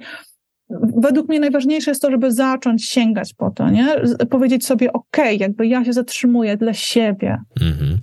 według 0.96 1.28
mnie 1.28 1.40
najważniejsze 1.40 1.90
jest 1.90 2.02
to, 2.02 2.10
żeby 2.10 2.32
zacząć 2.32 2.84
sięgać 2.84 3.34
po 3.34 3.50
to, 3.50 3.70
nie? 3.70 4.02
Powiedzieć 4.30 4.66
sobie, 4.66 4.92
ok, 4.92 5.16
jakby 5.38 5.66
ja 5.66 5.84
się 5.84 5.92
zatrzymuję 5.92 6.56
dla 6.56 6.74
siebie. 6.74 7.38
Mhm. 7.60 7.98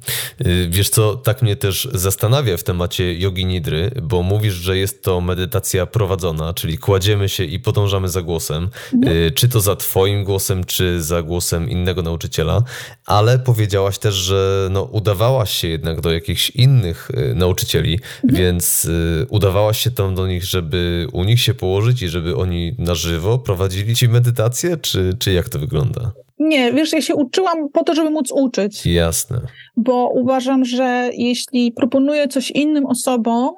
Y, 0.46 0.68
wiesz 0.70 0.90
co, 0.90 1.16
tak 1.16 1.42
mnie 1.42 1.56
też 1.56 1.90
zastanawia 1.94 2.58
w 2.58 2.64
temacie 2.64 3.20
jogi 3.20 3.46
nidry, 3.46 3.92
bo 4.04 4.24
mówisz, 4.24 4.54
że 4.54 4.78
jest 4.78 5.04
to 5.04 5.22
medytacja 5.22 5.86
prowadzona, 5.86 6.54
czyli 6.54 6.78
kładziemy 6.78 7.30
się 7.30 7.44
i 7.44 7.60
podążamy 7.60 8.10
za 8.10 8.22
głosem, 8.22 8.70
mhm. 8.94 9.34
czy 9.34 9.50
to 9.50 9.60
za 9.60 9.76
twoim 9.76 10.24
głosem, 10.24 10.64
czy 10.64 11.02
za 11.02 11.22
głosem 11.22 11.70
innego 11.70 12.02
nauczyciela, 12.02 12.64
ale 13.06 13.40
powiedziałaś 13.40 13.98
też, 13.98 14.16
że 14.16 14.70
no, 14.72 14.84
udawałaś 14.84 15.52
się 15.52 15.68
jednak 15.68 16.02
do 16.02 16.12
jakichś 16.12 16.50
innych 16.50 17.12
y, 17.12 17.36
nauczycieli, 17.36 18.00
mhm. 18.24 18.44
więc 18.44 18.90
udawałaś 19.30 19.80
się 19.80 19.92
tam 19.92 20.16
do 20.16 20.28
nich, 20.28 20.44
żeby 20.44 21.08
u 21.12 21.24
nich 21.24 21.42
się 21.42 21.54
położyć 21.54 22.02
i 22.02 22.08
żeby 22.08 22.36
oni 22.36 22.57
na 22.78 22.96
żywo 22.96 23.40
prowadzili 23.40 23.96
ci 23.96 24.10
medytację, 24.10 24.78
czy, 24.78 25.14
czy 25.20 25.34
jak 25.34 25.50
to 25.50 25.60
wygląda? 25.60 26.12
Nie, 26.40 26.74
wiesz, 26.74 26.94
ja 26.94 27.02
się 27.02 27.16
uczyłam 27.16 27.70
po 27.74 27.84
to, 27.84 27.96
żeby 27.96 28.10
móc 28.10 28.32
uczyć. 28.32 28.86
Jasne. 28.86 29.42
Bo 29.78 30.10
uważam, 30.10 30.66
że 30.66 31.10
jeśli 31.14 31.72
proponuję 31.72 32.28
coś 32.28 32.52
innym 32.52 32.86
osobom, 32.86 33.50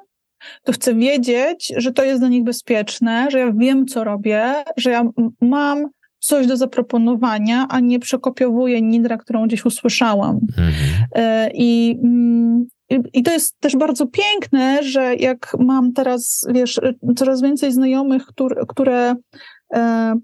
to 0.64 0.72
chcę 0.72 0.94
wiedzieć, 0.94 1.72
że 1.76 1.92
to 1.92 2.04
jest 2.04 2.20
dla 2.20 2.28
nich 2.28 2.44
bezpieczne, 2.44 3.28
że 3.30 3.38
ja 3.38 3.52
wiem, 3.52 3.86
co 3.86 4.04
robię, 4.04 4.54
że 4.76 4.90
ja 4.90 5.04
mam 5.40 5.86
coś 6.18 6.46
do 6.46 6.56
zaproponowania, 6.56 7.66
a 7.68 7.80
nie 7.80 7.98
przekopiowuję 7.98 8.82
nidra, 8.82 9.16
którą 9.16 9.46
gdzieś 9.46 9.64
usłyszałam. 9.64 10.40
Mhm. 10.58 10.74
E, 11.14 11.50
I 11.54 11.98
mm, 12.04 12.66
i 13.12 13.22
to 13.22 13.32
jest 13.32 13.60
też 13.60 13.76
bardzo 13.76 14.06
piękne, 14.06 14.82
że 14.82 15.14
jak 15.14 15.56
mam 15.58 15.92
teraz, 15.92 16.46
wiesz, 16.54 16.80
coraz 17.16 17.42
więcej 17.42 17.72
znajomych, 17.72 18.26
które, 18.26 18.62
które 18.68 19.14
e, 19.74 20.14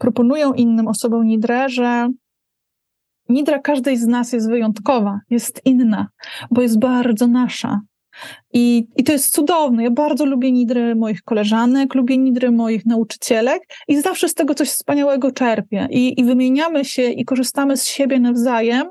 proponują 0.00 0.52
innym 0.52 0.88
osobom 0.88 1.26
nidrę, 1.26 1.68
że 1.68 2.08
nidra 3.28 3.58
każdej 3.58 3.96
z 3.96 4.06
nas 4.06 4.32
jest 4.32 4.48
wyjątkowa, 4.48 5.20
jest 5.30 5.60
inna, 5.64 6.08
bo 6.50 6.62
jest 6.62 6.78
bardzo 6.78 7.26
nasza. 7.26 7.80
I, 8.52 8.86
I 8.96 9.04
to 9.04 9.12
jest 9.12 9.34
cudowne. 9.34 9.82
Ja 9.82 9.90
bardzo 9.90 10.26
lubię 10.26 10.52
nidry 10.52 10.94
moich 10.94 11.22
koleżanek, 11.22 11.94
lubię 11.94 12.18
nidry 12.18 12.50
moich 12.50 12.86
nauczycielek 12.86 13.62
i 13.88 14.00
zawsze 14.00 14.28
z 14.28 14.34
tego 14.34 14.54
coś 14.54 14.68
wspaniałego 14.68 15.32
czerpię. 15.32 15.88
I, 15.90 16.20
i 16.20 16.24
wymieniamy 16.24 16.84
się 16.84 17.02
i 17.02 17.24
korzystamy 17.24 17.76
z 17.76 17.86
siebie 17.86 18.20
nawzajem, 18.20 18.86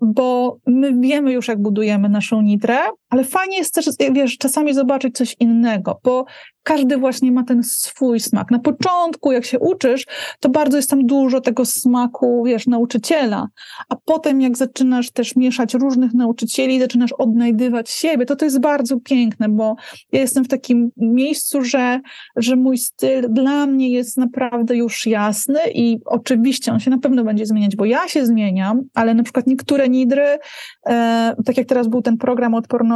bo 0.00 0.58
my 0.66 1.00
wiemy 1.00 1.32
już, 1.32 1.48
jak 1.48 1.62
budujemy 1.62 2.08
naszą 2.08 2.42
nidrę, 2.42 2.78
ale 3.10 3.24
fajnie 3.24 3.58
jest 3.58 3.74
też, 3.74 3.88
wiesz, 4.12 4.38
czasami 4.38 4.74
zobaczyć 4.74 5.16
coś 5.16 5.36
innego, 5.40 6.00
bo 6.04 6.24
każdy 6.66 6.96
właśnie 6.96 7.32
ma 7.32 7.44
ten 7.44 7.62
swój 7.62 8.20
smak. 8.20 8.50
Na 8.50 8.58
początku, 8.58 9.32
jak 9.32 9.44
się 9.44 9.58
uczysz, 9.58 10.06
to 10.40 10.48
bardzo 10.48 10.76
jest 10.76 10.90
tam 10.90 11.06
dużo 11.06 11.40
tego 11.40 11.64
smaku, 11.64 12.44
wiesz, 12.46 12.66
nauczyciela, 12.66 13.48
a 13.88 13.96
potem 14.04 14.40
jak 14.40 14.56
zaczynasz 14.56 15.10
też 15.10 15.36
mieszać 15.36 15.74
różnych 15.74 16.14
nauczycieli, 16.14 16.80
zaczynasz 16.80 17.12
odnajdywać 17.12 17.90
siebie, 17.90 18.26
to 18.26 18.36
to 18.36 18.44
jest 18.44 18.60
bardzo 18.60 19.00
piękne, 19.00 19.48
bo 19.48 19.76
ja 20.12 20.20
jestem 20.20 20.44
w 20.44 20.48
takim 20.48 20.90
miejscu, 20.96 21.62
że, 21.62 22.00
że 22.36 22.56
mój 22.56 22.78
styl 22.78 23.26
dla 23.28 23.66
mnie 23.66 23.90
jest 23.90 24.16
naprawdę 24.16 24.76
już 24.76 25.06
jasny 25.06 25.60
i 25.74 25.98
oczywiście 26.04 26.72
on 26.72 26.80
się 26.80 26.90
na 26.90 26.98
pewno 26.98 27.24
będzie 27.24 27.46
zmieniać, 27.46 27.76
bo 27.76 27.84
ja 27.84 28.08
się 28.08 28.26
zmieniam, 28.26 28.82
ale 28.94 29.14
na 29.14 29.22
przykład 29.22 29.46
niektóre 29.46 29.88
nidry, 29.88 30.38
e, 30.86 31.34
tak 31.44 31.56
jak 31.56 31.66
teraz 31.66 31.88
był 31.88 32.02
ten 32.02 32.16
program 32.16 32.54
odporności, 32.54 32.95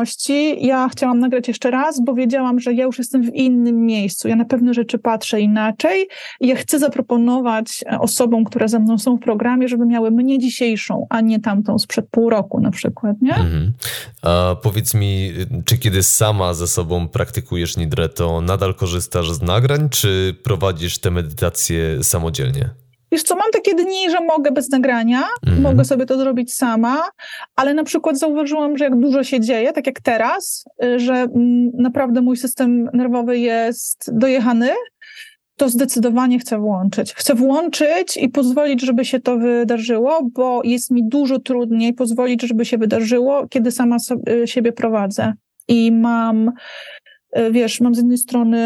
ja 0.60 0.88
chciałam 0.88 1.18
nagrać 1.18 1.48
jeszcze 1.48 1.70
raz, 1.70 2.00
bo 2.04 2.14
wiedziałam, 2.14 2.60
że 2.60 2.74
ja 2.74 2.84
już 2.84 2.98
jestem 2.98 3.22
w 3.22 3.34
innym 3.34 3.86
miejscu. 3.86 4.28
Ja 4.28 4.36
na 4.36 4.44
pewne 4.44 4.74
rzeczy 4.74 4.98
patrzę 4.98 5.40
inaczej 5.40 6.08
i 6.40 6.48
ja 6.48 6.56
chcę 6.56 6.78
zaproponować 6.78 7.84
e, 7.92 7.98
osobom, 7.98 8.44
które 8.44 8.68
ze 8.68 8.78
mną 8.78 8.98
są 8.98 9.16
w 9.16 9.20
programie, 9.20 9.68
żeby 9.68 9.86
miały 9.86 10.10
mnie 10.10 10.38
dzisiejszą, 10.38 11.06
a 11.10 11.20
nie 11.20 11.40
tamtą 11.40 11.78
sprzed 11.78 12.08
pół 12.10 12.30
roku 12.30 12.60
na 12.60 12.70
przykład, 12.70 13.16
nie? 13.22 13.34
Mhm. 13.34 13.72
A 14.22 14.56
powiedz 14.62 14.94
mi, 14.94 15.32
czy 15.64 15.78
kiedy 15.78 16.02
sama 16.02 16.54
ze 16.54 16.66
sobą 16.66 17.08
praktykujesz 17.08 17.76
nidrę, 17.76 18.08
to 18.08 18.40
nadal 18.40 18.74
korzystasz 18.74 19.30
z 19.30 19.42
nagrań, 19.42 19.88
czy 19.88 20.36
prowadzisz 20.42 20.98
te 20.98 21.10
medytacje 21.10 22.04
samodzielnie? 22.04 22.70
Wiesz 23.12 23.22
co, 23.22 23.36
mam 23.36 23.50
takie 23.52 23.74
dni, 23.74 24.10
że 24.10 24.20
mogę 24.20 24.52
bez 24.52 24.70
nagrania, 24.70 25.22
mhm. 25.46 25.62
mogę 25.62 25.84
sobie 25.84 26.06
to 26.06 26.18
zrobić 26.18 26.54
sama, 26.54 27.10
ale 27.56 27.74
na 27.74 27.84
przykład 27.84 28.18
zauważyłam, 28.18 28.78
że 28.78 28.84
jak 28.84 29.00
dużo 29.00 29.24
się 29.24 29.40
dzieje, 29.40 29.72
tak 29.72 29.86
jak 29.86 30.00
teraz, 30.00 30.64
y, 30.84 31.00
że 31.00 31.14
mm, 31.14 31.70
naprawdę 31.74 32.20
mój 32.20 32.36
system 32.36 32.90
nerwowy 32.92 33.38
jest 33.38 34.10
dojechany, 34.12 34.70
to 35.56 35.68
zdecydowanie 35.68 36.38
chcę 36.38 36.58
włączyć. 36.58 37.14
Chcę 37.14 37.34
włączyć 37.34 38.16
i 38.16 38.28
pozwolić, 38.28 38.80
żeby 38.80 39.04
się 39.04 39.20
to 39.20 39.38
wydarzyło, 39.38 40.20
bo 40.32 40.60
jest 40.64 40.90
mi 40.90 41.08
dużo 41.08 41.38
trudniej 41.38 41.94
pozwolić, 41.94 42.42
żeby 42.42 42.64
się 42.64 42.78
wydarzyło, 42.78 43.48
kiedy 43.48 43.70
sama 43.70 43.98
sobie, 43.98 44.46
siebie 44.46 44.72
prowadzę. 44.72 45.32
I 45.68 45.92
mam 45.92 46.52
wiesz, 47.50 47.80
mam 47.80 47.94
z 47.94 47.98
jednej 47.98 48.18
strony, 48.18 48.60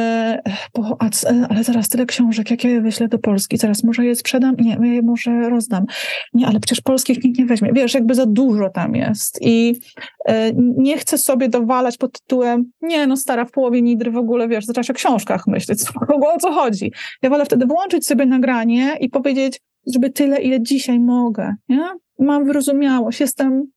bo, 0.74 0.96
e, 1.24 1.46
ale 1.48 1.64
zaraz 1.64 1.88
tyle 1.88 2.06
książek, 2.06 2.50
jak 2.50 2.64
ja 2.64 2.80
wyślę 2.80 3.08
do 3.08 3.18
Polski, 3.18 3.56
zaraz 3.56 3.84
może 3.84 4.04
je 4.04 4.14
sprzedam? 4.14 4.56
Nie, 4.58 4.76
ja 4.80 4.94
je 4.94 5.02
może 5.02 5.50
rozdam. 5.50 5.86
Nie, 6.34 6.46
ale 6.46 6.60
przecież 6.60 6.80
polskich 6.80 7.24
nikt 7.24 7.38
nie 7.38 7.46
weźmie. 7.46 7.72
Wiesz, 7.72 7.94
jakby 7.94 8.14
za 8.14 8.26
dużo 8.26 8.70
tam 8.70 8.94
jest 8.94 9.38
i 9.42 9.80
e, 10.28 10.52
nie 10.76 10.98
chcę 10.98 11.18
sobie 11.18 11.48
dowalać 11.48 11.96
pod 11.96 12.20
tytułem, 12.20 12.70
nie 12.82 13.06
no 13.06 13.16
stara, 13.16 13.44
w 13.44 13.50
połowie 13.50 13.82
nidry 13.82 14.10
w 14.10 14.16
ogóle, 14.16 14.48
wiesz, 14.48 14.64
zaczęłaś 14.64 14.90
o 14.90 14.94
książkach 14.94 15.46
myśleć, 15.46 15.80
w 16.08 16.10
ogóle 16.10 16.32
o 16.32 16.38
co 16.38 16.52
chodzi. 16.52 16.92
Ja 17.22 17.30
wolę 17.30 17.44
wtedy 17.44 17.66
włączyć 17.66 18.06
sobie 18.06 18.26
nagranie 18.26 18.96
i 19.00 19.08
powiedzieć, 19.08 19.60
żeby 19.94 20.10
tyle, 20.10 20.42
ile 20.42 20.62
dzisiaj 20.62 21.00
mogę, 21.00 21.54
nie? 21.68 21.88
Mam 22.18 22.44
wyrozumiałość, 22.44 23.20
jestem 23.20 23.73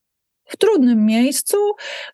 w 0.48 0.58
trudnym 0.58 1.06
miejscu, 1.06 1.58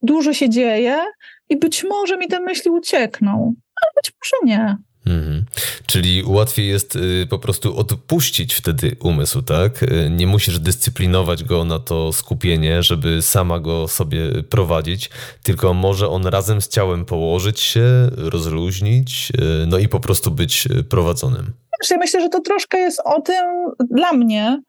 dużo 0.02 0.34
się 0.34 0.50
dzieje, 0.50 1.06
i 1.50 1.58
być 1.58 1.84
może 1.84 2.18
mi 2.18 2.28
te 2.28 2.40
myśli 2.40 2.72
uciekną, 2.72 3.54
ale 3.82 3.92
być 3.96 4.14
może 4.22 4.46
nie. 4.56 4.78
Mhm. 5.06 5.46
Czyli 5.86 6.24
łatwiej 6.26 6.68
jest 6.68 6.96
y, 6.96 7.28
po 7.30 7.40
prostu 7.40 7.78
odpuścić 7.78 8.54
wtedy 8.54 8.96
umysł, 9.00 9.42
tak? 9.42 9.84
Y, 9.84 10.10
nie 10.10 10.28
musisz 10.28 10.60
dyscyplinować 10.60 11.44
go 11.44 11.66
na 11.66 11.80
to 11.80 12.14
skupienie, 12.14 12.84
żeby 12.84 13.22
sama 13.22 13.60
go 13.60 13.88
sobie 13.88 14.44
prowadzić, 14.44 15.10
tylko 15.44 15.74
może 15.74 16.10
on 16.10 16.28
razem 16.28 16.62
z 16.62 16.68
ciałem 16.68 17.06
położyć 17.06 17.60
się, 17.60 17.86
rozluźnić, 18.18 19.32
y, 19.64 19.68
no 19.68 19.78
i 19.78 19.88
po 19.88 20.00
prostu 20.00 20.32
być 20.32 20.68
prowadzonym. 20.90 21.54
Ja 21.92 21.98
myślę, 21.98 22.22
że 22.22 22.30
to 22.30 22.40
troszkę 22.40 22.78
jest 22.78 23.02
o 23.06 23.22
tym 23.22 23.46
dla 23.90 24.14
mnie, 24.14 24.62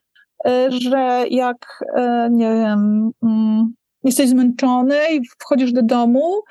że 0.69 1.25
jak, 1.31 1.85
nie 2.31 2.53
wiem, 2.55 3.11
mm, 3.23 3.75
jesteś 4.05 4.29
zmęczony 4.29 4.97
i 5.13 5.21
wchodzisz 5.41 5.73
do 5.73 5.83
domu, 5.83 6.43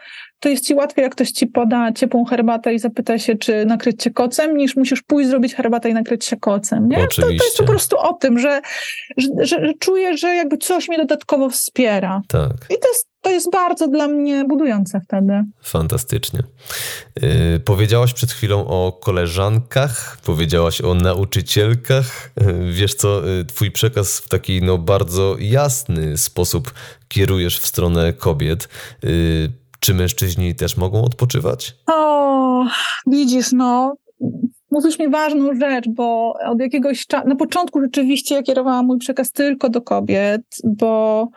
to 0.43 0.49
jest 0.49 0.67
ci 0.67 0.73
łatwiej, 0.73 1.03
jak 1.03 1.11
ktoś 1.11 1.31
ci 1.31 1.47
poda 1.47 1.91
ciepłą 1.91 2.25
herbatę 2.25 2.73
i 2.73 2.79
zapyta 2.79 3.19
się, 3.19 3.35
czy 3.35 3.65
nakryć 3.65 4.03
się 4.03 4.11
kocem, 4.11 4.57
niż 4.57 4.75
musisz 4.75 5.01
pójść 5.01 5.29
zrobić 5.29 5.55
herbatę 5.55 5.89
i 5.89 5.93
nakryć 5.93 6.25
się 6.25 6.37
kocem. 6.37 6.89
Nie? 6.89 7.07
To, 7.07 7.21
to, 7.21 7.29
jest 7.29 7.57
po 7.57 7.63
prostu 7.63 7.97
o 7.97 8.13
tym, 8.13 8.39
że, 8.39 8.61
że, 9.17 9.27
że, 9.37 9.65
że, 9.65 9.73
czuję, 9.79 10.17
że 10.17 10.27
jakby 10.27 10.57
coś 10.57 10.89
mnie 10.89 10.97
dodatkowo 10.97 11.49
wspiera. 11.49 12.21
Tak. 12.27 12.51
I 12.51 12.79
to 12.81 12.87
jest, 12.87 13.07
to 13.21 13.29
jest 13.29 13.51
bardzo 13.51 13.87
dla 13.87 14.07
mnie 14.07 14.45
budujące 14.45 14.99
wtedy. 14.99 15.43
Fantastycznie. 15.61 16.39
Yy, 17.21 17.59
powiedziałaś 17.65 18.13
przed 18.13 18.31
chwilą 18.31 18.67
o 18.67 18.91
koleżankach, 18.91 20.17
powiedziałaś 20.25 20.81
o 20.81 20.93
nauczycielkach. 20.93 22.31
Yy, 22.41 22.71
wiesz 22.71 22.95
co, 22.95 23.25
yy, 23.25 23.45
twój 23.45 23.71
przekaz 23.71 24.19
w 24.19 24.29
taki 24.29 24.61
no, 24.61 24.77
bardzo 24.77 25.35
jasny 25.39 26.17
sposób 26.17 26.73
kierujesz 27.07 27.59
w 27.59 27.67
stronę 27.67 28.13
kobiet. 28.13 28.69
Czy 29.83 29.93
mężczyźni 29.93 30.55
też 30.55 30.77
mogą 30.77 31.03
odpoczywać? 31.03 31.75
O, 31.87 32.65
widzisz, 33.07 33.51
no. 33.51 33.95
Mówisz 34.71 34.99
mi 34.99 35.09
ważną 35.09 35.55
rzecz, 35.55 35.85
bo 35.89 36.33
od 36.45 36.59
jakiegoś 36.59 37.07
czasu, 37.07 37.27
na 37.27 37.35
początku 37.35 37.81
rzeczywiście 37.81 38.35
ja 38.35 38.43
kierowałam 38.43 38.85
mój 38.85 38.97
przekaz 38.97 39.31
tylko 39.31 39.69
do 39.69 39.81
kobiet, 39.81 40.41
bo 40.63 41.27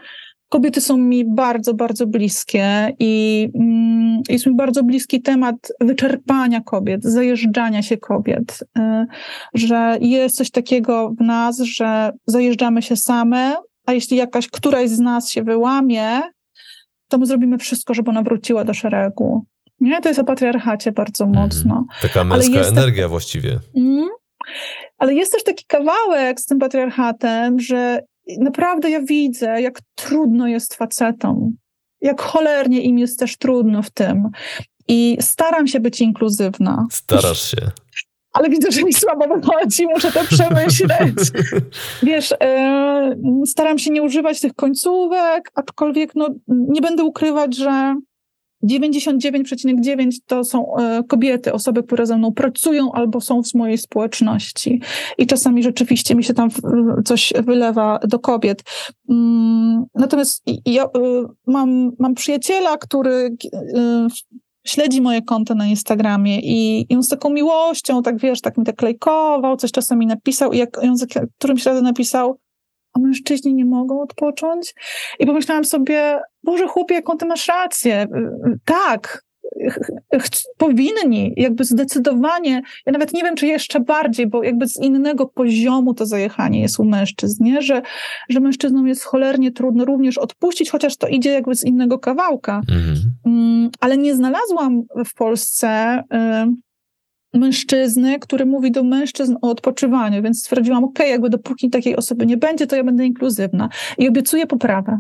kobiety 0.48 0.80
są 0.80 0.96
mi 0.96 1.24
bardzo, 1.24 1.74
bardzo 1.74 2.06
bliskie 2.06 2.94
i 2.98 3.48
mm, 3.54 4.22
jest 4.28 4.46
mi 4.46 4.56
bardzo 4.56 4.82
bliski 4.82 5.22
temat 5.22 5.72
wyczerpania 5.80 6.60
kobiet, 6.60 7.04
zajeżdżania 7.04 7.82
się 7.82 7.96
kobiet, 7.96 8.64
y, 8.78 9.06
że 9.54 9.98
jest 10.00 10.36
coś 10.36 10.50
takiego 10.50 11.10
w 11.10 11.20
nas, 11.20 11.58
że 11.58 12.12
zajeżdżamy 12.26 12.82
się 12.82 12.96
same, 12.96 13.56
a 13.86 13.92
jeśli 13.92 14.16
jakaś 14.16 14.48
któraś 14.48 14.90
z 14.90 14.98
nas 14.98 15.30
się 15.30 15.42
wyłamie, 15.42 16.20
to 17.08 17.18
my 17.18 17.26
zrobimy 17.26 17.58
wszystko, 17.58 17.94
żeby 17.94 18.10
ona 18.10 18.22
wróciła 18.22 18.64
do 18.64 18.74
szeregu. 18.74 19.44
Nie, 19.80 20.00
to 20.00 20.08
jest 20.08 20.20
o 20.20 20.24
patriarchacie 20.24 20.92
bardzo 20.92 21.24
mhm. 21.24 21.44
mocno. 21.44 21.74
Mm, 21.74 21.86
taka 22.02 22.24
męska 22.24 22.60
energia 22.60 23.02
tak... 23.02 23.10
właściwie. 23.10 23.58
Mm, 23.76 24.08
ale 24.98 25.14
jest 25.14 25.32
też 25.32 25.44
taki 25.44 25.64
kawałek 25.64 26.40
z 26.40 26.46
tym 26.46 26.58
patriarchatem, 26.58 27.60
że 27.60 28.00
naprawdę 28.38 28.90
ja 28.90 29.00
widzę, 29.00 29.62
jak 29.62 29.80
trudno 29.94 30.48
jest 30.48 30.74
facetom. 30.74 31.56
Jak 32.00 32.20
cholernie 32.20 32.80
im 32.80 32.98
jest 32.98 33.18
też 33.18 33.36
trudno 33.36 33.82
w 33.82 33.90
tym. 33.90 34.28
I 34.88 35.16
staram 35.20 35.66
się 35.66 35.80
być 35.80 36.00
inkluzywna. 36.00 36.86
Starasz 36.90 37.50
się. 37.50 37.70
Ale 38.36 38.50
widzę, 38.50 38.70
że 38.70 38.82
mi 38.82 38.92
słabo 38.92 39.36
wychodzi, 39.36 39.86
muszę 39.86 40.12
to 40.12 40.20
przemyśleć. 40.24 41.30
Wiesz, 42.02 42.34
e, 42.42 43.16
staram 43.46 43.78
się 43.78 43.90
nie 43.90 44.02
używać 44.02 44.40
tych 44.40 44.54
końcówek, 44.54 45.50
aczkolwiek 45.54 46.14
no, 46.14 46.28
nie 46.48 46.80
będę 46.80 47.04
ukrywać, 47.04 47.56
że 47.56 47.96
99,9 48.64 50.10
to 50.26 50.44
są 50.44 50.76
e, 50.76 51.02
kobiety, 51.08 51.52
osoby, 51.52 51.82
które 51.82 52.06
ze 52.06 52.16
mną 52.18 52.32
pracują 52.32 52.92
albo 52.92 53.20
są 53.20 53.42
w 53.42 53.54
mojej 53.54 53.78
społeczności. 53.78 54.80
I 55.18 55.26
czasami 55.26 55.62
rzeczywiście 55.62 56.14
mi 56.14 56.24
się 56.24 56.34
tam 56.34 56.48
coś 57.04 57.32
wylewa 57.44 57.98
do 58.08 58.18
kobiet. 58.18 58.62
Mm, 59.10 59.84
natomiast 59.94 60.42
ja 60.66 60.84
e, 60.84 60.88
mam, 61.46 61.92
mam 61.98 62.14
przyjaciela, 62.14 62.76
który 62.76 63.36
śledzi 64.66 65.00
moje 65.00 65.22
konto 65.22 65.54
na 65.54 65.66
Instagramie 65.66 66.40
i, 66.40 66.86
i 66.92 66.96
on 66.96 67.02
z 67.02 67.08
taką 67.08 67.30
miłością, 67.30 68.02
tak 68.02 68.18
wiesz, 68.18 68.40
tak 68.40 68.58
mi 68.58 68.64
tak 68.64 68.82
lajkował, 68.82 69.56
coś 69.56 69.72
czasami 69.72 70.06
napisał 70.06 70.52
i 70.52 70.58
jak 70.58 70.78
on 70.78 70.96
za 70.96 71.06
którymś 71.38 71.66
razem 71.66 71.84
napisał, 71.84 72.38
a 72.92 72.98
mężczyźni 72.98 73.54
nie 73.54 73.64
mogą 73.64 74.02
odpocząć? 74.02 74.74
I 75.18 75.26
pomyślałam 75.26 75.64
sobie, 75.64 76.20
Boże 76.42 76.66
chłopie, 76.66 76.94
jaką 76.94 77.16
ty 77.16 77.26
masz 77.26 77.48
rację. 77.48 78.06
Tak, 78.64 79.25
powinni, 80.56 81.32
jakby 81.36 81.64
zdecydowanie, 81.64 82.62
ja 82.86 82.92
nawet 82.92 83.12
nie 83.12 83.22
wiem, 83.22 83.36
czy 83.36 83.46
jeszcze 83.46 83.80
bardziej, 83.80 84.26
bo 84.26 84.42
jakby 84.42 84.68
z 84.68 84.76
innego 84.76 85.26
poziomu 85.26 85.94
to 85.94 86.06
zajechanie 86.06 86.60
jest 86.60 86.80
u 86.80 86.84
mężczyzn, 86.84 87.44
nie? 87.44 87.62
Że, 87.62 87.82
że 88.28 88.40
mężczyznom 88.40 88.88
jest 88.88 89.04
cholernie 89.04 89.52
trudno 89.52 89.84
również 89.84 90.18
odpuścić, 90.18 90.70
chociaż 90.70 90.96
to 90.96 91.08
idzie 91.08 91.30
jakby 91.30 91.54
z 91.54 91.64
innego 91.64 91.98
kawałka. 91.98 92.60
Mhm. 92.68 92.96
Mm, 93.26 93.70
ale 93.80 93.98
nie 93.98 94.14
znalazłam 94.14 94.82
w 95.06 95.14
Polsce 95.14 95.98
y, 95.98 96.65
mężczyzny, 97.34 98.18
który 98.18 98.46
mówi 98.46 98.72
do 98.72 98.82
mężczyzn 98.82 99.36
o 99.42 99.50
odpoczywaniu, 99.50 100.22
więc 100.22 100.40
stwierdziłam, 100.40 100.84
ok, 100.84 100.98
jakby 100.98 101.30
dopóki 101.30 101.70
takiej 101.70 101.96
osoby 101.96 102.26
nie 102.26 102.36
będzie, 102.36 102.66
to 102.66 102.76
ja 102.76 102.84
będę 102.84 103.06
inkluzywna 103.06 103.68
i 103.98 104.08
obiecuję 104.08 104.46
poprawę. 104.46 104.98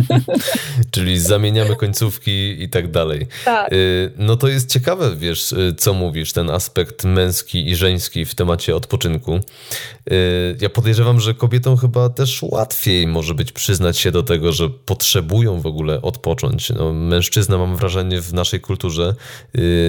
Czyli 0.90 1.18
zamieniamy 1.18 1.76
końcówki 1.76 2.62
i 2.62 2.68
tak 2.68 2.90
dalej. 2.90 3.26
Tak. 3.44 3.72
Y, 3.72 4.12
no 4.18 4.36
to 4.36 4.48
jest 4.48 4.72
ciekawe, 4.72 5.16
wiesz, 5.16 5.52
y, 5.52 5.74
co 5.78 5.94
mówisz, 5.94 6.32
ten 6.32 6.50
aspekt 6.50 7.04
męski 7.04 7.68
i 7.68 7.76
żeński 7.76 8.24
w 8.24 8.34
temacie 8.34 8.76
odpoczynku. 8.76 9.34
Y, 9.34 10.56
ja 10.60 10.68
podejrzewam, 10.68 11.20
że 11.20 11.34
kobietom 11.34 11.76
chyba 11.76 12.08
też 12.08 12.42
łatwiej 12.42 13.06
może 13.06 13.34
być 13.34 13.52
przyznać 13.52 13.98
się 13.98 14.10
do 14.10 14.22
tego, 14.22 14.52
że 14.52 14.70
potrzebują 14.70 15.60
w 15.60 15.66
ogóle 15.66 16.02
odpocząć. 16.02 16.70
No, 16.70 16.92
mężczyzna, 16.92 17.58
mam 17.58 17.76
wrażenie, 17.76 18.20
w 18.20 18.34
naszej 18.34 18.60
kulturze, 18.60 19.14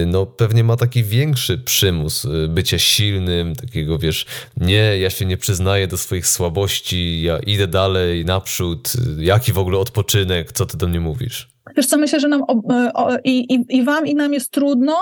no 0.06 0.26
pewnie 0.26 0.64
ma 0.64 0.76
taki 0.76 1.04
większy 1.04 1.57
przymus 1.58 2.24
y, 2.24 2.48
bycia 2.48 2.78
silnym, 2.78 3.54
takiego 3.54 3.98
wiesz, 3.98 4.26
nie, 4.56 4.98
ja 4.98 5.10
się 5.10 5.24
nie 5.24 5.36
przyznaję 5.36 5.86
do 5.86 5.96
swoich 5.96 6.26
słabości, 6.26 7.22
ja 7.22 7.38
idę 7.38 7.66
dalej, 7.66 8.24
naprzód, 8.24 8.92
y, 9.18 9.24
jaki 9.24 9.52
w 9.52 9.58
ogóle 9.58 9.78
odpoczynek, 9.78 10.52
co 10.52 10.66
ty 10.66 10.76
do 10.76 10.88
mnie 10.88 11.00
mówisz? 11.00 11.48
Wiesz 11.76 11.86
co, 11.86 11.98
myślę, 11.98 12.20
że 12.20 12.28
nam 12.28 12.40
y, 12.40 12.92
o, 12.94 13.16
i, 13.24 13.54
i, 13.54 13.76
i 13.76 13.84
wam 13.84 14.06
i 14.06 14.14
nam 14.14 14.32
jest 14.32 14.50
trudno, 14.50 14.96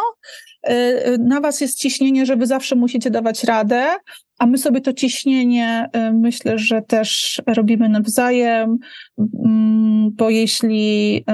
na 1.19 1.41
was 1.41 1.61
jest 1.61 1.79
ciśnienie, 1.79 2.27
że 2.27 2.37
wy 2.37 2.47
zawsze 2.47 2.77
musicie 2.77 3.11
dawać 3.11 3.45
radę, 3.45 3.87
a 4.39 4.47
my 4.47 4.59
sobie 4.59 4.81
to 4.81 4.93
ciśnienie 4.93 5.89
myślę, 6.13 6.59
że 6.59 6.83
też 6.83 7.43
robimy 7.47 7.89
nawzajem, 7.89 8.79
mm, 9.19 10.11
bo 10.13 10.31
jeśli 10.31 11.25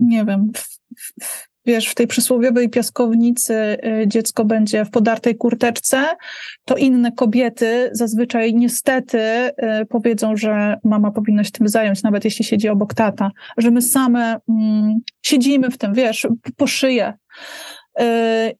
nie 0.00 0.24
wiem, 0.24 0.52
wiesz, 1.66 1.88
w 1.88 1.94
tej 1.94 2.06
przysłowiowej 2.06 2.70
piaskownicy 2.70 3.54
y, 3.54 4.08
dziecko 4.08 4.44
będzie 4.44 4.84
w 4.84 4.90
podartej 4.90 5.36
kurteczce, 5.36 6.06
to 6.64 6.76
inne 6.76 7.12
kobiety 7.12 7.90
zazwyczaj 7.92 8.54
niestety 8.54 9.18
y, 9.18 9.52
powiedzą, 9.88 10.36
że 10.36 10.76
mama 10.84 11.10
powinna 11.10 11.44
się 11.44 11.50
tym 11.50 11.68
zająć, 11.68 12.02
nawet 12.02 12.24
jeśli 12.24 12.44
siedzi 12.44 12.68
obok 12.68 12.94
tata, 12.94 13.30
że 13.56 13.70
my 13.70 13.82
same 13.82 14.36
mm, 14.48 14.94
siedzimy 15.22 15.70
w 15.70 15.78
tym, 15.78 15.94
wiesz, 15.94 16.26
po 16.56 16.66
szyję. 16.66 17.12
Y, 18.00 18.04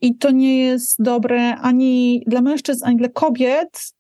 I 0.01 0.17
to 0.17 0.31
nie 0.31 0.59
jest 0.59 1.03
dobre 1.03 1.57
ani 1.57 2.25
dla 2.27 2.41
mężczyzn, 2.41 2.85
ani 2.85 2.97
dla 2.97 3.09
kobiet, 3.09 3.93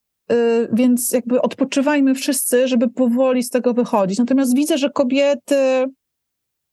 więc 0.73 1.13
jakby 1.13 1.43
odpoczywajmy 1.43 2.15
wszyscy, 2.15 2.69
żeby 2.69 2.89
powoli 2.89 3.43
z 3.43 3.51
tego 3.51 3.75
wychodzić. 3.75 4.19
Natomiast 4.19 4.57
widzę, 4.57 4.79
że 4.79 4.91
kobiety 4.91 5.85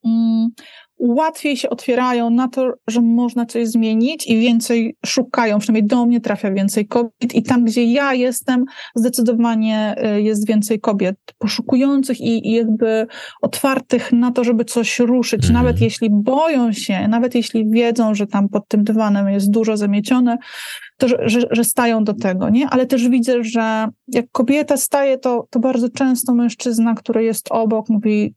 mm, 0.06 0.50
łatwiej 1.00 1.58
się 1.58 1.70
otwierają 1.70 2.30
na 2.30 2.48
to, 2.48 2.74
że 2.88 3.02
można 3.02 3.46
coś 3.46 3.68
zmienić 3.68 4.28
i 4.28 4.40
więcej 4.40 4.96
szukają, 5.06 5.60
przynajmniej 5.60 5.88
do 5.88 6.06
mnie 6.06 6.22
trafia 6.22 6.52
więcej 6.52 6.88
kobiet 6.88 7.36
i 7.36 7.44
tam, 7.44 7.66
gdzie 7.66 7.84
ja 7.84 8.14
jestem, 8.14 8.66
zdecydowanie 8.96 9.96
y, 10.18 10.22
jest 10.22 10.48
więcej 10.48 10.80
kobiet 10.80 11.16
poszukujących 11.38 12.22
i, 12.22 12.48
i 12.48 12.52
jakby 12.52 13.08
otwartych 13.42 14.12
na 14.12 14.32
to, 14.32 14.44
żeby 14.44 14.66
coś 14.66 15.00
ruszyć, 15.00 15.44
mm. 15.44 15.54
nawet 15.54 15.82
jeśli 15.82 16.10
boją 16.12 16.74
się, 16.74 17.08
nawet 17.08 17.36
jeśli 17.36 17.70
wiedzą, 17.70 18.16
że 18.16 18.28
tam 18.28 18.50
pod 18.50 18.68
tym 18.68 18.84
dywanem 18.84 19.30
jest 19.30 19.52
dużo 19.52 19.78
zamiecione, 19.78 20.38
to, 20.98 21.08
że, 21.08 21.18
że, 21.26 21.40
że, 21.52 21.64
stają 21.64 22.04
do 22.04 22.14
tego, 22.14 22.50
nie? 22.50 22.70
Ale 22.70 22.86
też 22.86 23.10
widzę, 23.10 23.44
że 23.44 23.88
jak 24.08 24.26
kobieta 24.32 24.78
staje, 24.78 25.18
to, 25.18 25.48
to 25.50 25.60
bardzo 25.60 25.90
często 25.90 26.34
mężczyzna, 26.34 26.94
który 26.94 27.24
jest 27.24 27.48
obok, 27.52 27.90
mówi, 27.90 28.34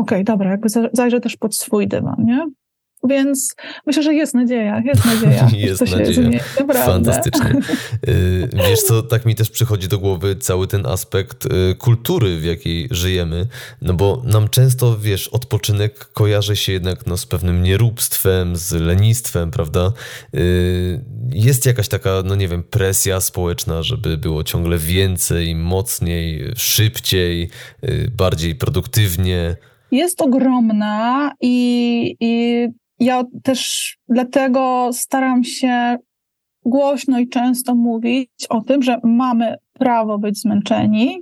okay, 0.00 0.24
dobra, 0.24 0.50
jakby 0.50 0.68
zajrzę 0.92 1.20
też 1.20 1.36
pod 1.36 1.56
swój 1.56 1.88
dywan, 1.88 2.16
nie? 2.18 2.46
Więc 3.08 3.54
myślę, 3.86 4.02
że 4.02 4.14
jest 4.14 4.34
nadzieja, 4.34 4.82
jest 4.84 5.04
nadzieja. 5.14 5.48
jest 5.52 5.80
nadzieja. 5.80 6.40
Fantastycznie. 6.84 7.54
Y, 8.08 8.48
wiesz 8.68 8.82
co, 8.82 9.02
tak 9.02 9.26
mi 9.26 9.34
też 9.34 9.50
przychodzi 9.50 9.88
do 9.88 9.98
głowy 9.98 10.36
cały 10.36 10.68
ten 10.68 10.86
aspekt 10.86 11.46
y, 11.46 11.74
kultury, 11.74 12.38
w 12.38 12.44
jakiej 12.44 12.88
żyjemy, 12.90 13.46
no 13.82 13.94
bo 13.94 14.22
nam 14.24 14.48
często, 14.48 14.98
wiesz, 14.98 15.28
odpoczynek 15.28 16.12
kojarzy 16.12 16.56
się 16.56 16.72
jednak 16.72 17.06
no, 17.06 17.16
z 17.16 17.26
pewnym 17.26 17.62
nieróbstwem, 17.62 18.56
z 18.56 18.72
lenistwem, 18.72 19.50
prawda? 19.50 19.92
Y, 20.34 21.04
jest 21.30 21.66
jakaś 21.66 21.88
taka, 21.88 22.10
no 22.24 22.34
nie 22.34 22.48
wiem, 22.48 22.62
presja 22.62 23.20
społeczna, 23.20 23.82
żeby 23.82 24.18
było 24.18 24.44
ciągle 24.44 24.78
więcej, 24.78 25.54
mocniej, 25.54 26.52
szybciej, 26.56 27.50
bardziej 28.16 28.54
produktywnie 28.54 29.56
jest 29.94 30.22
ogromna 30.22 31.32
i, 31.40 32.16
i 32.20 32.66
ja 33.00 33.24
też 33.42 33.92
dlatego 34.08 34.90
staram 34.92 35.44
się 35.44 35.96
głośno 36.64 37.18
i 37.18 37.28
często 37.28 37.74
mówić 37.74 38.30
o 38.48 38.60
tym, 38.60 38.82
że 38.82 39.00
mamy 39.04 39.56
prawo 39.72 40.18
być 40.18 40.40
zmęczeni 40.40 41.20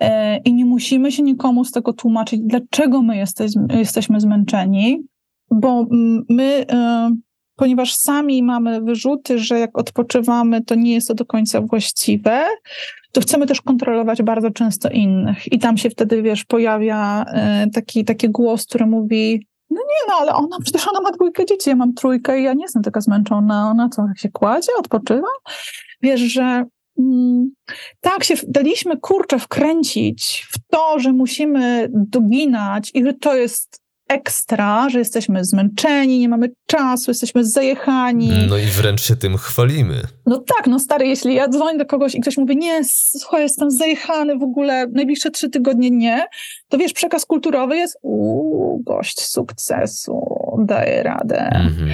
e, 0.00 0.38
i 0.38 0.54
nie 0.54 0.64
musimy 0.64 1.12
się 1.12 1.22
nikomu 1.22 1.64
z 1.64 1.72
tego 1.72 1.92
tłumaczyć, 1.92 2.40
dlaczego 2.44 3.02
my 3.02 3.16
jesteś, 3.16 3.52
jesteśmy 3.70 4.20
zmęczeni, 4.20 5.02
bo 5.50 5.86
my, 6.28 6.66
e, 6.70 7.10
ponieważ 7.58 7.94
sami 7.94 8.42
mamy 8.42 8.80
wyrzuty, 8.80 9.38
że 9.38 9.58
jak 9.58 9.78
odpoczywamy, 9.78 10.64
to 10.64 10.74
nie 10.74 10.94
jest 10.94 11.08
to 11.08 11.14
do 11.14 11.24
końca 11.24 11.60
właściwe, 11.60 12.44
to 13.12 13.20
chcemy 13.20 13.46
też 13.46 13.60
kontrolować 13.60 14.22
bardzo 14.22 14.50
często 14.50 14.88
innych. 14.88 15.52
I 15.52 15.58
tam 15.58 15.78
się 15.78 15.90
wtedy, 15.90 16.22
wiesz, 16.22 16.44
pojawia 16.44 17.24
e, 17.24 17.66
taki, 17.74 18.04
taki 18.04 18.28
głos, 18.28 18.66
który 18.66 18.86
mówi, 18.86 19.46
no 19.70 19.80
nie, 19.80 20.08
no 20.08 20.14
ale 20.20 20.34
ona, 20.34 20.56
przecież 20.62 20.88
ona 20.88 21.00
ma 21.00 21.12
dwójkę 21.12 21.46
dzieci, 21.46 21.70
ja 21.70 21.76
mam 21.76 21.94
trójkę 21.94 22.40
i 22.40 22.42
ja 22.42 22.54
nie 22.54 22.62
jestem 22.62 22.82
taka 22.82 23.00
zmęczona. 23.00 23.70
Ona 23.70 23.88
co, 23.88 24.06
się 24.16 24.28
kładzie, 24.28 24.72
odpoczywa? 24.78 25.28
Wiesz, 26.02 26.20
że 26.20 26.64
mm, 26.98 27.50
tak 28.00 28.24
się 28.24 28.34
daliśmy 28.48 28.96
kurczę 28.96 29.38
wkręcić 29.38 30.46
w 30.50 30.58
to, 30.70 30.98
że 30.98 31.12
musimy 31.12 31.88
doginać 31.92 32.90
i 32.94 33.04
że 33.04 33.14
to 33.14 33.34
jest 33.34 33.87
ekstra, 34.08 34.88
że 34.88 34.98
jesteśmy 34.98 35.44
zmęczeni, 35.44 36.18
nie 36.18 36.28
mamy 36.28 36.50
czasu, 36.66 37.10
jesteśmy 37.10 37.44
zajechani. 37.44 38.32
No 38.48 38.56
i 38.56 38.66
wręcz 38.66 39.02
się 39.02 39.16
tym 39.16 39.36
chwalimy. 39.36 40.02
No 40.26 40.38
tak, 40.38 40.66
no 40.66 40.78
stary, 40.78 41.06
jeśli 41.06 41.34
ja 41.34 41.48
dzwonię 41.48 41.78
do 41.78 41.86
kogoś 41.86 42.14
i 42.14 42.20
ktoś 42.20 42.36
mówi, 42.36 42.56
nie, 42.56 42.80
słuchaj, 43.18 43.42
jestem 43.42 43.70
zajechany 43.70 44.38
w 44.38 44.42
ogóle, 44.42 44.86
najbliższe 44.92 45.30
trzy 45.30 45.50
tygodnie 45.50 45.90
nie, 45.90 46.26
to 46.68 46.78
wiesz, 46.78 46.92
przekaz 46.92 47.26
kulturowy 47.26 47.76
jest, 47.76 47.98
uuu, 48.02 48.82
gość 48.86 49.20
sukcesu, 49.20 50.20
daje 50.58 51.02
radę. 51.02 51.40
Mhm. 51.40 51.90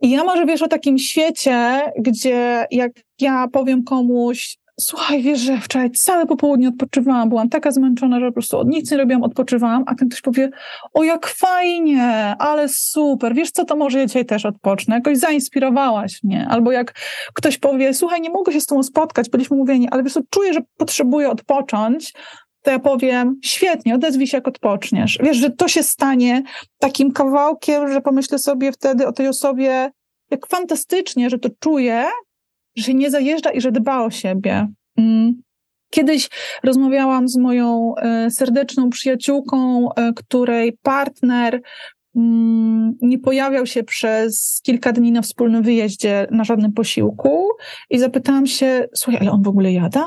I 0.00 0.10
ja 0.10 0.24
może 0.24 0.46
wiesz 0.46 0.62
o 0.62 0.68
takim 0.68 0.98
świecie, 0.98 1.80
gdzie 1.98 2.66
jak 2.70 2.92
ja 3.20 3.48
powiem 3.52 3.84
komuś, 3.84 4.58
słuchaj, 4.80 5.22
wiesz, 5.22 5.40
że 5.40 5.60
wczoraj 5.60 5.90
całe 5.90 6.26
popołudnie 6.26 6.68
odpoczywałam, 6.68 7.28
byłam 7.28 7.48
taka 7.48 7.70
zmęczona, 7.70 8.20
że 8.20 8.26
po 8.26 8.32
prostu 8.32 8.58
od 8.58 8.68
nic 8.68 8.90
nie 8.90 8.96
robiłam, 8.96 9.22
odpoczywałam, 9.22 9.84
a 9.86 9.94
ten 9.94 10.08
ktoś 10.08 10.20
powie, 10.20 10.50
o 10.94 11.04
jak 11.04 11.26
fajnie, 11.26 12.36
ale 12.38 12.68
super, 12.68 13.34
wiesz 13.34 13.50
co, 13.50 13.64
to 13.64 13.76
może 13.76 13.98
ja 13.98 14.06
dzisiaj 14.06 14.26
też 14.26 14.46
odpocznę, 14.46 14.94
jakoś 14.94 15.18
zainspirowałaś 15.18 16.22
mnie, 16.22 16.46
albo 16.50 16.72
jak 16.72 16.92
ktoś 17.34 17.58
powie, 17.58 17.94
słuchaj, 17.94 18.20
nie 18.20 18.30
mogę 18.30 18.52
się 18.52 18.60
z 18.60 18.66
tobą 18.66 18.82
spotkać, 18.82 19.30
byliśmy 19.30 19.56
mówieni, 19.56 19.88
ale 19.90 20.02
wiesz 20.02 20.12
co, 20.12 20.20
czuję, 20.30 20.52
że 20.52 20.60
potrzebuję 20.76 21.30
odpocząć, 21.30 22.12
to 22.62 22.70
ja 22.70 22.78
powiem, 22.78 23.40
świetnie, 23.42 23.94
odezwij 23.94 24.26
się, 24.26 24.36
jak 24.36 24.48
odpoczniesz. 24.48 25.18
Wiesz, 25.22 25.36
że 25.36 25.50
to 25.50 25.68
się 25.68 25.82
stanie 25.82 26.42
takim 26.78 27.12
kawałkiem, 27.12 27.92
że 27.92 28.00
pomyślę 28.00 28.38
sobie 28.38 28.72
wtedy 28.72 29.06
o 29.06 29.12
tej 29.12 29.28
osobie, 29.28 29.90
jak 30.30 30.46
fantastycznie, 30.46 31.30
że 31.30 31.38
to 31.38 31.48
czuje, 31.60 32.04
że 32.76 32.84
się 32.84 32.94
nie 32.94 33.10
zajeżdża 33.10 33.50
i 33.50 33.60
że 33.60 33.72
dba 33.72 34.04
o 34.04 34.10
siebie. 34.10 34.68
Mm. 34.96 35.42
Kiedyś 35.90 36.28
rozmawiałam 36.62 37.28
z 37.28 37.36
moją 37.36 37.94
e, 37.96 38.30
serdeczną 38.30 38.90
przyjaciółką, 38.90 39.88
e, 39.92 40.12
której 40.12 40.78
partner 40.82 41.60
mm, 42.16 42.94
nie 43.02 43.18
pojawiał 43.18 43.66
się 43.66 43.84
przez 43.84 44.60
kilka 44.62 44.92
dni 44.92 45.12
na 45.12 45.22
wspólnym 45.22 45.62
wyjeździe 45.62 46.26
na 46.30 46.44
żadnym 46.44 46.72
posiłku 46.72 47.48
i 47.90 47.98
zapytałam 47.98 48.46
się, 48.46 48.88
słuchaj, 48.94 49.20
ale 49.20 49.30
on 49.30 49.42
w 49.42 49.48
ogóle 49.48 49.72
jada? 49.72 50.06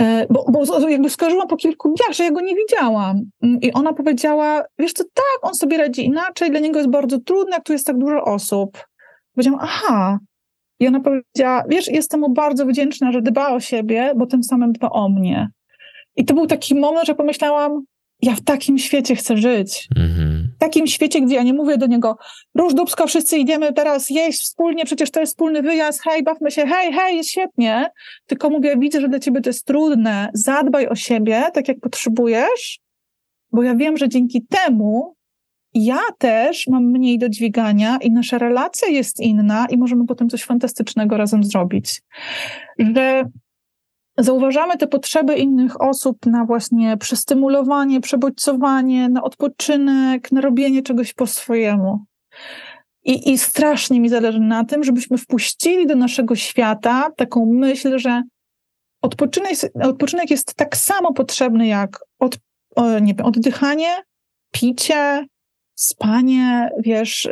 E, 0.00 0.26
bo, 0.30 0.44
bo 0.48 0.88
jakby 0.88 1.10
skojarzyłam 1.10 1.48
po 1.48 1.56
kilku 1.56 1.88
dniach, 1.88 2.16
że 2.16 2.24
ja 2.24 2.30
go 2.30 2.40
nie 2.40 2.54
widziałam. 2.54 3.20
Mm, 3.42 3.60
I 3.60 3.72
ona 3.72 3.92
powiedziała, 3.92 4.64
wiesz 4.78 4.92
co, 4.92 5.04
tak, 5.04 5.38
on 5.42 5.54
sobie 5.54 5.78
radzi 5.78 6.04
inaczej, 6.04 6.50
dla 6.50 6.60
niego 6.60 6.78
jest 6.78 6.90
bardzo 6.90 7.18
trudne, 7.18 7.54
jak 7.56 7.64
tu 7.64 7.72
jest 7.72 7.86
tak 7.86 7.98
dużo 7.98 8.24
osób. 8.24 8.84
Powiedziałam, 9.34 9.60
aha. 9.62 10.18
I 10.80 10.88
ona 10.88 11.00
powiedziała, 11.00 11.64
wiesz, 11.68 11.88
jestem 11.88 12.20
mu 12.20 12.30
bardzo 12.30 12.66
wdzięczna, 12.66 13.12
że 13.12 13.22
dba 13.22 13.48
o 13.48 13.60
siebie, 13.60 14.12
bo 14.16 14.26
tym 14.26 14.44
samym 14.44 14.72
dba 14.72 14.90
o 14.90 15.08
mnie. 15.08 15.48
I 16.16 16.24
to 16.24 16.34
był 16.34 16.46
taki 16.46 16.74
moment, 16.74 17.06
że 17.06 17.14
pomyślałam, 17.14 17.84
ja 18.22 18.34
w 18.34 18.40
takim 18.40 18.78
świecie 18.78 19.16
chcę 19.16 19.36
żyć. 19.36 19.88
Mhm. 19.96 20.48
W 20.56 20.58
takim 20.58 20.86
świecie, 20.86 21.20
gdzie 21.20 21.34
ja 21.34 21.42
nie 21.42 21.54
mówię 21.54 21.78
do 21.78 21.86
niego, 21.86 22.16
róż 22.54 22.74
dubsko, 22.74 23.06
wszyscy 23.06 23.38
idziemy 23.38 23.72
teraz 23.72 24.10
jeść 24.10 24.40
wspólnie, 24.40 24.84
przecież 24.84 25.10
to 25.10 25.20
jest 25.20 25.32
wspólny 25.32 25.62
wyjazd, 25.62 26.02
hej, 26.02 26.22
bawmy 26.22 26.50
się, 26.50 26.66
hej, 26.66 26.92
hej, 26.92 27.16
jest 27.16 27.30
świetnie. 27.30 27.90
Tylko 28.26 28.50
mówię, 28.50 28.76
widzę, 28.78 29.00
że 29.00 29.08
dla 29.08 29.18
ciebie 29.18 29.40
to 29.40 29.50
jest 29.50 29.66
trudne, 29.66 30.30
zadbaj 30.34 30.88
o 30.88 30.94
siebie, 30.94 31.44
tak 31.54 31.68
jak 31.68 31.80
potrzebujesz, 31.80 32.80
bo 33.52 33.62
ja 33.62 33.74
wiem, 33.74 33.96
że 33.96 34.08
dzięki 34.08 34.46
temu 34.46 35.16
ja 35.74 36.00
też 36.18 36.66
mam 36.66 36.84
mniej 36.84 37.18
do 37.18 37.28
dźwigania 37.28 37.98
i 38.02 38.10
nasza 38.10 38.38
relacja 38.38 38.88
jest 38.88 39.20
inna 39.20 39.66
i 39.70 39.78
możemy 39.78 40.06
potem 40.06 40.28
coś 40.28 40.44
fantastycznego 40.44 41.16
razem 41.16 41.44
zrobić. 41.44 42.02
Że 42.78 43.24
zauważamy 44.18 44.76
te 44.76 44.86
potrzeby 44.86 45.34
innych 45.34 45.80
osób 45.80 46.26
na 46.26 46.44
właśnie 46.44 46.96
przestymulowanie, 46.96 48.00
przebodźcowanie, 48.00 49.08
na 49.08 49.22
odpoczynek, 49.22 50.32
na 50.32 50.40
robienie 50.40 50.82
czegoś 50.82 51.12
po 51.12 51.26
swojemu. 51.26 52.04
I, 53.04 53.32
I 53.32 53.38
strasznie 53.38 54.00
mi 54.00 54.08
zależy 54.08 54.40
na 54.40 54.64
tym, 54.64 54.84
żebyśmy 54.84 55.18
wpuścili 55.18 55.86
do 55.86 55.94
naszego 55.94 56.36
świata 56.36 57.10
taką 57.16 57.46
myśl, 57.46 57.98
że 57.98 58.22
odpoczynek, 59.02 59.52
odpoczynek 59.82 60.30
jest 60.30 60.54
tak 60.54 60.76
samo 60.76 61.12
potrzebny 61.12 61.66
jak 61.66 61.98
od, 62.18 62.38
nie 63.02 63.14
wiem, 63.14 63.26
oddychanie, 63.26 63.94
picie, 64.50 65.26
spanie, 65.74 66.70
wiesz, 66.78 67.28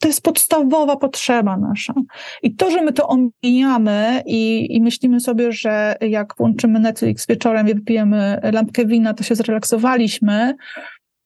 to 0.00 0.08
jest 0.08 0.22
podstawowa 0.22 0.96
potrzeba 0.96 1.56
nasza. 1.56 1.94
I 2.42 2.54
to, 2.54 2.70
że 2.70 2.82
my 2.82 2.92
to 2.92 3.08
omijamy 3.08 4.22
i, 4.26 4.66
i 4.76 4.80
myślimy 4.80 5.20
sobie, 5.20 5.52
że 5.52 5.96
jak 6.00 6.34
włączymy 6.36 6.80
Netflix 6.80 7.26
wieczorem 7.26 7.68
i 7.68 7.74
wypijemy 7.74 8.40
lampkę 8.52 8.86
wina, 8.86 9.14
to 9.14 9.24
się 9.24 9.34
zrelaksowaliśmy, 9.34 10.54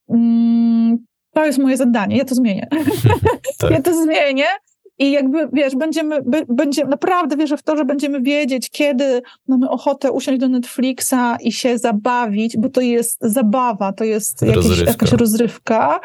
mm, 0.09 0.99
to 1.35 1.47
jest 1.47 1.59
moje 1.59 1.77
zadanie, 1.77 2.17
ja 2.17 2.25
to 2.25 2.35
zmienię. 2.35 2.67
tak. 3.59 3.71
Ja 3.71 3.83
to 3.83 4.03
zmienię 4.03 4.47
i 4.99 5.11
jakby, 5.11 5.49
wiesz, 5.53 5.77
będziemy, 5.77 6.23
będziemy, 6.49 6.91
naprawdę 6.91 7.37
wierzę 7.37 7.57
w 7.57 7.63
to, 7.63 7.77
że 7.77 7.85
będziemy 7.85 8.21
wiedzieć, 8.21 8.71
kiedy 8.71 9.23
mamy 9.49 9.71
ochotę 9.71 10.13
usiąść 10.13 10.41
do 10.41 10.49
Netflixa 10.49 11.37
i 11.41 11.53
się 11.53 11.79
zabawić, 11.79 12.57
bo 12.57 12.69
to 12.69 12.81
jest 12.81 13.19
zabawa, 13.21 13.93
to 13.93 14.05
jest 14.05 14.43
jakieś, 14.43 14.57
rozrywka. 14.57 14.91
jakaś 14.91 15.13
rozrywka, 15.13 16.01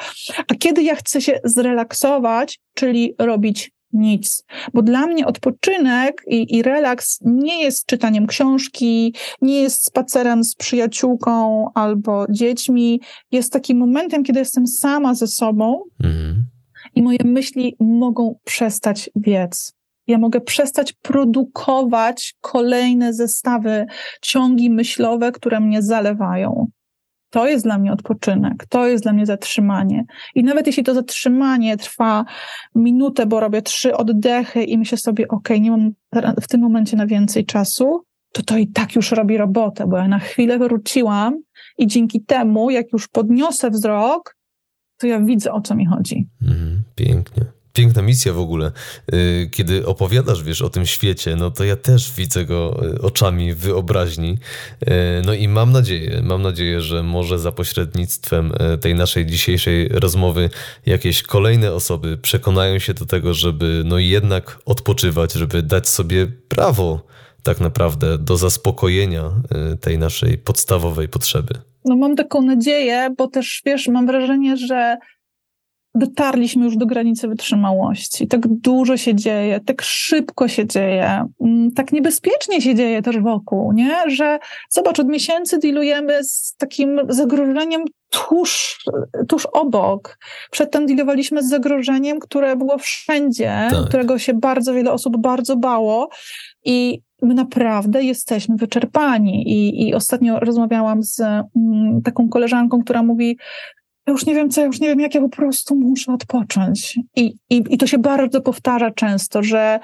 a 0.47 0.55
kiedy 0.55 0.83
ja 0.83 0.95
chcę 0.95 1.21
się 1.21 1.39
zrelaksować, 1.43 2.59
czyli 2.73 3.15
robić 3.19 3.71
nic. 3.93 4.43
Bo 4.73 4.81
dla 4.81 5.07
mnie 5.07 5.25
odpoczynek 5.25 6.23
i, 6.27 6.55
i 6.55 6.63
relaks 6.63 7.19
nie 7.21 7.63
jest 7.63 7.85
czytaniem 7.85 8.27
książki, 8.27 9.15
nie 9.41 9.61
jest 9.61 9.85
spacerem 9.85 10.43
z 10.43 10.55
przyjaciółką 10.55 11.65
albo 11.73 12.25
dziećmi. 12.29 13.01
Jest 13.31 13.53
takim 13.53 13.77
momentem, 13.77 14.23
kiedy 14.23 14.39
jestem 14.39 14.67
sama 14.67 15.13
ze 15.13 15.27
sobą. 15.27 15.83
Mhm 16.03 16.52
i 16.95 17.03
moje 17.03 17.17
myśli 17.25 17.75
mogą 17.79 18.39
przestać 18.43 19.09
biec. 19.17 19.73
Ja 20.07 20.17
mogę 20.17 20.41
przestać 20.41 20.93
produkować 20.93 22.35
kolejne 22.41 23.13
zestawy, 23.13 23.85
ciągi 24.21 24.69
myślowe, 24.69 25.31
które 25.31 25.59
mnie 25.59 25.81
zalewają. 25.81 26.67
To 27.29 27.47
jest 27.47 27.65
dla 27.65 27.77
mnie 27.77 27.93
odpoczynek, 27.93 28.65
to 28.69 28.87
jest 28.87 29.03
dla 29.03 29.13
mnie 29.13 29.25
zatrzymanie. 29.25 30.05
I 30.35 30.43
nawet 30.43 30.67
jeśli 30.67 30.83
to 30.83 30.93
zatrzymanie 30.93 31.77
trwa 31.77 32.25
minutę, 32.75 33.25
bo 33.25 33.39
robię 33.39 33.61
trzy 33.61 33.97
oddechy 33.97 34.63
i 34.63 34.77
myślę 34.77 34.97
sobie, 34.97 35.27
ok, 35.27 35.49
nie 35.59 35.71
mam 35.71 35.91
w 36.41 36.47
tym 36.47 36.61
momencie 36.61 36.97
na 36.97 37.07
więcej 37.07 37.45
czasu, 37.45 38.03
to 38.31 38.43
to 38.43 38.57
i 38.57 38.67
tak 38.67 38.95
już 38.95 39.11
robi 39.11 39.37
robotę, 39.37 39.87
bo 39.87 39.97
ja 39.97 40.07
na 40.07 40.19
chwilę 40.19 40.59
wróciłam 40.59 41.41
i 41.77 41.87
dzięki 41.87 42.21
temu, 42.21 42.69
jak 42.69 42.93
już 42.93 43.07
podniosę 43.07 43.69
wzrok, 43.69 44.35
to 44.97 45.07
ja 45.07 45.19
widzę, 45.19 45.51
o 45.51 45.61
co 45.61 45.75
mi 45.75 45.85
chodzi. 45.85 46.27
Mhm, 46.41 46.83
pięknie. 46.95 47.45
Piękna 47.73 48.01
misja 48.01 48.33
w 48.33 48.39
ogóle. 48.39 48.71
Y, 49.13 49.49
kiedy 49.51 49.85
opowiadasz, 49.85 50.43
wiesz, 50.43 50.61
o 50.61 50.69
tym 50.69 50.85
świecie, 50.85 51.35
no 51.35 51.51
to 51.51 51.63
ja 51.63 51.75
też 51.75 52.11
widzę 52.11 52.45
go 52.45 52.85
y, 52.85 53.01
oczami 53.01 53.53
wyobraźni. 53.53 54.37
Y, 54.83 54.87
no 55.25 55.33
i 55.33 55.47
mam 55.47 55.71
nadzieję, 55.71 56.21
mam 56.23 56.41
nadzieję, 56.41 56.81
że 56.81 57.03
może 57.03 57.39
za 57.39 57.51
pośrednictwem 57.51 58.53
tej 58.81 58.95
naszej 58.95 59.25
dzisiejszej 59.25 59.87
rozmowy 59.89 60.49
jakieś 60.85 61.23
kolejne 61.23 61.73
osoby 61.73 62.17
przekonają 62.17 62.79
się 62.79 62.93
do 62.93 63.05
tego, 63.05 63.33
żeby 63.33 63.83
no 63.85 63.99
jednak 63.99 64.59
odpoczywać, 64.65 65.33
żeby 65.33 65.63
dać 65.63 65.89
sobie 65.89 66.27
prawo 66.27 67.05
tak 67.43 67.59
naprawdę 67.59 68.17
do 68.17 68.37
zaspokojenia 68.37 69.31
tej 69.81 69.97
naszej 69.97 70.37
podstawowej 70.37 71.09
potrzeby. 71.09 71.72
No 71.85 71.95
mam 71.95 72.15
taką 72.15 72.41
nadzieję, 72.41 73.09
bo 73.17 73.27
też 73.27 73.61
wiesz, 73.65 73.87
mam 73.87 74.05
wrażenie, 74.05 74.57
że 74.57 74.97
dotarliśmy 75.95 76.65
już 76.65 76.77
do 76.77 76.85
granicy 76.85 77.27
wytrzymałości. 77.27 78.27
Tak 78.27 78.47
dużo 78.47 78.97
się 78.97 79.15
dzieje, 79.15 79.59
tak 79.59 79.81
szybko 79.81 80.47
się 80.47 80.67
dzieje, 80.67 81.25
mm, 81.41 81.71
tak 81.71 81.91
niebezpiecznie 81.91 82.61
się 82.61 82.75
dzieje 82.75 83.01
też 83.01 83.19
wokół, 83.19 83.71
nie? 83.71 83.95
Że 84.07 84.39
zobacz, 84.69 84.99
od 84.99 85.07
miesięcy 85.07 85.59
dealujemy 85.59 86.23
z 86.23 86.55
takim 86.57 87.01
zagrożeniem 87.09 87.83
tuż, 88.09 88.79
tuż 89.27 89.45
obok. 89.45 90.17
Przedtem 90.51 90.85
dealowaliśmy 90.85 91.43
z 91.43 91.49
zagrożeniem, 91.49 92.19
które 92.19 92.55
było 92.55 92.77
wszędzie, 92.77 93.67
tak. 93.71 93.87
którego 93.87 94.19
się 94.19 94.33
bardzo 94.33 94.73
wiele 94.73 94.91
osób 94.91 95.17
bardzo 95.17 95.57
bało 95.57 96.09
i 96.65 97.01
my 97.23 97.33
naprawdę 97.33 98.03
jesteśmy 98.03 98.55
wyczerpani. 98.55 99.43
I, 99.51 99.87
i 99.87 99.93
ostatnio 99.93 100.39
rozmawiałam 100.39 101.03
z 101.03 101.19
mm, 101.19 102.01
taką 102.03 102.29
koleżanką, 102.29 102.83
która 102.83 103.03
mówi, 103.03 103.37
ja 104.07 104.13
już 104.13 104.25
nie 104.25 104.35
wiem 104.35 104.49
co, 104.49 104.61
ja 104.61 104.67
już 104.67 104.79
nie 104.79 104.87
wiem 104.87 104.99
jak, 104.99 105.15
ja 105.15 105.21
po 105.21 105.29
prostu 105.29 105.75
muszę 105.75 106.13
odpocząć. 106.13 106.99
I, 107.15 107.35
i, 107.49 107.63
i 107.69 107.77
to 107.77 107.87
się 107.87 107.97
bardzo 107.97 108.41
powtarza 108.41 108.91
często, 108.91 109.43
że 109.43 109.79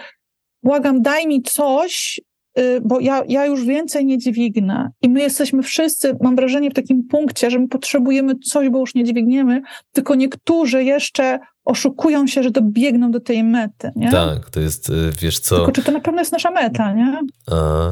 błagam, 0.64 1.02
daj 1.02 1.28
mi 1.28 1.42
coś, 1.42 2.22
y, 2.60 2.82
bo 2.82 3.00
ja, 3.00 3.24
ja 3.28 3.46
już 3.46 3.66
więcej 3.66 4.06
nie 4.06 4.18
dźwignę. 4.18 4.92
I 5.02 5.10
my 5.10 5.22
jesteśmy 5.22 5.64
wszyscy, 5.64 6.18
mam 6.22 6.36
wrażenie, 6.36 6.72
w 6.72 6.74
takim 6.74 7.04
punkcie, 7.04 7.52
że 7.52 7.60
my 7.60 7.68
potrzebujemy 7.68 8.36
coś, 8.36 8.70
bo 8.70 8.80
już 8.80 8.96
nie 8.96 9.04
dźwigniemy, 9.04 9.62
tylko 9.92 10.16
niektórzy 10.16 10.84
jeszcze 10.84 11.40
oszukują 11.70 12.28
się, 12.28 12.44
że 12.44 12.52
dobiegną 12.52 13.12
do 13.12 13.20
tej 13.20 13.44
mety, 13.44 13.92
nie? 13.96 14.12
Tak, 14.12 14.50
to 14.50 14.60
jest, 14.60 14.90
y, 14.90 15.12
wiesz 15.22 15.40
co... 15.40 15.56
Tylko 15.56 15.72
czy 15.72 15.84
to 15.84 15.92
na 15.92 16.00
pewno 16.00 16.22
jest 16.22 16.32
nasza 16.32 16.52
meta, 16.52 16.94
nie? 16.94 17.20
A, 17.52 17.90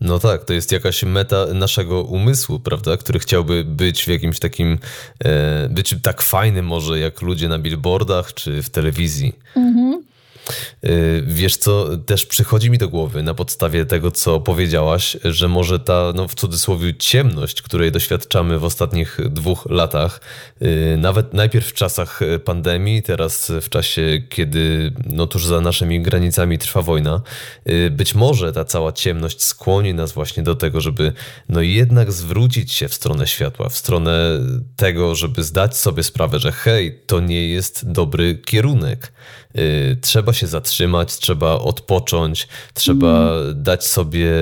no 0.00 0.18
tak, 0.18 0.44
to 0.44 0.52
jest 0.52 0.72
jakaś 0.72 1.02
meta 1.02 1.46
naszego 1.54 2.02
umysłu, 2.02 2.60
prawda, 2.60 2.96
który 2.96 3.18
chciałby 3.18 3.64
być 3.64 4.04
w 4.04 4.08
jakimś 4.08 4.38
takim, 4.38 4.78
e, 5.24 5.68
być 5.68 5.94
tak 6.02 6.22
fajny 6.22 6.62
może 6.62 6.98
jak 6.98 7.22
ludzie 7.22 7.48
na 7.48 7.58
billboardach 7.58 8.34
czy 8.34 8.62
w 8.62 8.70
telewizji. 8.70 9.32
Mhm. 9.56 10.02
Y, 10.84 11.24
wiesz 11.26 11.56
co, 11.56 11.96
też 11.96 12.26
przychodzi 12.26 12.70
mi 12.70 12.78
do 12.78 12.88
głowy 12.88 13.22
na 13.22 13.34
podstawie 13.34 13.86
tego, 13.86 14.10
co 14.10 14.40
powiedziałaś, 14.40 15.16
że 15.24 15.48
może 15.48 15.78
ta, 15.78 16.12
no 16.14 16.28
w 16.28 16.34
cudzysłowie, 16.34 16.94
ciemność, 16.94 17.62
której 17.62 17.92
doświadczamy 17.92 18.58
w 18.58 18.64
ostatnich 18.64 19.18
dwóch 19.30 19.66
latach, 19.70 20.20
y, 20.62 20.96
nawet 20.98 21.34
najpierw 21.34 21.66
w 21.66 21.72
czasach 21.72 22.20
pandemii, 22.44 23.02
teraz 23.02 23.52
w 23.60 23.68
czasie, 23.68 24.22
kiedy 24.28 24.92
no 25.06 25.26
tuż 25.26 25.46
za 25.46 25.60
naszymi 25.60 26.02
granicami 26.02 26.58
trwa 26.58 26.82
wojna, 26.82 27.22
y, 27.68 27.90
być 27.90 28.14
może 28.14 28.52
ta 28.52 28.64
cała 28.64 28.92
ciemność 28.92 29.42
skłoni 29.42 29.94
nas 29.94 30.12
właśnie 30.12 30.42
do 30.42 30.54
tego, 30.54 30.80
żeby 30.80 31.12
no 31.48 31.60
jednak 31.60 32.12
zwrócić 32.12 32.72
się 32.72 32.88
w 32.88 32.94
stronę 32.94 33.26
światła, 33.26 33.68
w 33.68 33.76
stronę 33.76 34.40
tego, 34.76 35.14
żeby 35.14 35.44
zdać 35.44 35.76
sobie 35.76 36.02
sprawę, 36.02 36.38
że 36.38 36.52
hej, 36.52 37.00
to 37.06 37.20
nie 37.20 37.48
jest 37.48 37.92
dobry 37.92 38.34
kierunek. 38.34 39.12
Trzeba 40.00 40.32
się 40.32 40.46
zatrzymać 40.46 41.18
trzeba 41.18 41.52
odpocząć, 41.52 42.48
trzeba 42.74 43.32
mm. 43.32 43.62
dać 43.62 43.86
sobie 43.86 44.32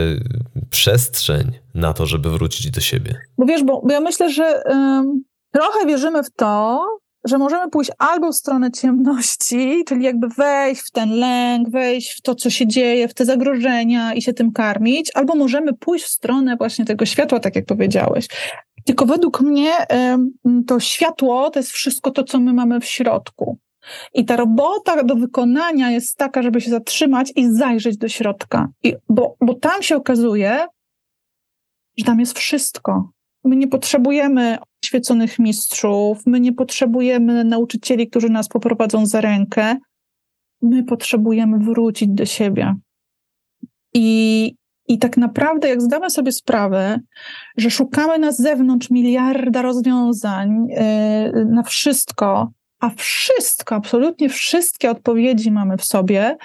przestrzeń 0.70 1.52
na 1.74 1.92
to, 1.92 2.06
żeby 2.06 2.30
wrócić 2.30 2.70
do 2.70 2.80
siebie. 2.80 3.14
Bo 3.38 3.46
wiesz, 3.46 3.62
bo, 3.62 3.82
bo 3.84 3.92
ja 3.92 4.00
myślę, 4.00 4.30
że 4.30 4.62
trochę 5.52 5.86
wierzymy 5.86 6.22
w 6.22 6.30
to, 6.30 6.84
że 7.24 7.38
możemy 7.38 7.70
pójść 7.70 7.90
albo 7.98 8.32
w 8.32 8.36
stronę 8.36 8.70
ciemności, 8.70 9.84
czyli 9.86 10.04
jakby 10.04 10.28
wejść 10.28 10.82
w 10.82 10.90
ten 10.90 11.11
lęk, 11.11 11.70
wejść 11.70 12.11
w 12.18 12.22
to, 12.22 12.34
co 12.34 12.50
się 12.50 12.66
dzieje, 12.66 13.09
w 13.09 13.14
te 13.14 13.24
zagrożenia 13.24 14.14
i 14.14 14.22
się 14.22 14.32
tym 14.32 14.52
karmić, 14.52 15.11
albo 15.14 15.34
możemy 15.34 15.74
pójść 15.74 16.04
w 16.04 16.09
stronę 16.09 16.56
właśnie 16.56 16.84
tego 16.84 17.06
światła, 17.06 17.40
tak 17.40 17.56
jak 17.56 17.64
powiedziałeś. 17.64 18.26
Tylko 18.84 19.06
według 19.06 19.40
mnie 19.40 19.72
to 20.66 20.80
światło 20.80 21.50
to 21.50 21.59
jest 21.59 21.70
wszystko 21.70 22.11
to, 22.11 22.24
co 22.24 22.40
my 22.40 22.52
mamy 22.52 22.80
w 22.80 22.84
środku. 22.84 23.59
I 24.14 24.24
ta 24.24 24.36
robota 24.36 25.03
do 25.03 25.14
wykonania 25.14 25.91
jest 25.91 26.16
taka, 26.16 26.43
żeby 26.43 26.61
się 26.61 26.70
zatrzymać 26.70 27.32
i 27.36 27.53
zajrzeć 27.53 27.97
do 27.97 28.09
środka. 28.09 28.68
I, 28.82 28.95
bo, 29.09 29.36
bo 29.41 29.55
tam 29.55 29.82
się 29.82 29.97
okazuje, 29.97 30.66
że 31.99 32.05
tam 32.05 32.20
jest 32.20 32.39
wszystko. 32.39 33.11
My 33.45 33.57
nie 33.57 33.68
potrzebujemy 33.68 34.59
świeconych 34.84 35.39
mistrzów, 35.39 36.18
my 36.26 36.41
nie 36.41 36.53
potrzebujemy 36.53 37.45
nauczycieli, 37.45 38.09
którzy 38.09 38.28
nas 38.28 38.49
poprowadzą 38.49 39.07
za 39.07 39.20
rękę. 39.20 39.76
My 40.62 40.84
potrzebujemy 40.84 41.59
wrócić 41.59 42.09
do 42.09 42.26
siebie. 42.26 42.74
I, 43.95 44.55
i 44.89 44.99
tak 44.99 45.16
naprawdę, 45.16 45.68
jak 45.68 45.82
zdamy 45.82 46.11
sobie 46.11 46.32
sprawę, 46.32 47.01
że 47.57 47.70
szukamy 47.70 48.18
na 48.18 48.32
zewnątrz 48.32 48.91
miliarda 48.91 49.62
rozwiązań 49.62 50.66
yy, 50.68 51.45
na 51.45 51.62
wszystko, 51.62 52.51
a 52.80 52.90
wszystko, 52.90 53.74
absolutnie 53.74 54.28
wszystkie 54.28 54.90
odpowiedzi 54.90 55.50
mamy 55.50 55.76
w 55.76 55.84
sobie, 55.84 56.36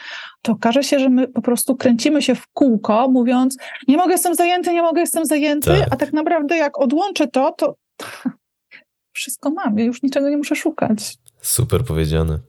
to 0.41 0.51
okaże 0.51 0.83
się, 0.83 0.99
że 0.99 1.09
my 1.09 1.27
po 1.27 1.41
prostu 1.41 1.75
kręcimy 1.75 2.21
się 2.21 2.35
w 2.35 2.47
kółko, 2.47 3.07
mówiąc: 3.09 3.57
Nie 3.87 3.97
mogę, 3.97 4.11
jestem 4.11 4.35
zajęty, 4.35 4.73
nie 4.73 4.81
mogę, 4.81 5.01
jestem 5.01 5.25
zajęty, 5.25 5.69
tak. 5.69 5.87
a 5.91 5.95
tak 5.95 6.13
naprawdę, 6.13 6.57
jak 6.57 6.79
odłączę 6.79 7.27
to, 7.27 7.51
to 7.51 7.75
wszystko 9.15 9.49
mam, 9.49 9.79
ja 9.79 9.85
już 9.85 10.03
niczego 10.03 10.29
nie 10.29 10.37
muszę 10.37 10.55
szukać. 10.55 11.17
Super 11.43 11.83
powiedziane. 11.83 12.39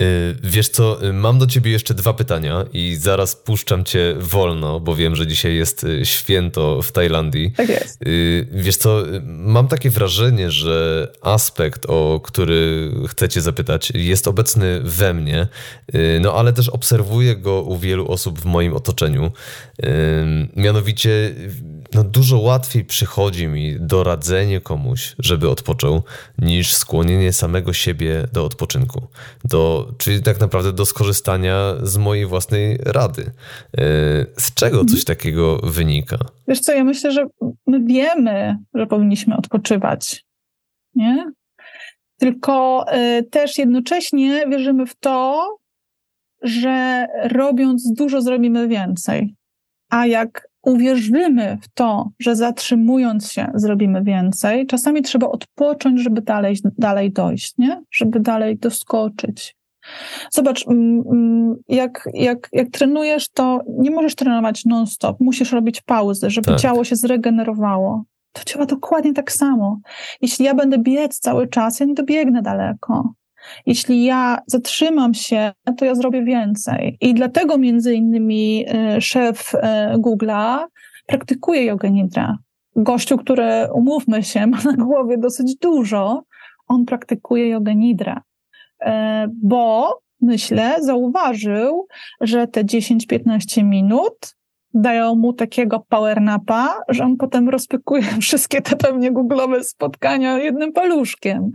Y, 0.00 0.36
wiesz 0.42 0.68
co, 0.68 1.06
y, 1.06 1.12
mam 1.12 1.38
do 1.38 1.46
ciebie 1.46 1.70
jeszcze 1.70 1.94
dwa 1.94 2.14
pytania 2.14 2.64
i 2.72 2.96
zaraz 3.00 3.36
puszczam 3.36 3.84
cię 3.84 4.14
wolno, 4.18 4.80
bo 4.80 4.96
wiem, 4.96 5.16
że 5.16 5.26
dzisiaj 5.26 5.56
jest 5.56 5.84
y, 5.84 6.06
święto 6.06 6.82
w 6.82 6.92
Tajlandii. 6.92 7.52
Tak 7.56 7.68
jest. 7.68 8.00
Wiesz 8.52 8.76
co, 8.76 9.02
mam 9.26 9.68
takie 9.68 9.90
wrażenie, 9.90 10.50
że 10.50 11.08
aspekt, 11.22 11.86
o 11.88 12.20
który 12.24 12.90
chcę 13.08 13.28
cię 13.28 13.40
zapytać, 13.40 13.92
jest 13.94 14.28
obecny 14.28 14.80
we 14.80 15.14
mnie, 15.14 15.48
no 16.20 16.34
ale 16.34 16.52
też 16.52 16.68
obserwuję 16.68 17.36
go 17.36 17.62
u 17.62 17.78
wielu 17.78 18.08
osób 18.08 18.40
w 18.40 18.44
moim 18.44 18.74
otoczeniu. 18.74 19.32
Mianowicie 20.56 21.34
no 21.94 22.04
dużo 22.04 22.38
łatwiej 22.38 22.84
przychodzi 22.84 23.48
mi 23.48 23.76
doradzenie 23.80 24.60
komuś, 24.60 25.14
żeby 25.18 25.48
odpoczął, 25.48 26.02
niż 26.38 26.74
skłonienie 26.74 27.32
samego 27.32 27.72
siebie 27.72 28.26
do 28.32 28.44
odpoczynku. 28.44 29.06
Do, 29.44 29.92
czyli 29.98 30.22
tak 30.22 30.40
naprawdę 30.40 30.72
do 30.72 30.86
skorzystania 30.86 31.74
z 31.82 31.96
mojej 31.96 32.26
własnej 32.26 32.78
rady. 32.84 33.22
E, 33.22 33.30
z 34.36 34.54
czego 34.54 34.78
coś 34.78 35.00
mhm. 35.00 35.04
takiego 35.04 35.58
wynika? 35.58 36.18
Wiesz 36.48 36.60
co, 36.60 36.72
ja 36.72 36.84
myślę, 36.84 37.12
że 37.12 37.26
my 37.66 37.84
wiemy, 37.84 38.56
że 38.74 38.86
powinniśmy 38.86 39.36
odpoczywać. 39.36 40.24
Nie? 40.94 41.32
Tylko 42.18 42.84
y, 43.18 43.22
też 43.22 43.58
jednocześnie 43.58 44.46
wierzymy 44.48 44.86
w 44.86 44.94
to, 44.94 45.48
że 46.42 47.06
robiąc 47.24 47.92
dużo, 47.92 48.22
zrobimy 48.22 48.68
więcej. 48.68 49.34
A 49.90 50.06
jak 50.06 50.48
uwierzymy 50.62 51.58
w 51.62 51.68
to, 51.74 52.10
że 52.18 52.36
zatrzymując 52.36 53.32
się 53.32 53.50
zrobimy 53.54 54.02
więcej, 54.02 54.66
czasami 54.66 55.02
trzeba 55.02 55.28
odpocząć, 55.28 56.00
żeby 56.00 56.20
dalej, 56.20 56.56
dalej 56.78 57.12
dojść, 57.12 57.54
nie? 57.58 57.82
żeby 57.90 58.20
dalej 58.20 58.58
doskoczyć. 58.58 59.56
Zobacz, 60.30 60.66
mm, 60.66 61.02
mm, 61.12 61.54
jak, 61.68 62.08
jak, 62.14 62.48
jak 62.52 62.70
trenujesz, 62.70 63.28
to 63.28 63.60
nie 63.68 63.90
możesz 63.90 64.14
trenować 64.14 64.64
non-stop, 64.64 65.20
musisz 65.20 65.52
robić 65.52 65.80
pauzy, 65.80 66.30
żeby 66.30 66.46
tak. 66.46 66.60
ciało 66.60 66.84
się 66.84 66.96
zregenerowało. 66.96 68.04
To 68.32 68.42
działa 68.44 68.66
dokładnie 68.66 69.12
tak 69.12 69.32
samo. 69.32 69.80
Jeśli 70.20 70.44
ja 70.44 70.54
będę 70.54 70.78
biec 70.78 71.18
cały 71.18 71.48
czas, 71.48 71.80
ja 71.80 71.86
nie 71.86 71.94
dobiegnę 71.94 72.42
daleko. 72.42 73.14
Jeśli 73.66 74.04
ja 74.04 74.38
zatrzymam 74.46 75.14
się, 75.14 75.52
to 75.78 75.84
ja 75.84 75.94
zrobię 75.94 76.24
więcej. 76.24 76.96
I 77.00 77.14
dlatego 77.14 77.58
między 77.58 77.94
innymi 77.94 78.64
e, 78.68 79.00
szef 79.00 79.54
e, 79.54 79.94
Google'a 79.98 80.66
praktykuje 81.06 81.64
jogę 81.64 81.90
nidra. 81.90 82.38
Gościu, 82.76 83.18
który, 83.18 83.68
umówmy 83.74 84.22
się, 84.22 84.46
ma 84.46 84.58
na 84.64 84.84
głowie 84.84 85.18
dosyć 85.18 85.56
dużo, 85.56 86.22
on 86.68 86.84
praktykuje 86.84 87.48
jogę 87.48 87.74
nidra. 87.74 88.22
E, 88.80 89.26
bo 89.42 89.98
myślę, 90.20 90.76
zauważył, 90.80 91.86
że 92.20 92.46
te 92.46 92.64
10-15 92.64 93.64
minut 93.64 94.34
dają 94.74 95.14
mu 95.14 95.32
takiego 95.32 95.84
powernapa, 95.88 96.80
że 96.88 97.04
on 97.04 97.16
potem 97.16 97.48
rozpykuje 97.48 98.02
wszystkie 98.20 98.62
te 98.62 98.76
pewnie 98.76 99.12
googlowe 99.12 99.64
spotkania 99.64 100.38
jednym 100.38 100.72
paluszkiem. 100.72 101.50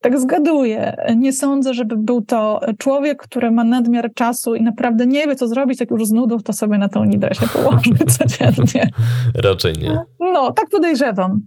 Tak 0.00 0.20
zgaduję. 0.20 0.96
Nie 1.16 1.32
sądzę, 1.32 1.74
żeby 1.74 1.96
był 1.96 2.22
to 2.22 2.60
człowiek, 2.78 3.22
który 3.22 3.50
ma 3.50 3.64
nadmiar 3.64 4.10
czasu 4.14 4.54
i 4.54 4.62
naprawdę 4.62 5.06
nie 5.06 5.26
wie, 5.26 5.36
co 5.36 5.48
zrobić, 5.48 5.80
jak 5.80 5.90
już 5.90 6.06
z 6.06 6.12
nudów, 6.12 6.42
to 6.42 6.52
sobie 6.52 6.78
na 6.78 6.88
tą 6.88 7.04
nidę 7.04 7.34
się 7.34 7.46
położy 7.46 7.90
codziennie. 8.18 8.90
Raczej 9.34 9.72
nie. 9.72 10.00
No, 10.20 10.52
tak 10.52 10.68
podejrzewam. 10.68 11.40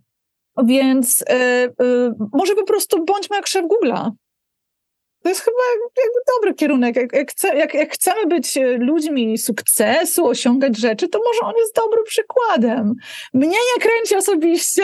Więc 0.66 1.24
yy, 1.30 1.86
yy, 1.86 2.14
może 2.34 2.56
po 2.56 2.64
prostu 2.64 3.06
bądźmy 3.06 3.36
jak 3.36 3.48
szef 3.48 3.66
Google'a. 3.66 4.12
To 5.24 5.30
jest 5.30 5.42
chyba 5.42 5.58
jakby 5.98 6.20
dobry 6.36 6.54
kierunek. 6.54 6.96
Jak, 6.96 7.14
jak, 7.14 7.32
chce, 7.32 7.56
jak, 7.56 7.74
jak, 7.74 7.94
chcemy 7.94 8.26
być 8.26 8.58
e, 8.58 8.78
ludźmi 8.78 9.38
sukcesu, 9.38 10.28
osiągać 10.28 10.78
rzeczy, 10.78 11.08
to 11.08 11.20
może 11.20 11.54
on 11.54 11.54
jest 11.60 11.76
dobrym 11.76 12.04
przykładem. 12.04 12.96
Mnie 13.34 13.48
nie 13.48 13.82
kręci 13.82 14.16
osobiście, 14.16 14.84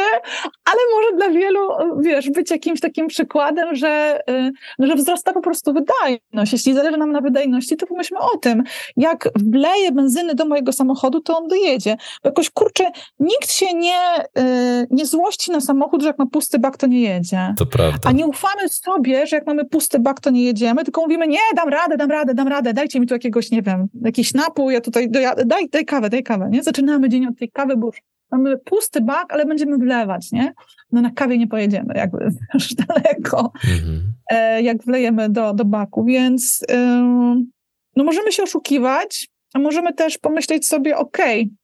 ale 0.65 0.79
może 0.95 1.15
dla 1.15 1.29
wielu, 1.29 1.69
wiesz, 1.99 2.29
być 2.29 2.51
jakimś 2.51 2.79
takim 2.79 3.07
przykładem, 3.07 3.75
że, 3.75 4.21
e, 4.29 4.51
no, 4.79 4.87
że 4.87 4.95
wzrasta 4.95 5.33
po 5.33 5.41
prostu 5.41 5.73
wydajność. 5.73 6.53
Jeśli 6.53 6.73
zależy 6.73 6.97
nam 6.97 7.11
na 7.11 7.21
wydajności, 7.21 7.77
to 7.77 7.87
pomyślmy 7.87 8.19
o 8.19 8.37
tym, 8.37 8.63
jak 8.97 9.29
wleję 9.35 9.91
benzyny 9.91 10.35
do 10.35 10.45
mojego 10.45 10.71
samochodu, 10.71 11.21
to 11.21 11.37
on 11.37 11.47
dojedzie. 11.47 11.97
Bo 12.23 12.29
jakoś, 12.29 12.49
kurczę, 12.49 12.91
nikt 13.19 13.51
się 13.51 13.73
nie, 13.73 13.99
e, 14.37 14.85
nie 14.89 15.05
złości 15.05 15.51
na 15.51 15.61
samochód, 15.61 16.01
że 16.01 16.07
jak 16.07 16.19
ma 16.19 16.25
pusty 16.25 16.59
bak, 16.59 16.77
to 16.77 16.87
nie 16.87 17.01
jedzie. 17.01 17.53
To 17.57 17.65
prawda. 17.65 18.09
A 18.09 18.11
nie 18.11 18.25
ufamy 18.27 18.69
sobie, 18.69 19.27
że 19.27 19.35
jak 19.35 19.47
mamy 19.47 19.65
pusty 19.65 19.99
bak, 19.99 20.19
to 20.19 20.26
nie 20.29 20.43
jedziemy, 20.43 20.83
tylko 20.83 21.01
mówimy, 21.01 21.27
nie, 21.27 21.39
dam 21.55 21.69
radę, 21.69 21.97
dam 21.97 22.11
radę, 22.11 22.33
dam 22.33 22.47
radę, 22.47 22.73
dajcie 22.73 22.99
mi 22.99 23.07
tu 23.07 23.13
jakiegoś, 23.13 23.51
nie 23.51 23.61
wiem, 23.61 23.87
jakiś 24.01 24.33
napój, 24.33 24.73
ja 24.73 24.81
tutaj, 24.81 25.09
daj, 25.45 25.69
daj 25.69 25.85
kawę, 25.85 26.09
daj 26.09 26.23
kawę, 26.23 26.49
nie? 26.51 26.63
Zaczynamy 26.63 27.09
dzień 27.09 27.25
od 27.25 27.37
tej 27.37 27.51
kawy, 27.51 27.77
bo 27.77 27.87
już 27.87 28.01
mamy 28.31 28.57
pusty 28.57 29.01
bak, 29.01 29.33
ale 29.33 29.45
będziemy 29.45 29.77
wlewać, 29.77 30.31
nie? 30.31 30.53
No 30.91 31.01
na 31.01 31.11
kawie 31.11 31.37
nie 31.37 31.47
pojedziemy, 31.47 31.93
jakby 31.95 32.29
już 32.53 32.73
daleko, 32.73 33.51
mhm. 33.63 34.13
e, 34.31 34.61
jak 34.61 34.83
wlejemy 34.83 35.29
do, 35.29 35.53
do 35.53 35.65
baku, 35.65 36.05
więc 36.05 36.65
no 37.95 38.03
możemy 38.03 38.31
się 38.31 38.43
oszukiwać, 38.43 39.27
a 39.53 39.59
możemy 39.59 39.93
też 39.93 40.17
pomyśleć 40.17 40.67
sobie, 40.67 40.97
okej, 40.97 41.41
okay, 41.41 41.55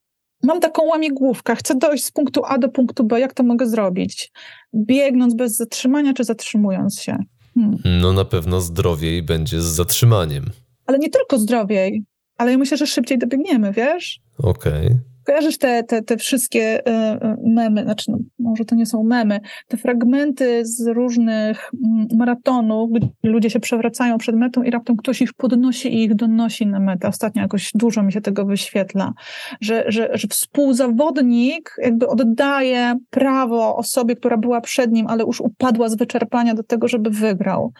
mam 0.43 0.59
taką 0.59 0.83
łamigłówkę, 0.83 1.55
chcę 1.55 1.75
dojść 1.75 2.05
z 2.05 2.11
punktu 2.11 2.41
A 2.45 2.57
do 2.57 2.69
punktu 2.69 3.03
B, 3.03 3.19
jak 3.19 3.33
to 3.33 3.43
mogę 3.43 3.67
zrobić? 3.67 4.31
Biegnąc 4.75 5.33
bez 5.33 5.55
zatrzymania, 5.55 6.13
czy 6.13 6.23
zatrzymując 6.23 7.01
się? 7.01 7.17
Hmm. 7.53 7.77
No 7.83 8.13
na 8.13 8.25
pewno 8.25 8.61
zdrowiej 8.61 9.23
będzie 9.23 9.61
z 9.61 9.65
zatrzymaniem. 9.65 10.49
Ale 10.85 10.99
nie 10.99 11.09
tylko 11.09 11.39
zdrowiej, 11.39 12.03
ale 12.37 12.51
ja 12.51 12.57
myślę, 12.57 12.77
że 12.77 12.87
szybciej 12.87 13.17
dobiegniemy, 13.17 13.73
wiesz? 13.73 14.19
Okej. 14.37 14.85
Okay. 14.87 15.12
Kojarzysz 15.25 15.57
te, 15.57 15.83
te, 15.83 16.01
te 16.01 16.17
wszystkie 16.17 16.87
e, 16.87 16.89
e, 16.89 17.37
memy, 17.45 17.83
znaczy 17.83 18.11
no, 18.11 18.17
może 18.39 18.65
to 18.65 18.75
nie 18.75 18.85
są 18.85 19.03
memy, 19.03 19.39
te 19.67 19.77
fragmenty 19.77 20.65
z 20.65 20.87
różnych 20.87 21.71
mm, 21.85 22.07
maratonów, 22.17 22.91
gdzie 22.91 23.07
ludzie 23.23 23.49
się 23.49 23.59
przewracają 23.59 24.17
przed 24.17 24.35
metą 24.35 24.63
i 24.63 24.71
raptem 24.71 24.97
ktoś 24.97 25.21
ich 25.21 25.33
podnosi 25.33 25.95
i 25.95 26.03
ich 26.03 26.15
donosi 26.15 26.67
na 26.67 26.79
metę. 26.79 27.07
Ostatnio 27.07 27.41
jakoś 27.41 27.71
dużo 27.75 28.03
mi 28.03 28.11
się 28.11 28.21
tego 28.21 28.45
wyświetla, 28.45 29.13
że, 29.61 29.83
że, 29.87 30.09
że 30.13 30.27
współzawodnik 30.27 31.75
jakby 31.77 32.07
oddaje 32.07 32.95
prawo 33.09 33.75
osobie, 33.75 34.15
która 34.15 34.37
była 34.37 34.61
przed 34.61 34.91
nim, 34.91 35.07
ale 35.07 35.23
już 35.23 35.41
upadła 35.41 35.89
z 35.89 35.95
wyczerpania 35.95 36.53
do 36.53 36.63
tego, 36.63 36.87
żeby 36.87 37.09
wygrał 37.09 37.73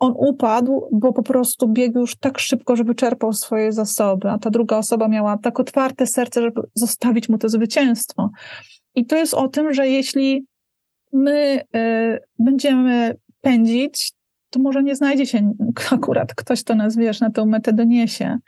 on 0.00 0.14
upadł, 0.16 0.88
bo 0.92 1.12
po 1.12 1.22
prostu 1.22 1.68
biegł 1.68 1.98
już 1.98 2.16
tak 2.16 2.38
szybko, 2.38 2.76
że 2.76 2.84
wyczerpał 2.84 3.32
swoje 3.32 3.72
zasoby, 3.72 4.30
a 4.30 4.38
ta 4.38 4.50
druga 4.50 4.76
osoba 4.76 5.08
miała 5.08 5.38
tak 5.38 5.60
otwarte 5.60 6.06
serce, 6.06 6.42
żeby 6.42 6.60
zostawić 6.74 7.28
mu 7.28 7.38
to 7.38 7.48
zwycięstwo. 7.48 8.30
I 8.94 9.06
to 9.06 9.16
jest 9.16 9.34
o 9.34 9.48
tym, 9.48 9.74
że 9.74 9.88
jeśli 9.88 10.46
my 11.12 11.60
y, 11.76 12.18
będziemy 12.38 13.16
pędzić, 13.40 14.12
to 14.50 14.60
może 14.60 14.82
nie 14.82 14.96
znajdzie 14.96 15.26
się 15.26 15.52
akurat 15.90 16.34
ktoś, 16.34 16.64
kto 16.64 16.74
nas, 16.74 16.96
wiesz, 16.96 17.20
na 17.20 17.30
tę 17.30 17.46
metę 17.46 17.72
doniesie. 17.72 18.38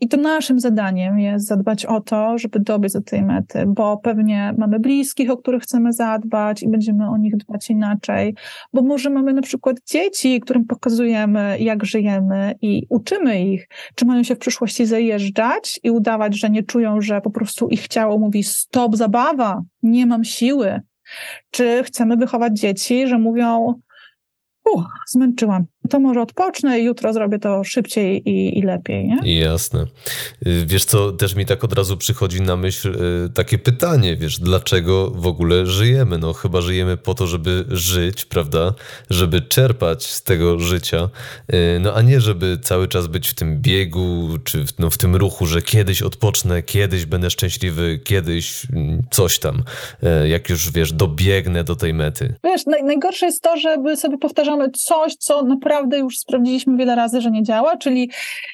I 0.00 0.08
to 0.08 0.16
naszym 0.16 0.60
zadaniem 0.60 1.18
jest 1.18 1.46
zadbać 1.46 1.86
o 1.86 2.00
to, 2.00 2.38
żeby 2.38 2.60
dobiec 2.60 2.92
do 2.92 3.00
tej 3.00 3.22
mety, 3.22 3.64
bo 3.66 3.96
pewnie 3.96 4.54
mamy 4.58 4.80
bliskich, 4.80 5.30
o 5.30 5.36
których 5.36 5.62
chcemy 5.62 5.92
zadbać 5.92 6.62
i 6.62 6.68
będziemy 6.68 7.08
o 7.08 7.16
nich 7.16 7.36
dbać 7.36 7.70
inaczej, 7.70 8.34
bo 8.72 8.82
może 8.82 9.10
mamy 9.10 9.32
na 9.32 9.42
przykład 9.42 9.76
dzieci, 9.86 10.40
którym 10.40 10.64
pokazujemy, 10.64 11.56
jak 11.60 11.84
żyjemy 11.84 12.54
i 12.62 12.86
uczymy 12.88 13.44
ich, 13.44 13.68
czy 13.94 14.04
mają 14.04 14.22
się 14.22 14.34
w 14.34 14.38
przyszłości 14.38 14.86
zajeżdżać 14.86 15.80
i 15.82 15.90
udawać, 15.90 16.38
że 16.38 16.50
nie 16.50 16.62
czują, 16.62 17.00
że 17.00 17.20
po 17.20 17.30
prostu 17.30 17.68
ich 17.68 17.88
ciało 17.88 18.18
mówi 18.18 18.42
stop, 18.42 18.96
zabawa, 18.96 19.62
nie 19.82 20.06
mam 20.06 20.24
siły. 20.24 20.80
Czy 21.50 21.82
chcemy 21.84 22.16
wychować 22.16 22.58
dzieci, 22.58 23.06
że 23.06 23.18
mówią, 23.18 23.74
uch, 24.74 24.86
zmęczyłam. 25.06 25.66
To 25.90 26.00
może 26.00 26.20
odpocznę 26.22 26.80
i 26.80 26.84
jutro 26.84 27.12
zrobię 27.12 27.38
to 27.38 27.64
szybciej 27.64 28.28
i, 28.28 28.58
i 28.58 28.62
lepiej. 28.62 29.08
Nie? 29.08 29.40
Jasne. 29.40 29.86
Y, 30.46 30.66
wiesz 30.66 30.84
co, 30.84 31.12
też 31.12 31.34
mi 31.34 31.46
tak 31.46 31.64
od 31.64 31.72
razu 31.72 31.96
przychodzi 31.96 32.42
na 32.42 32.56
myśl 32.56 32.88
y, 33.26 33.30
takie 33.30 33.58
pytanie, 33.58 34.16
wiesz, 34.16 34.38
dlaczego 34.38 35.10
w 35.10 35.26
ogóle 35.26 35.66
żyjemy? 35.66 36.18
No 36.18 36.32
chyba 36.32 36.60
żyjemy 36.60 36.96
po 36.96 37.14
to, 37.14 37.26
żeby 37.26 37.64
żyć, 37.68 38.24
prawda? 38.24 38.74
Żeby 39.10 39.40
czerpać 39.40 40.06
z 40.06 40.22
tego 40.22 40.58
życia, 40.58 41.08
y, 41.52 41.80
no 41.80 41.94
a 41.94 42.02
nie 42.02 42.20
żeby 42.20 42.58
cały 42.62 42.88
czas 42.88 43.06
być 43.06 43.28
w 43.28 43.34
tym 43.34 43.60
biegu, 43.60 44.28
czy 44.44 44.66
w, 44.66 44.78
no, 44.78 44.90
w 44.90 44.98
tym 44.98 45.16
ruchu, 45.16 45.46
że 45.46 45.62
kiedyś 45.62 46.02
odpocznę, 46.02 46.62
kiedyś 46.62 47.06
będę 47.06 47.30
szczęśliwy, 47.30 48.00
kiedyś 48.04 48.66
mm, 48.72 49.02
coś 49.10 49.38
tam, 49.38 49.62
jak 50.28 50.50
już, 50.50 50.72
wiesz, 50.72 50.92
dobiegnę 50.92 51.64
do 51.64 51.76
tej 51.76 51.94
mety. 51.94 52.34
Wiesz, 52.44 52.66
naj, 52.66 52.84
najgorsze 52.84 53.26
jest 53.26 53.42
to, 53.42 53.56
żeby 53.56 53.96
sobie 53.96 54.18
powtarzamy 54.18 54.70
coś, 54.70 55.14
co 55.14 55.42
naprawdę 55.42 55.75
już 55.98 56.18
sprawdziliśmy 56.18 56.76
wiele 56.76 56.94
razy, 56.94 57.20
że 57.20 57.30
nie 57.30 57.42
działa, 57.42 57.76
czyli 57.76 58.10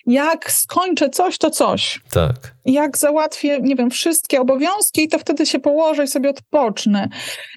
jak 0.06 0.52
skończę 0.52 1.10
coś, 1.10 1.38
to 1.38 1.50
coś. 1.50 2.00
Tak. 2.10 2.54
Jak 2.64 2.98
załatwię, 2.98 3.60
nie 3.60 3.76
wiem, 3.76 3.90
wszystkie 3.90 4.40
obowiązki, 4.40 5.08
to 5.08 5.18
wtedy 5.18 5.46
się 5.46 5.58
położę 5.58 6.04
i 6.04 6.08
sobie 6.08 6.30
odpocznę. 6.30 7.08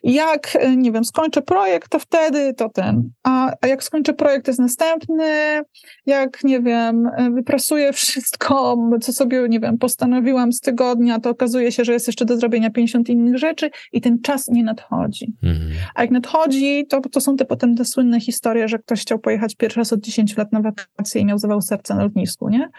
Jak, 0.03 0.57
e, 0.59 0.75
nie 0.75 0.91
wiem, 0.91 1.05
skończę 1.05 1.41
projekt, 1.41 1.89
to 1.89 1.99
wtedy 1.99 2.53
to 2.53 2.69
ten. 2.69 3.09
A, 3.23 3.51
a 3.61 3.67
jak 3.67 3.83
skończę 3.83 4.13
projekt, 4.13 4.47
jest 4.47 4.59
następny. 4.59 5.61
Jak, 6.05 6.43
nie 6.43 6.61
wiem, 6.61 7.07
e, 7.17 7.31
wyprasuję 7.31 7.93
wszystko, 8.05 8.77
co 9.01 9.13
sobie, 9.13 9.45
nie 9.49 9.59
wiem, 9.59 9.77
postanowiłam 9.77 10.53
z 10.53 10.59
tygodnia, 10.59 11.19
to 11.19 11.29
okazuje 11.29 11.71
się, 11.71 11.85
że 11.85 11.93
jest 11.93 12.07
jeszcze 12.07 12.25
do 12.25 12.37
zrobienia 12.37 12.69
50 12.69 13.09
innych 13.09 13.37
rzeczy 13.37 13.69
i 13.91 14.01
ten 14.01 14.21
czas 14.21 14.47
nie 14.47 14.63
nadchodzi. 14.63 15.33
Mhm. 15.43 15.71
A 15.95 16.01
jak 16.01 16.11
nadchodzi, 16.11 16.85
to, 16.89 17.01
to 17.01 17.21
są 17.21 17.35
te 17.35 17.45
potem 17.45 17.75
te 17.75 17.85
słynne 17.85 18.19
historie, 18.19 18.67
że 18.67 18.79
ktoś 18.79 19.01
chciał 19.01 19.19
pojechać 19.19 19.55
pierwszy 19.55 19.79
raz 19.79 19.93
od 19.93 19.99
10 19.99 20.37
lat 20.37 20.51
na 20.51 20.61
wakacje 20.61 21.21
i 21.21 21.25
miał 21.25 21.37
zawał 21.37 21.61
serca 21.61 21.95
na 21.95 22.03
lotnisku, 22.03 22.49
nie? 22.49 22.69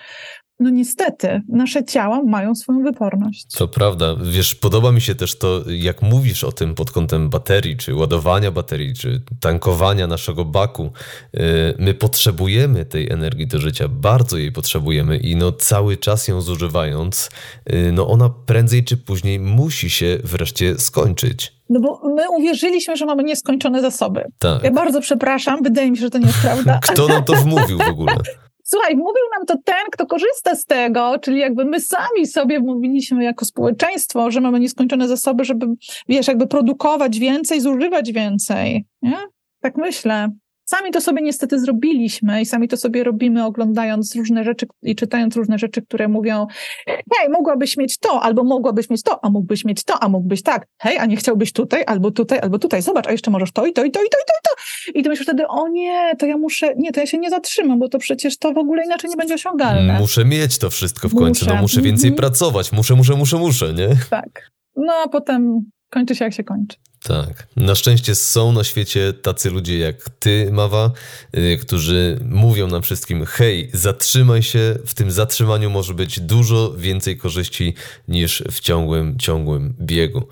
No 0.61 0.70
niestety, 0.70 1.42
nasze 1.48 1.84
ciała 1.84 2.22
mają 2.22 2.54
swoją 2.54 2.82
wyporność. 2.82 3.46
To 3.59 3.68
prawda. 3.68 4.16
Wiesz, 4.32 4.54
podoba 4.54 4.92
mi 4.92 5.00
się 5.00 5.14
też 5.14 5.38
to, 5.38 5.62
jak 5.70 6.02
mówisz 6.02 6.44
o 6.44 6.52
tym 6.52 6.74
pod 6.74 6.90
kątem 6.90 7.28
baterii, 7.28 7.76
czy 7.76 7.94
ładowania 7.94 8.50
baterii, 8.50 8.94
czy 8.94 9.22
tankowania 9.40 10.07
naszego 10.07 10.44
baku. 10.44 10.90
Y, 11.34 11.40
my 11.78 11.94
potrzebujemy 11.94 12.84
tej 12.84 13.11
energii 13.11 13.46
do 13.46 13.59
życia, 13.59 13.88
bardzo 13.88 14.38
jej 14.38 14.52
potrzebujemy 14.52 15.16
i 15.16 15.36
no 15.36 15.52
cały 15.52 15.96
czas 15.96 16.28
ją 16.28 16.40
zużywając, 16.40 17.30
y, 17.72 17.92
no 17.92 18.09
ona 18.09 18.30
prędzej 18.46 18.84
czy 18.84 18.96
później 18.96 19.40
musi 19.40 19.90
się 19.90 20.18
wreszcie 20.24 20.78
skończyć. 20.78 21.57
No 21.68 21.80
bo 21.80 22.00
my 22.14 22.22
uwierzyliśmy, 22.38 22.96
że 22.96 23.07
mamy 23.07 23.24
nieskończone 23.24 23.82
zasoby. 23.82 24.24
Tak. 24.38 24.62
Ja 24.62 24.70
bardzo 24.70 25.00
przepraszam, 25.00 25.62
wydaje 25.62 25.90
mi 25.90 25.96
się, 25.96 26.00
że 26.00 26.11
to 26.11 26.18
nie 26.18 26.26
jest 26.26 26.40
prawda. 26.40 26.78
Kto 26.92 27.09
nam 27.09 27.24
to 27.24 27.32
wmówił 27.34 27.78
w 27.78 27.88
ogóle? 27.88 28.16
Słuchaj, 28.68 28.96
mówił 28.96 29.22
nam 29.36 29.46
to 29.46 29.56
ten, 29.64 29.84
kto 29.92 30.06
korzysta 30.06 30.54
z 30.54 30.64
tego, 30.64 31.18
czyli 31.18 31.38
jakby 31.38 31.64
my 31.64 31.80
sami 31.80 32.26
sobie 32.26 32.60
mówiliśmy 32.60 33.24
jako 33.24 33.44
społeczeństwo, 33.44 34.30
że 34.30 34.40
mamy 34.40 34.60
nieskończone 34.60 35.08
zasoby, 35.08 35.44
żeby, 35.44 35.66
wiesz, 36.08 36.28
jakby 36.28 36.46
produkować 36.46 37.18
więcej, 37.18 37.60
zużywać 37.60 38.12
więcej. 38.12 38.84
Nie? 39.02 39.16
Tak 39.60 39.76
myślę. 39.76 40.28
Sami 40.68 40.90
to 40.90 41.00
sobie 41.00 41.22
niestety 41.22 41.60
zrobiliśmy 41.60 42.40
i 42.40 42.46
sami 42.46 42.68
to 42.68 42.76
sobie 42.76 43.04
robimy, 43.04 43.44
oglądając 43.44 44.16
różne 44.16 44.44
rzeczy 44.44 44.66
i 44.82 44.96
czytając 44.96 45.36
różne 45.36 45.58
rzeczy, 45.58 45.82
które 45.82 46.08
mówią: 46.08 46.46
Hej, 46.86 47.28
mogłabyś 47.30 47.76
mieć 47.76 47.98
to, 47.98 48.22
albo 48.22 48.44
mogłabyś 48.44 48.90
mieć 48.90 49.02
to, 49.02 49.24
a 49.24 49.30
mógłbyś 49.30 49.64
mieć 49.64 49.84
to, 49.84 50.02
a 50.02 50.08
mógłbyś 50.08 50.42
tak. 50.42 50.66
Hej, 50.78 50.98
a 50.98 51.06
nie 51.06 51.16
chciałbyś 51.16 51.52
tutaj, 51.52 51.84
albo 51.86 52.10
tutaj, 52.10 52.38
albo 52.38 52.58
tutaj. 52.58 52.82
Zobacz, 52.82 53.06
a 53.06 53.12
jeszcze 53.12 53.30
możesz 53.30 53.52
to 53.52 53.66
i 53.66 53.72
to 53.72 53.84
i 53.84 53.90
to 53.90 54.00
i 54.00 54.08
to 54.10 54.18
i 54.18 54.26
to 54.26 54.32
i 54.32 54.42
to. 54.42 55.00
I 55.00 55.02
ty 55.02 55.08
myślisz 55.08 55.26
wtedy: 55.26 55.48
O 55.48 55.68
nie, 55.68 56.12
to 56.18 56.26
ja 56.26 56.36
muszę, 56.36 56.74
nie, 56.76 56.92
to 56.92 57.00
ja 57.00 57.06
się 57.06 57.18
nie 57.18 57.30
zatrzymam, 57.30 57.78
bo 57.78 57.88
to 57.88 57.98
przecież 57.98 58.38
to 58.38 58.52
w 58.52 58.58
ogóle 58.58 58.84
inaczej 58.84 59.10
nie 59.10 59.16
będzie 59.16 59.34
osiągalne. 59.34 59.98
Muszę 60.00 60.24
mieć 60.24 60.58
to 60.58 60.70
wszystko 60.70 61.08
w 61.08 61.14
końcu, 61.14 61.44
muszę. 61.44 61.56
no 61.56 61.62
muszę 61.62 61.82
więcej 61.82 62.08
mm 62.08 62.16
-hmm. 62.16 62.20
pracować, 62.20 62.72
muszę, 62.72 62.94
muszę, 62.94 63.16
muszę, 63.16 63.36
muszę, 63.36 63.72
nie? 63.72 63.88
Tak. 64.10 64.50
No 64.76 64.92
a 65.04 65.08
potem 65.08 65.70
kończy 65.91 66.14
się 66.14 66.24
jak 66.24 66.34
się 66.34 66.45
kończy. 66.45 66.76
Tak. 67.03 67.47
Na 67.57 67.74
szczęście 67.74 68.14
są 68.14 68.53
na 68.53 68.64
świecie 68.64 69.12
tacy 69.12 69.51
ludzie 69.51 69.78
jak 69.78 70.11
ty, 70.11 70.49
Mawa, 70.53 70.91
yy, 71.32 71.57
którzy 71.57 72.18
mówią 72.24 72.66
nam 72.66 72.82
wszystkim: 72.82 73.26
hej, 73.26 73.70
zatrzymaj 73.72 74.43
się, 74.43 74.78
w 74.87 74.95
tym 74.95 75.11
zatrzymaniu 75.11 75.70
może 75.70 75.95
być 75.95 76.20
dużo 76.20 76.74
więcej 76.76 77.16
korzyści 77.16 77.74
niż 78.09 78.43
w 78.51 78.61
ciągłym, 78.61 79.18
ciągłym 79.18 79.74
biegu. 79.80 80.28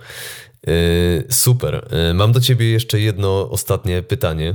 Yy, 0.66 1.24
super. 1.30 1.88
Yy, 2.08 2.14
mam 2.14 2.32
do 2.32 2.40
ciebie 2.40 2.70
jeszcze 2.70 3.00
jedno 3.00 3.50
ostatnie 3.50 4.02
pytanie. 4.02 4.54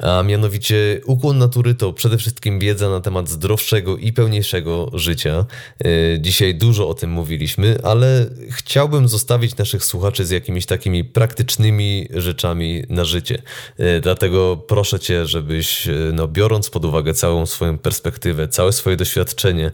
A 0.00 0.22
mianowicie 0.22 1.00
ukłon 1.06 1.38
natury 1.38 1.74
to 1.74 1.92
przede 1.92 2.18
wszystkim 2.18 2.58
wiedza 2.58 2.90
na 2.90 3.00
temat 3.00 3.28
zdrowszego 3.28 3.96
i 3.96 4.12
pełniejszego 4.12 4.90
życia. 4.92 5.46
E, 5.84 6.20
dzisiaj 6.20 6.54
dużo 6.54 6.88
o 6.88 6.94
tym 6.94 7.10
mówiliśmy, 7.10 7.78
ale 7.82 8.26
chciałbym 8.50 9.08
zostawić 9.08 9.56
naszych 9.56 9.84
słuchaczy 9.84 10.24
z 10.24 10.30
jakimiś 10.30 10.66
takimi 10.66 11.04
praktycznymi 11.04 12.08
rzeczami 12.10 12.82
na 12.88 13.04
życie. 13.04 13.42
E, 13.78 14.00
dlatego 14.00 14.56
proszę 14.56 15.00
Cię, 15.00 15.26
żebyś, 15.26 15.88
e, 15.88 15.92
no, 16.14 16.28
biorąc 16.28 16.70
pod 16.70 16.84
uwagę 16.84 17.14
całą 17.14 17.46
swoją 17.46 17.78
perspektywę, 17.78 18.48
całe 18.48 18.72
swoje 18.72 18.96
doświadczenie, 18.96 19.72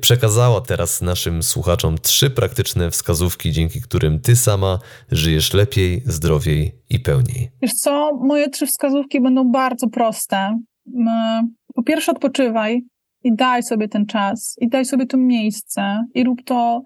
przekazała 0.00 0.60
teraz 0.60 1.02
naszym 1.02 1.42
słuchaczom 1.42 1.98
trzy 1.98 2.30
praktyczne 2.30 2.90
wskazówki, 2.90 3.52
dzięki 3.52 3.80
którym 3.80 4.20
Ty 4.20 4.36
sama 4.36 4.78
żyjesz 5.10 5.52
lepiej, 5.52 6.02
zdrowiej 6.06 6.82
i 6.90 7.00
pełniej. 7.00 7.50
Wiesz 7.62 7.72
co, 7.72 8.16
moje 8.20 8.50
trzy 8.50 8.66
wskazówki 8.66 9.20
będą 9.20 9.51
bardzo 9.52 9.88
proste. 9.88 10.58
Po 11.74 11.82
pierwsze, 11.82 12.12
odpoczywaj 12.12 12.82
i 13.24 13.34
daj 13.34 13.62
sobie 13.62 13.88
ten 13.88 14.06
czas, 14.06 14.56
i 14.60 14.68
daj 14.68 14.84
sobie 14.84 15.06
to 15.06 15.16
miejsce, 15.16 16.04
i 16.14 16.24
rób 16.24 16.44
to 16.44 16.82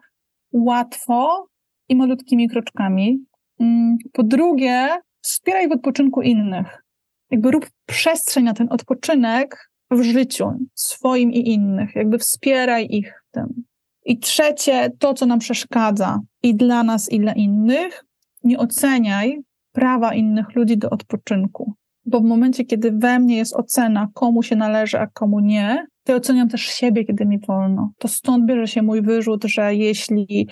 łatwo 0.53 1.47
i 1.89 1.97
malutkimi 1.97 2.49
kroczkami. 2.49 3.19
Mm, 3.61 3.97
po 4.13 4.23
drugie, 4.23 4.89
wspieraj 5.21 5.69
w 5.69 5.73
odpoczynku 5.73 6.23
innych. 6.23 6.83
Jakby 7.31 7.51
rób 7.51 7.71
przestrzeń 7.87 8.45
na 8.45 8.55
ten 8.55 8.67
odpoczynek 8.71 9.71
w 9.91 10.03
życiu 10.03 10.53
swoim 10.75 11.33
i 11.33 11.49
innych. 11.49 11.95
Jakby 11.95 12.19
wspieraj 12.19 12.87
ich 12.91 13.23
w 13.29 13.31
tym. 13.31 13.65
I 14.05 14.19
trzecie, 14.19 14.91
to, 14.99 15.15
co 15.15 15.27
nam 15.27 15.39
przeszkadza 15.39 16.21
i 16.43 16.55
dla 16.55 16.83
nas, 16.83 17.13
i 17.13 17.21
dla 17.21 17.33
innych, 17.33 18.05
nie 18.45 18.59
oceniaj 18.59 19.43
prawa 19.73 20.15
innych 20.15 20.55
ludzi 20.55 20.79
do 20.79 20.91
odpoczynku. 20.91 21.75
Bo 22.07 22.21
w 22.21 22.25
momencie, 22.25 22.65
kiedy 22.65 22.93
we 22.93 23.19
mnie 23.19 23.37
jest 23.37 23.55
ocena, 23.57 24.09
komu 24.15 24.43
się 24.43 24.57
należy, 24.57 24.99
a 24.99 25.07
komu 25.07 25.41
nie, 25.41 25.87
to 26.07 26.13
ja 26.13 26.17
oceniam 26.17 26.49
też 26.49 26.61
siebie, 26.61 27.05
kiedy 27.05 27.27
mi 27.27 27.39
wolno. 27.49 27.91
To 27.99 28.09
stąd 28.09 28.47
bierze 28.47 28.67
się 28.67 28.83
mój 28.83 29.03
wyrzut, 29.03 29.45
że 29.45 29.75
jeśli, 29.75 30.49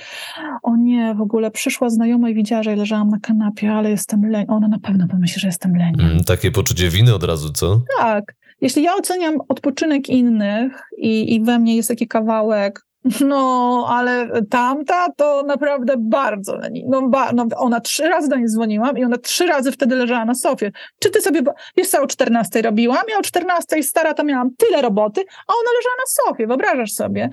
o 0.63 0.77
nie, 0.77 1.15
w 1.15 1.21
ogóle 1.21 1.51
przyszła 1.51 1.91
znajoma 1.91 2.31
i 2.31 2.35
widziała, 2.35 2.63
że 2.63 2.77
leżałam 2.77 3.09
na 3.09 3.19
kanapie, 3.19 3.73
ale 3.73 3.91
jestem 3.91 4.31
leń, 4.31 4.45
ona 4.49 4.69
na 4.69 4.79
pewno 4.79 5.09
pomyśli, 5.09 5.41
że 5.41 5.49
jestem 5.49 5.77
leniem. 5.77 6.11
Mm, 6.11 6.25
takie 6.25 6.51
poczucie 6.51 6.89
winy 6.89 7.15
od 7.15 7.25
razu, 7.25 7.53
co? 7.53 7.81
Tak. 7.99 8.25
Jeśli 8.61 8.83
ja 8.83 8.95
oceniam 8.95 9.35
odpoczynek 9.49 10.09
innych 10.09 10.83
i, 10.99 11.35
i 11.35 11.45
we 11.45 11.59
mnie 11.59 11.77
jest 11.77 11.89
taki 11.89 12.09
kawałek, 12.09 12.81
no, 13.21 13.85
ale 13.89 14.29
tamta 14.51 15.09
to 15.17 15.43
naprawdę 15.43 15.95
bardzo 15.99 16.59
no, 16.87 17.09
ba, 17.09 17.33
no, 17.33 17.47
ona 17.57 17.81
trzy 17.81 18.09
razy 18.09 18.29
do 18.29 18.37
niej 18.37 18.49
dzwoniłam 18.49 18.99
i 18.99 19.05
ona 19.05 19.19
trzy 19.19 19.47
razy 19.47 19.73
wtedy 19.73 19.97
leżała 19.97 20.25
na 20.25 20.35
sofie. 20.35 20.73
Czy 20.99 21.11
ty 21.11 21.21
sobie, 21.21 21.43
wiesz 21.77 21.89
co, 21.89 22.03
o 22.03 22.07
14 22.07 22.63
robiłam? 22.63 23.03
Ja 23.11 23.19
o 23.19 23.23
14 23.23 23.83
stara 23.83 24.15
to 24.15 24.25
miałam 24.25 24.51
tyle 24.57 24.83
roboty, 24.83 25.21
a 25.21 25.53
ona 25.53 25.71
leżała 25.79 25.95
na 25.99 26.07
sofie, 26.25 26.47
wyobrażasz 26.47 26.93
sobie. 26.93 27.31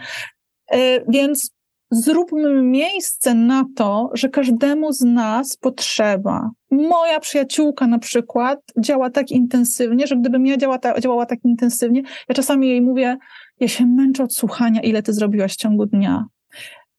Yy, 0.72 0.78
więc 1.08 1.52
zróbmy 1.92 2.62
miejsce 2.62 3.34
na 3.34 3.66
to, 3.76 4.10
że 4.14 4.30
każdemu 4.30 4.94
z 4.94 5.02
nas 5.02 5.58
potrzeba. 5.58 6.50
Moja 6.72 7.20
przyjaciółka 7.20 7.88
na 7.88 8.00
przykład 8.00 8.60
działa 8.80 9.10
tak 9.10 9.32
intensywnie, 9.32 10.08
że 10.08 10.16
gdybym 10.18 10.46
ja 10.46 10.58
działała, 10.58 10.80
działała 11.00 11.26
tak 11.26 11.40
intensywnie, 11.44 12.02
ja 12.30 12.36
czasami 12.36 12.70
jej 12.70 12.82
mówię, 12.82 13.18
ja 13.62 13.68
się 13.68 13.86
męczę 13.86 14.24
od 14.24 14.36
słuchania, 14.36 14.82
ile 14.82 15.04
ty 15.04 15.14
zrobiłaś 15.14 15.54
w 15.54 15.58
ciągu 15.58 15.86
dnia. 15.86 16.26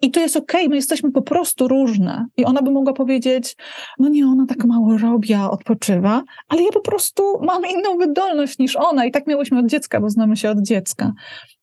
I 0.03 0.11
to 0.11 0.21
jest 0.21 0.37
okej, 0.37 0.61
okay, 0.61 0.69
my 0.69 0.77
jesteśmy 0.77 1.13
po 1.13 1.23
prostu 1.23 1.69
różne. 1.69 2.27
I 2.37 2.45
ona 2.45 2.63
by 2.63 2.71
mogła 2.71 2.93
powiedzieć, 2.93 3.57
no 3.99 4.09
nie, 4.09 4.27
ona 4.27 4.47
tak 4.47 4.65
mało 4.65 4.99
robi, 4.99 5.35
a 5.35 5.51
odpoczywa, 5.51 6.23
ale 6.49 6.63
ja 6.63 6.71
po 6.73 6.81
prostu 6.81 7.23
mam 7.41 7.63
inną 7.67 7.99
wydolność 7.99 8.59
niż 8.59 8.77
ona. 8.77 9.05
I 9.05 9.11
tak 9.11 9.27
miałyśmy 9.27 9.59
od 9.59 9.67
dziecka, 9.67 10.01
bo 10.01 10.11
znamy 10.11 10.37
się 10.37 10.51
od 10.51 10.63
dziecka. 10.63 11.13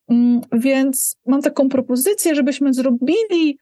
Mm, 0.10 0.42
więc 0.52 1.16
mam 1.26 1.42
taką 1.42 1.70
propozycję, 1.70 2.36
żebyśmy 2.36 2.74
zrobili 2.74 3.58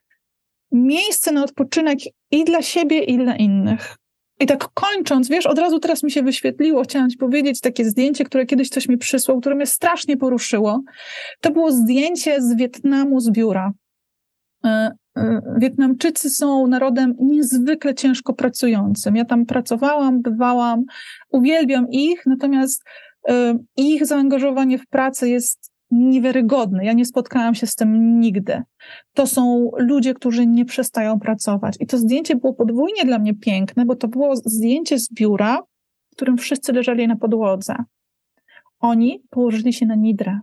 miejsce 0.72 1.32
na 1.32 1.44
odpoczynek 1.44 2.00
i 2.32 2.44
dla 2.44 2.62
siebie, 2.62 3.04
i 3.04 3.18
dla 3.18 3.36
innych. 3.36 3.98
I 4.40 4.46
tak 4.46 4.68
kończąc, 4.74 5.30
wiesz, 5.30 5.46
od 5.46 5.60
razu 5.60 5.80
teraz 5.80 6.04
mi 6.04 6.12
się 6.12 6.24
wyświetliło, 6.24 6.84
chciałam 6.84 7.10
ci 7.10 7.18
powiedzieć 7.18 7.62
takie 7.62 7.86
zdjęcie, 7.86 8.24
które 8.24 8.46
kiedyś 8.46 8.70
ktoś 8.70 8.88
mi 8.88 8.98
przysłał, 8.98 9.40
które 9.40 9.56
mnie 9.56 9.66
strasznie 9.66 10.18
poruszyło. 10.18 10.82
To 11.42 11.52
było 11.52 11.72
zdjęcie 11.72 12.42
z 12.42 12.56
Wietnamu, 12.56 13.20
z 13.20 13.32
biura. 13.32 13.72
E, 14.66 14.92
e, 15.18 15.42
Wietnamczycy 15.58 16.30
są 16.30 16.68
narodem 16.68 17.16
niezwykle 17.20 17.96
ciężko 17.96 18.34
pracującym. 18.34 19.16
Ja 19.16 19.26
tam 19.26 19.46
pracowałam, 19.46 20.22
bywałam, 20.22 20.84
uwielbiam 21.30 21.90
ich, 21.92 22.26
natomiast 22.26 22.84
e, 23.30 23.58
ich 23.78 24.06
zaangażowanie 24.06 24.78
w 24.78 24.88
pracę 24.88 25.30
jest 25.30 25.72
niewiarygodne. 25.92 26.86
Ja 26.86 26.94
nie 26.94 27.06
spotkałam 27.06 27.56
się 27.56 27.68
z 27.68 27.76
tym 27.76 28.20
nigdy. 28.20 28.62
To 29.14 29.28
są 29.28 29.72
ludzie, 29.78 30.14
którzy 30.14 30.48
nie 30.48 30.66
przestają 30.66 31.20
pracować. 31.20 31.76
I 31.80 31.88
to 31.88 31.98
zdjęcie 31.98 32.36
było 32.36 32.54
podwójnie 32.54 33.06
dla 33.06 33.20
mnie 33.20 33.34
piękne, 33.34 33.86
bo 33.86 33.96
to 33.96 34.08
było 34.08 34.36
zdjęcie 34.36 35.00
z 35.00 35.14
biura, 35.14 35.62
w 36.12 36.16
którym 36.16 36.38
wszyscy 36.38 36.74
leżeli 36.74 37.08
na 37.08 37.16
podłodze. 37.16 37.76
Oni 38.80 39.24
położyli 39.30 39.74
się 39.74 39.86
na 39.86 39.96
nidrę 39.96 40.40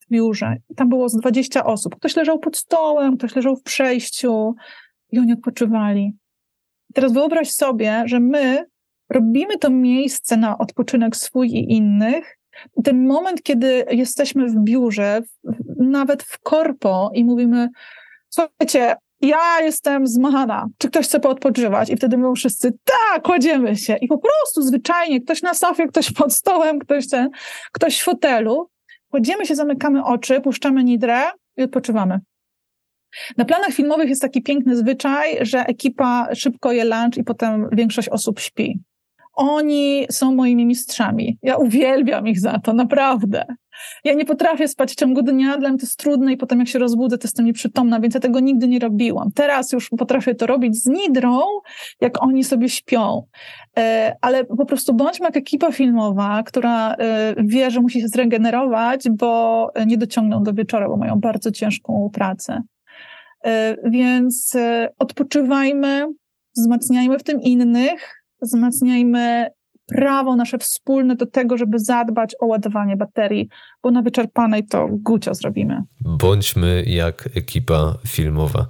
w 0.00 0.10
biurze. 0.10 0.56
Tam 0.76 0.88
było 0.88 1.08
z 1.08 1.16
20 1.16 1.64
osób. 1.64 1.96
Ktoś 1.96 2.16
leżał 2.16 2.38
pod 2.38 2.56
stołem, 2.56 3.16
ktoś 3.16 3.36
leżał 3.36 3.56
w 3.56 3.62
przejściu 3.62 4.54
i 5.10 5.18
oni 5.18 5.32
odpoczywali. 5.32 6.12
Teraz 6.94 7.12
wyobraź 7.12 7.50
sobie, 7.50 8.02
że 8.06 8.20
my 8.20 8.66
robimy 9.10 9.58
to 9.58 9.70
miejsce 9.70 10.36
na 10.36 10.58
odpoczynek 10.58 11.16
swój 11.16 11.48
i 11.48 11.72
innych, 11.72 12.37
ten 12.84 13.06
moment, 13.06 13.42
kiedy 13.42 13.84
jesteśmy 13.90 14.48
w 14.48 14.56
biurze, 14.56 15.20
nawet 15.78 16.22
w 16.22 16.38
korpo 16.38 17.10
i 17.14 17.24
mówimy, 17.24 17.68
słuchajcie, 18.28 18.96
ja 19.20 19.60
jestem 19.60 20.06
zmachana, 20.06 20.66
czy 20.78 20.88
ktoś 20.88 21.06
chce 21.06 21.20
poodpoczywać? 21.20 21.90
I 21.90 21.96
wtedy 21.96 22.16
mówią 22.16 22.34
wszyscy, 22.34 22.72
tak, 22.84 23.22
kładziemy 23.22 23.76
się. 23.76 23.96
I 23.96 24.08
po 24.08 24.18
prostu 24.18 24.62
zwyczajnie, 24.62 25.20
ktoś 25.20 25.42
na 25.42 25.54
sofie, 25.54 25.86
ktoś 25.86 26.12
pod 26.12 26.34
stołem, 26.34 26.78
ktoś, 26.78 27.08
ten, 27.08 27.30
ktoś 27.72 28.00
w 28.00 28.04
fotelu, 28.04 28.70
kładziemy 29.10 29.46
się, 29.46 29.54
zamykamy 29.54 30.04
oczy, 30.04 30.40
puszczamy 30.40 30.84
nidrę 30.84 31.22
i 31.56 31.62
odpoczywamy. 31.62 32.20
Na 33.36 33.44
planach 33.44 33.70
filmowych 33.70 34.08
jest 34.08 34.22
taki 34.22 34.42
piękny 34.42 34.76
zwyczaj, 34.76 35.38
że 35.40 35.60
ekipa 35.60 36.28
szybko 36.34 36.72
je 36.72 36.84
lunch 36.84 37.16
i 37.16 37.24
potem 37.24 37.68
większość 37.72 38.08
osób 38.08 38.40
śpi. 38.40 38.80
Oni 39.38 40.06
są 40.10 40.34
moimi 40.34 40.66
mistrzami. 40.66 41.38
Ja 41.42 41.56
uwielbiam 41.56 42.26
ich 42.26 42.40
za 42.40 42.58
to, 42.58 42.72
naprawdę. 42.72 43.44
Ja 44.04 44.14
nie 44.14 44.24
potrafię 44.24 44.68
spać 44.68 44.92
w 44.92 44.94
ciągu 44.94 45.22
dnia, 45.22 45.58
dla 45.58 45.68
mnie 45.68 45.78
to 45.78 45.86
jest 45.86 45.98
trudne 45.98 46.32
i 46.32 46.36
potem 46.36 46.58
jak 46.58 46.68
się 46.68 46.78
rozbudzę, 46.78 47.18
to 47.18 47.26
jestem 47.26 47.46
nieprzytomna, 47.46 48.00
więc 48.00 48.14
ja 48.14 48.20
tego 48.20 48.40
nigdy 48.40 48.68
nie 48.68 48.78
robiłam. 48.78 49.30
Teraz 49.34 49.72
już 49.72 49.88
potrafię 49.88 50.34
to 50.34 50.46
robić 50.46 50.82
z 50.82 50.86
nidrą, 50.86 51.40
jak 52.00 52.22
oni 52.22 52.44
sobie 52.44 52.68
śpią. 52.68 53.22
E, 53.78 54.16
ale 54.20 54.44
po 54.44 54.66
prostu 54.66 54.94
bądźmy 54.94 55.26
jak 55.26 55.36
ekipa 55.36 55.72
filmowa, 55.72 56.42
która 56.42 56.94
e, 56.94 57.34
wie, 57.38 57.70
że 57.70 57.80
musi 57.80 58.00
się 58.00 58.08
zregenerować, 58.08 59.04
bo 59.10 59.70
nie 59.86 59.98
dociągną 59.98 60.42
do 60.42 60.52
wieczora, 60.52 60.88
bo 60.88 60.96
mają 60.96 61.20
bardzo 61.20 61.50
ciężką 61.50 62.10
pracę. 62.12 62.62
E, 63.44 63.76
więc 63.84 64.56
odpoczywajmy, 64.98 66.06
wzmacniajmy 66.56 67.18
w 67.18 67.22
tym 67.22 67.40
innych, 67.40 68.17
wzmacniajmy 68.42 69.46
prawo 69.88 70.36
nasze 70.36 70.58
wspólne 70.58 71.16
do 71.16 71.26
tego, 71.26 71.56
żeby 71.56 71.78
zadbać 71.78 72.34
o 72.40 72.46
ładowanie 72.46 72.96
baterii, 72.96 73.48
bo 73.82 73.90
na 73.90 74.02
wyczerpanej 74.02 74.66
to 74.66 74.88
gucio 74.90 75.34
zrobimy. 75.34 75.82
Bądźmy 76.00 76.84
jak 76.86 77.28
ekipa 77.34 77.94
filmowa. 78.06 78.66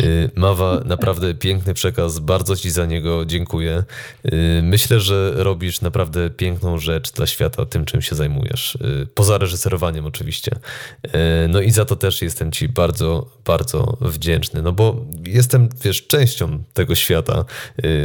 Y, 0.00 0.30
Mawa, 0.36 0.80
naprawdę 0.84 1.34
piękny 1.34 1.74
przekaz, 1.74 2.18
bardzo 2.18 2.56
Ci 2.56 2.70
za 2.70 2.86
niego 2.86 3.24
dziękuję. 3.24 3.82
Y, 4.32 4.60
myślę, 4.62 5.00
że 5.00 5.32
robisz 5.36 5.80
naprawdę 5.80 6.30
piękną 6.30 6.78
rzecz 6.78 7.12
dla 7.12 7.26
świata 7.26 7.66
tym, 7.66 7.84
czym 7.84 8.02
się 8.02 8.14
zajmujesz. 8.16 8.74
Y, 8.74 9.06
poza 9.14 9.38
reżyserowaniem 9.38 10.06
oczywiście. 10.06 10.56
No 11.48 11.60
i 11.60 11.70
za 11.70 11.84
to 11.84 11.96
też 11.96 12.22
jestem 12.22 12.52
Ci 12.52 12.68
bardzo, 12.68 13.30
bardzo 13.44 13.96
wdzięczny, 14.00 14.62
no 14.62 14.72
bo 14.72 14.96
jestem, 15.26 15.68
wiesz, 15.84 16.06
częścią 16.06 16.58
tego 16.72 16.94
świata. 16.94 17.44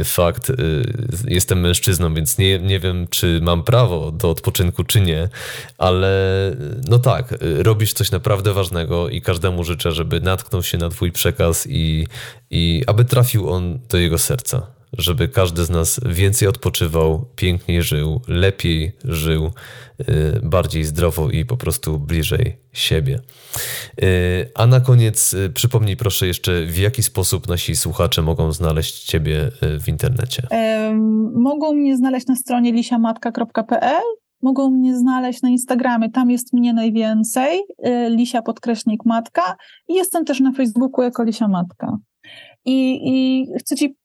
Fakt, 0.04 0.52
jestem 1.24 1.60
mężczyzną, 1.60 2.14
więc 2.14 2.37
nie, 2.38 2.58
nie 2.58 2.80
wiem, 2.80 3.06
czy 3.10 3.40
mam 3.42 3.64
prawo 3.64 4.12
do 4.12 4.30
odpoczynku, 4.30 4.84
czy 4.84 5.00
nie, 5.00 5.28
ale 5.78 6.12
no 6.88 6.98
tak, 6.98 7.34
robisz 7.40 7.92
coś 7.92 8.10
naprawdę 8.10 8.52
ważnego 8.52 9.08
i 9.08 9.20
każdemu 9.20 9.64
życzę, 9.64 9.92
żeby 9.92 10.20
natknął 10.20 10.62
się 10.62 10.78
na 10.78 10.88
Twój 10.88 11.12
przekaz 11.12 11.66
i, 11.70 12.06
i 12.50 12.84
aby 12.86 13.04
trafił 13.04 13.50
on 13.50 13.78
do 13.88 13.98
jego 13.98 14.18
serca. 14.18 14.77
Żeby 14.92 15.28
każdy 15.28 15.64
z 15.64 15.70
nas 15.70 16.00
więcej 16.06 16.48
odpoczywał, 16.48 17.24
piękniej 17.36 17.82
żył, 17.82 18.20
lepiej 18.28 18.92
żył, 19.04 19.50
y, 20.00 20.40
bardziej 20.42 20.84
zdrowo 20.84 21.30
i 21.30 21.44
po 21.44 21.56
prostu 21.56 21.98
bliżej 21.98 22.56
siebie. 22.72 23.20
Y, 24.02 24.50
a 24.54 24.66
na 24.66 24.80
koniec 24.80 25.34
y, 25.34 25.50
przypomnij 25.50 25.96
proszę 25.96 26.26
jeszcze, 26.26 26.66
w 26.66 26.78
jaki 26.78 27.02
sposób 27.02 27.48
nasi 27.48 27.76
słuchacze 27.76 28.22
mogą 28.22 28.52
znaleźć 28.52 29.04
Ciebie 29.04 29.50
w 29.80 29.88
internecie? 29.88 30.42
mogą 31.34 31.74
mnie 31.74 31.96
znaleźć 31.96 32.26
na 32.26 32.36
stronie 32.36 32.72
lisiamatka.pl 32.72 34.02
Mogą 34.42 34.70
mnie 34.70 34.96
znaleźć 34.98 35.42
na 35.42 35.48
Instagramie, 35.48 36.10
tam 36.10 36.30
jest 36.30 36.52
mnie 36.52 36.74
najwięcej, 36.74 37.60
Lisia 38.08 38.42
podkreśnik 38.42 39.04
matka 39.04 39.56
i 39.88 39.94
jestem 39.94 40.24
też 40.24 40.40
na 40.40 40.52
Facebooku 40.52 41.02
jako 41.02 41.24
Lisia 41.24 41.48
Matka. 41.48 41.96
I, 42.64 43.00
i 43.02 43.46
chcę 43.60 43.76
Ci 43.76 43.96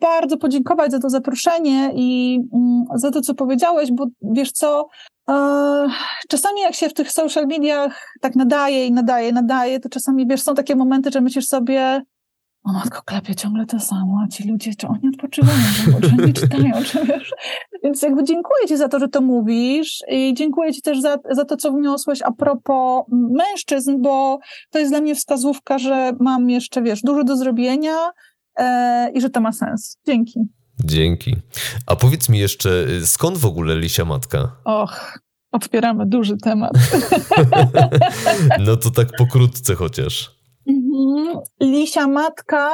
bardzo 0.00 0.36
podziękować 0.36 0.90
za 0.90 0.98
to 0.98 1.10
zaproszenie 1.10 1.90
i 1.94 2.40
mm, 2.54 2.84
za 2.94 3.10
to, 3.10 3.20
co 3.20 3.34
powiedziałeś, 3.34 3.92
bo 3.92 4.06
wiesz 4.22 4.52
co, 4.52 4.88
e, 5.30 5.34
czasami 6.28 6.60
jak 6.60 6.74
się 6.74 6.88
w 6.88 6.94
tych 6.94 7.12
social 7.12 7.46
mediach 7.46 8.14
tak 8.20 8.36
nadaje 8.36 8.86
i 8.86 8.92
nadaje, 8.92 9.32
nadaje, 9.32 9.80
to 9.80 9.88
czasami 9.88 10.26
wiesz, 10.26 10.42
są 10.42 10.54
takie 10.54 10.76
momenty, 10.76 11.10
że 11.10 11.20
myślisz 11.20 11.46
sobie, 11.46 12.02
o 12.64 12.72
matko, 12.72 13.02
klepie 13.02 13.34
ciągle 13.34 13.66
to 13.66 13.80
samo, 13.80 14.22
a 14.24 14.28
ci 14.28 14.48
ludzie, 14.48 14.74
czy 14.74 14.86
oni 14.86 15.08
odpoczywają, 15.14 16.00
czy 16.00 16.22
oni 16.22 16.32
czytają, 16.40 16.84
czy 16.84 17.04
wiesz. 17.04 17.32
Więc 17.84 18.02
jakby 18.02 18.24
dziękuję 18.24 18.66
ci 18.68 18.76
za 18.76 18.88
to, 18.88 18.98
że 18.98 19.08
to 19.08 19.20
mówisz 19.20 19.98
i 20.10 20.34
dziękuję 20.34 20.72
ci 20.72 20.82
też 20.82 21.00
za, 21.00 21.16
za 21.30 21.44
to, 21.44 21.56
co 21.56 21.72
wniosłeś 21.72 22.22
a 22.22 22.32
propos 22.32 23.04
mężczyzn, 23.10 23.96
bo 23.98 24.38
to 24.70 24.78
jest 24.78 24.92
dla 24.92 25.00
mnie 25.00 25.14
wskazówka, 25.14 25.78
że 25.78 26.12
mam 26.20 26.50
jeszcze, 26.50 26.82
wiesz, 26.82 27.02
dużo 27.02 27.24
do 27.24 27.36
zrobienia 27.36 28.10
i 29.14 29.20
że 29.20 29.30
to 29.30 29.40
ma 29.40 29.52
sens. 29.52 29.98
Dzięki. 30.06 30.40
Dzięki. 30.84 31.36
A 31.86 31.96
powiedz 31.96 32.28
mi 32.28 32.38
jeszcze, 32.38 32.86
y, 32.88 33.06
skąd 33.06 33.38
w 33.38 33.46
ogóle 33.46 33.76
Lisia 33.76 34.04
Matka? 34.04 34.56
Och, 34.64 35.18
otwieramy 35.52 36.06
duży 36.06 36.36
temat. 36.36 36.72
no 38.66 38.76
to 38.76 38.90
tak 38.90 39.08
pokrótce 39.18 39.74
chociaż. 39.74 40.36
Mhm. 40.66 41.38
Lisia 41.60 42.08
Matka 42.08 42.70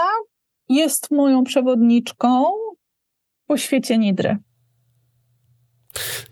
jest 0.69 1.11
moją 1.11 1.45
przewodniczką 1.45 2.45
po 3.47 3.57
świecie 3.57 3.99
Nidry. 3.99 4.37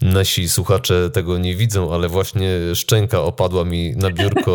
Nasi 0.02 0.48
słuchacze 0.48 1.10
tego 1.10 1.38
nie 1.38 1.56
widzą, 1.56 1.94
ale 1.94 2.08
właśnie 2.08 2.48
szczęka 2.74 3.22
opadła 3.22 3.64
mi 3.64 3.96
na 3.96 4.10
biurko. 4.10 4.54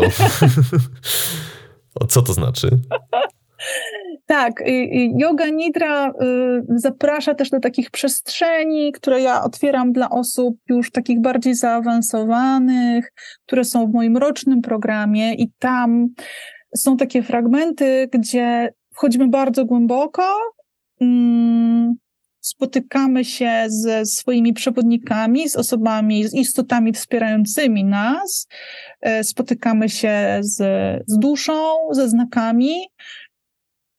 o 2.00 2.06
co 2.06 2.22
to 2.22 2.32
znaczy? 2.32 2.80
Tak, 4.32 4.62
yoga 5.16 5.48
nidra 5.48 6.08
y, 6.08 6.12
zaprasza 6.68 7.34
też 7.34 7.50
do 7.50 7.60
takich 7.60 7.90
przestrzeni, 7.90 8.92
które 8.92 9.20
ja 9.20 9.44
otwieram 9.44 9.92
dla 9.92 10.10
osób 10.10 10.56
już 10.68 10.90
takich 10.90 11.20
bardziej 11.20 11.54
zaawansowanych, 11.54 13.12
które 13.46 13.64
są 13.64 13.86
w 13.86 13.92
moim 13.92 14.16
rocznym 14.16 14.62
programie 14.62 15.34
i 15.34 15.50
tam 15.58 16.08
są 16.76 16.96
takie 16.96 17.22
fragmenty, 17.22 18.08
gdzie 18.12 18.72
wchodzimy 18.94 19.28
bardzo 19.28 19.64
głęboko, 19.64 20.24
mm, 21.00 21.94
spotykamy 22.40 23.24
się 23.24 23.64
ze 23.68 24.06
swoimi 24.06 24.52
przewodnikami, 24.52 25.48
z 25.48 25.56
osobami, 25.56 26.28
z 26.28 26.34
istotami 26.34 26.92
wspierającymi 26.92 27.84
nas, 27.84 28.48
e, 29.00 29.24
spotykamy 29.24 29.88
się 29.88 30.38
z, 30.40 30.56
z 31.06 31.18
duszą, 31.18 31.76
ze 31.90 32.08
znakami 32.08 32.74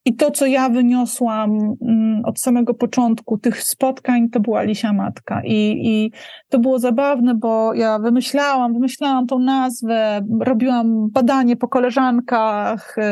I 0.04 0.16
to, 0.16 0.30
co 0.30 0.46
ja 0.46 0.68
wyniosłam 0.68 1.76
mm, 1.82 2.24
od 2.24 2.40
samego 2.40 2.74
początku 2.74 3.38
tych 3.38 3.62
spotkań, 3.62 4.30
to 4.30 4.40
była 4.40 4.62
Lisia 4.62 4.92
Matka. 4.92 5.42
I, 5.44 5.80
I 5.84 6.12
to 6.48 6.58
było 6.58 6.78
zabawne, 6.78 7.34
bo 7.34 7.74
ja 7.74 7.98
wymyślałam, 7.98 8.72
wymyślałam 8.72 9.26
tą 9.26 9.38
nazwę, 9.38 10.20
robiłam 10.40 11.10
badanie 11.10 11.56
po 11.56 11.68
koleżankach, 11.68 12.98
y, 12.98 13.02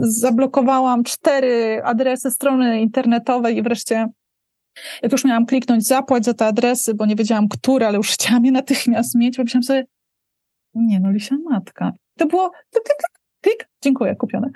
zablokowałam 0.00 1.04
cztery 1.04 1.82
adresy 1.84 2.30
strony 2.30 2.80
internetowej 2.80 3.56
i 3.56 3.62
wreszcie 3.62 4.06
jak 5.02 5.12
już 5.12 5.24
miałam 5.24 5.46
kliknąć 5.46 5.86
zapłać 5.86 6.24
za 6.24 6.34
te 6.34 6.46
adresy, 6.46 6.94
bo 6.94 7.06
nie 7.06 7.16
wiedziałam, 7.16 7.48
które, 7.48 7.88
ale 7.88 7.96
już 7.96 8.10
chciałam 8.14 8.44
je 8.44 8.52
natychmiast 8.52 9.14
mieć, 9.14 9.36
pomyślałam 9.36 9.64
sobie, 9.64 9.84
nie 10.74 11.00
no, 11.00 11.10
Lisia 11.10 11.36
Matka. 11.50 11.92
To 12.18 12.26
było 12.26 12.50
klik, 12.72 12.98
klik, 13.40 13.68
dziękuję, 13.82 14.16
kupione. 14.16 14.50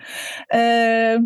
E, 0.52 1.20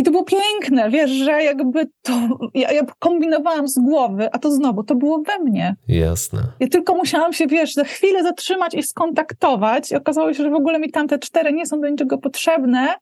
I 0.00 0.02
to 0.02 0.10
było 0.10 0.24
piękne, 0.24 0.90
wiesz, 0.90 1.10
że 1.10 1.42
jakby 1.42 1.86
to, 2.02 2.12
ja, 2.54 2.72
ja, 2.72 2.82
kombinowałam 2.98 3.68
z 3.68 3.78
głowy, 3.78 4.28
a 4.32 4.38
to 4.38 4.50
znowu, 4.50 4.84
to 4.84 4.94
było 4.94 5.22
we 5.22 5.38
mnie. 5.38 5.76
Jasne. 5.88 6.38
Ja 6.60 6.68
tylko 6.68 6.94
musiałam 6.94 7.32
się, 7.32 7.46
wiesz, 7.46 7.74
za 7.74 7.84
chwilę 7.84 8.22
zatrzymać 8.22 8.74
i 8.74 8.82
skontaktować 8.82 9.92
i 9.92 9.96
okazało 9.96 10.34
się, 10.34 10.42
że 10.42 10.50
w 10.50 10.54
ogóle 10.54 10.78
mi 10.78 10.90
tamte 10.90 11.18
cztery 11.18 11.52
nie 11.52 11.66
są 11.66 11.80
do 11.80 11.88
niczego 11.88 12.18
potrzebne, 12.18 12.94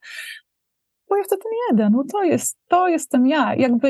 bo 1.09 1.17
ja 1.17 1.23
wtedy 1.23 1.41
jeden, 1.71 1.91
no 1.93 2.03
to 2.11 2.23
jest, 2.23 2.57
to 2.67 2.87
jestem 2.87 3.27
ja. 3.27 3.55
Jakby 3.55 3.87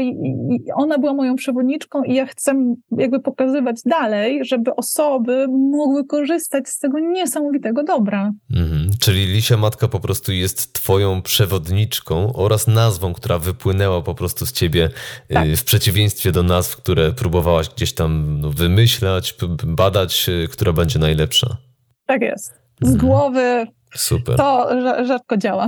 ona 0.75 0.97
była 0.97 1.13
moją 1.13 1.35
przewodniczką 1.35 2.03
i 2.03 2.13
ja 2.13 2.25
chcę 2.25 2.75
jakby 2.97 3.19
pokazywać 3.19 3.81
dalej, 3.85 4.45
żeby 4.45 4.75
osoby 4.75 5.47
mogły 5.71 6.05
korzystać 6.05 6.69
z 6.69 6.79
tego 6.79 6.99
niesamowitego 6.99 7.83
dobra. 7.83 8.31
Mhm. 8.55 8.89
Czyli 8.99 9.25
Lisia 9.25 9.57
Matka 9.57 9.87
po 9.87 9.99
prostu 9.99 10.31
jest 10.31 10.73
twoją 10.73 11.21
przewodniczką 11.21 12.33
oraz 12.33 12.67
nazwą, 12.67 13.13
która 13.13 13.39
wypłynęła 13.39 14.01
po 14.01 14.15
prostu 14.15 14.45
z 14.45 14.51
ciebie 14.51 14.89
y, 15.31 15.33
tak. 15.33 15.47
w 15.47 15.63
przeciwieństwie 15.63 16.31
do 16.31 16.43
nazw, 16.43 16.77
które 16.77 17.11
próbowałaś 17.11 17.69
gdzieś 17.69 17.93
tam 17.93 18.39
no, 18.41 18.49
wymyślać, 18.49 19.35
badać, 19.63 20.29
y, 20.29 20.47
która 20.47 20.73
będzie 20.73 20.99
najlepsza. 20.99 21.57
Tak 22.05 22.21
jest. 22.21 22.53
Z 22.81 22.93
mhm. 22.93 22.97
głowy 22.97 23.67
Super. 23.95 24.37
To 24.37 24.69
rzadko 25.05 25.37
działa 25.37 25.67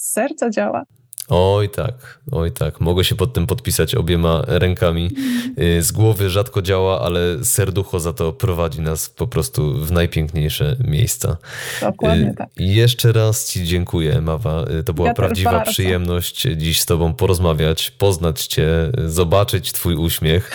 z 0.00 0.12
serca 0.12 0.50
działa. 0.50 0.84
Oj 1.28 1.68
tak, 1.68 2.18
oj 2.32 2.52
tak. 2.52 2.80
Mogę 2.80 3.04
się 3.04 3.14
pod 3.14 3.32
tym 3.32 3.46
podpisać 3.46 3.94
obiema 3.94 4.42
rękami. 4.46 5.10
Y, 5.58 5.82
z 5.82 5.92
głowy 5.92 6.30
rzadko 6.30 6.62
działa, 6.62 7.00
ale 7.00 7.44
serducho 7.44 8.00
za 8.00 8.12
to 8.12 8.32
prowadzi 8.32 8.80
nas 8.80 9.08
po 9.08 9.26
prostu 9.26 9.74
w 9.84 9.92
najpiękniejsze 9.92 10.76
miejsca. 10.84 11.36
Dokładnie 11.80 12.30
y, 12.30 12.34
tak. 12.34 12.48
Jeszcze 12.56 13.12
raz 13.12 13.48
Ci 13.52 13.64
dziękuję, 13.64 14.20
Mawa. 14.20 14.64
Y, 14.80 14.84
to 14.84 14.94
była 14.94 15.08
ja 15.08 15.14
prawdziwa 15.14 15.60
przyjemność 15.60 16.42
dziś 16.56 16.80
z 16.80 16.86
Tobą 16.86 17.14
porozmawiać, 17.14 17.90
poznać 17.90 18.46
Cię, 18.46 18.68
zobaczyć 19.06 19.72
Twój 19.72 19.94
uśmiech. 19.94 20.50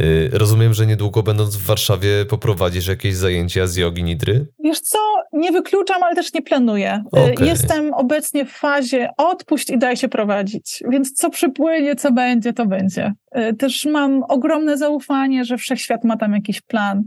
Y, 0.00 0.30
rozumiem, 0.32 0.74
że 0.74 0.86
niedługo 0.86 1.22
będąc 1.22 1.56
w 1.56 1.66
Warszawie 1.66 2.24
poprowadzisz 2.24 2.86
jakieś 2.86 3.14
zajęcia 3.14 3.66
z 3.66 3.76
jogi 3.76 4.02
nidry? 4.02 4.46
Wiesz 4.64 4.80
co, 4.80 4.98
nie 5.32 5.52
wykluczam, 5.52 6.02
ale 6.02 6.14
też 6.14 6.32
nie 6.32 6.42
planuję. 6.42 7.04
Y, 7.16 7.32
okay. 7.32 7.46
Jestem 7.46 7.94
obecnie 7.94 8.44
w 8.44 8.50
fazie 8.50 9.08
odpuść 9.16 9.70
i 9.70 9.78
daj 9.78 9.96
się 9.96 10.08
prowadzić, 10.08 10.82
więc 10.90 11.12
co 11.12 11.30
przypłynie, 11.30 11.96
co 11.96 12.12
będzie, 12.12 12.52
to 12.52 12.66
będzie. 12.66 13.12
Y, 13.36 13.54
też 13.54 13.84
mam 13.84 14.22
ogromne 14.28 14.78
zaufanie, 14.78 15.44
że 15.44 15.56
wszechświat 15.56 16.04
ma 16.04 16.16
tam 16.16 16.32
jakiś 16.32 16.60
plan. 16.60 17.02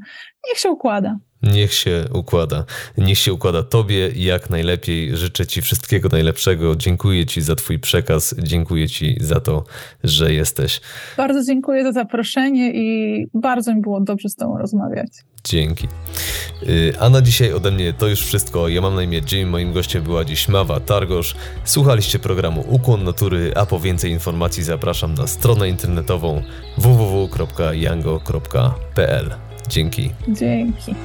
Niech 0.50 0.58
się 0.58 0.70
układa. 0.70 1.18
Niech 1.44 1.74
się 1.74 2.06
układa. 2.14 2.66
Niech 2.98 3.18
się 3.18 3.34
układa 3.34 3.64
Tobie 3.64 4.12
jak 4.16 4.50
najlepiej. 4.50 5.18
Życzę 5.18 5.48
Ci 5.48 5.62
wszystkiego 5.62 6.10
najlepszego. 6.10 6.76
Dziękuję 6.76 7.26
Ci 7.26 7.42
za 7.42 7.56
Twój 7.56 7.80
przekaz. 7.80 8.36
Dziękuję 8.40 8.90
Ci 8.90 9.18
za 9.22 9.40
to, 9.40 9.64
że 10.04 10.34
jesteś. 10.34 10.82
Bardzo 11.18 11.44
dziękuję 11.44 11.84
za 11.84 11.92
zaproszenie 11.92 12.72
i 12.74 13.28
bardzo 13.34 13.76
mi 13.76 13.82
było 13.82 14.02
dobrze 14.02 14.30
z 14.30 14.36
Tobą 14.36 14.58
rozmawiać. 14.58 15.08
Dzięki. 15.44 15.88
Y, 16.64 16.94
a 17.00 17.10
na 17.10 17.22
dzisiaj 17.22 17.54
ode 17.54 17.72
mnie 17.72 17.94
to 17.94 18.08
już 18.08 18.22
wszystko. 18.22 18.68
Ja 18.68 18.82
mam 18.82 18.96
na 18.96 19.04
imię 19.04 19.22
Jim, 19.32 19.50
moim 19.50 19.74
gościem 19.74 20.04
była 20.04 20.26
dziś 20.26 20.48
Mawa 20.48 20.80
Targosz. 20.80 21.36
Słuchaliście 21.64 22.20
programu 22.20 22.66
Ukłon 22.70 23.04
Natury, 23.04 23.52
a 23.56 23.66
po 23.66 23.80
więcej 23.80 24.12
informacji 24.12 24.64
zapraszam 24.64 25.14
na 25.14 25.28
stronę 25.28 25.70
internetową 25.70 26.42
www.yango.pl. 26.78 28.14
Dzięki. 29.70 30.12
Dzięki. 30.28 30.96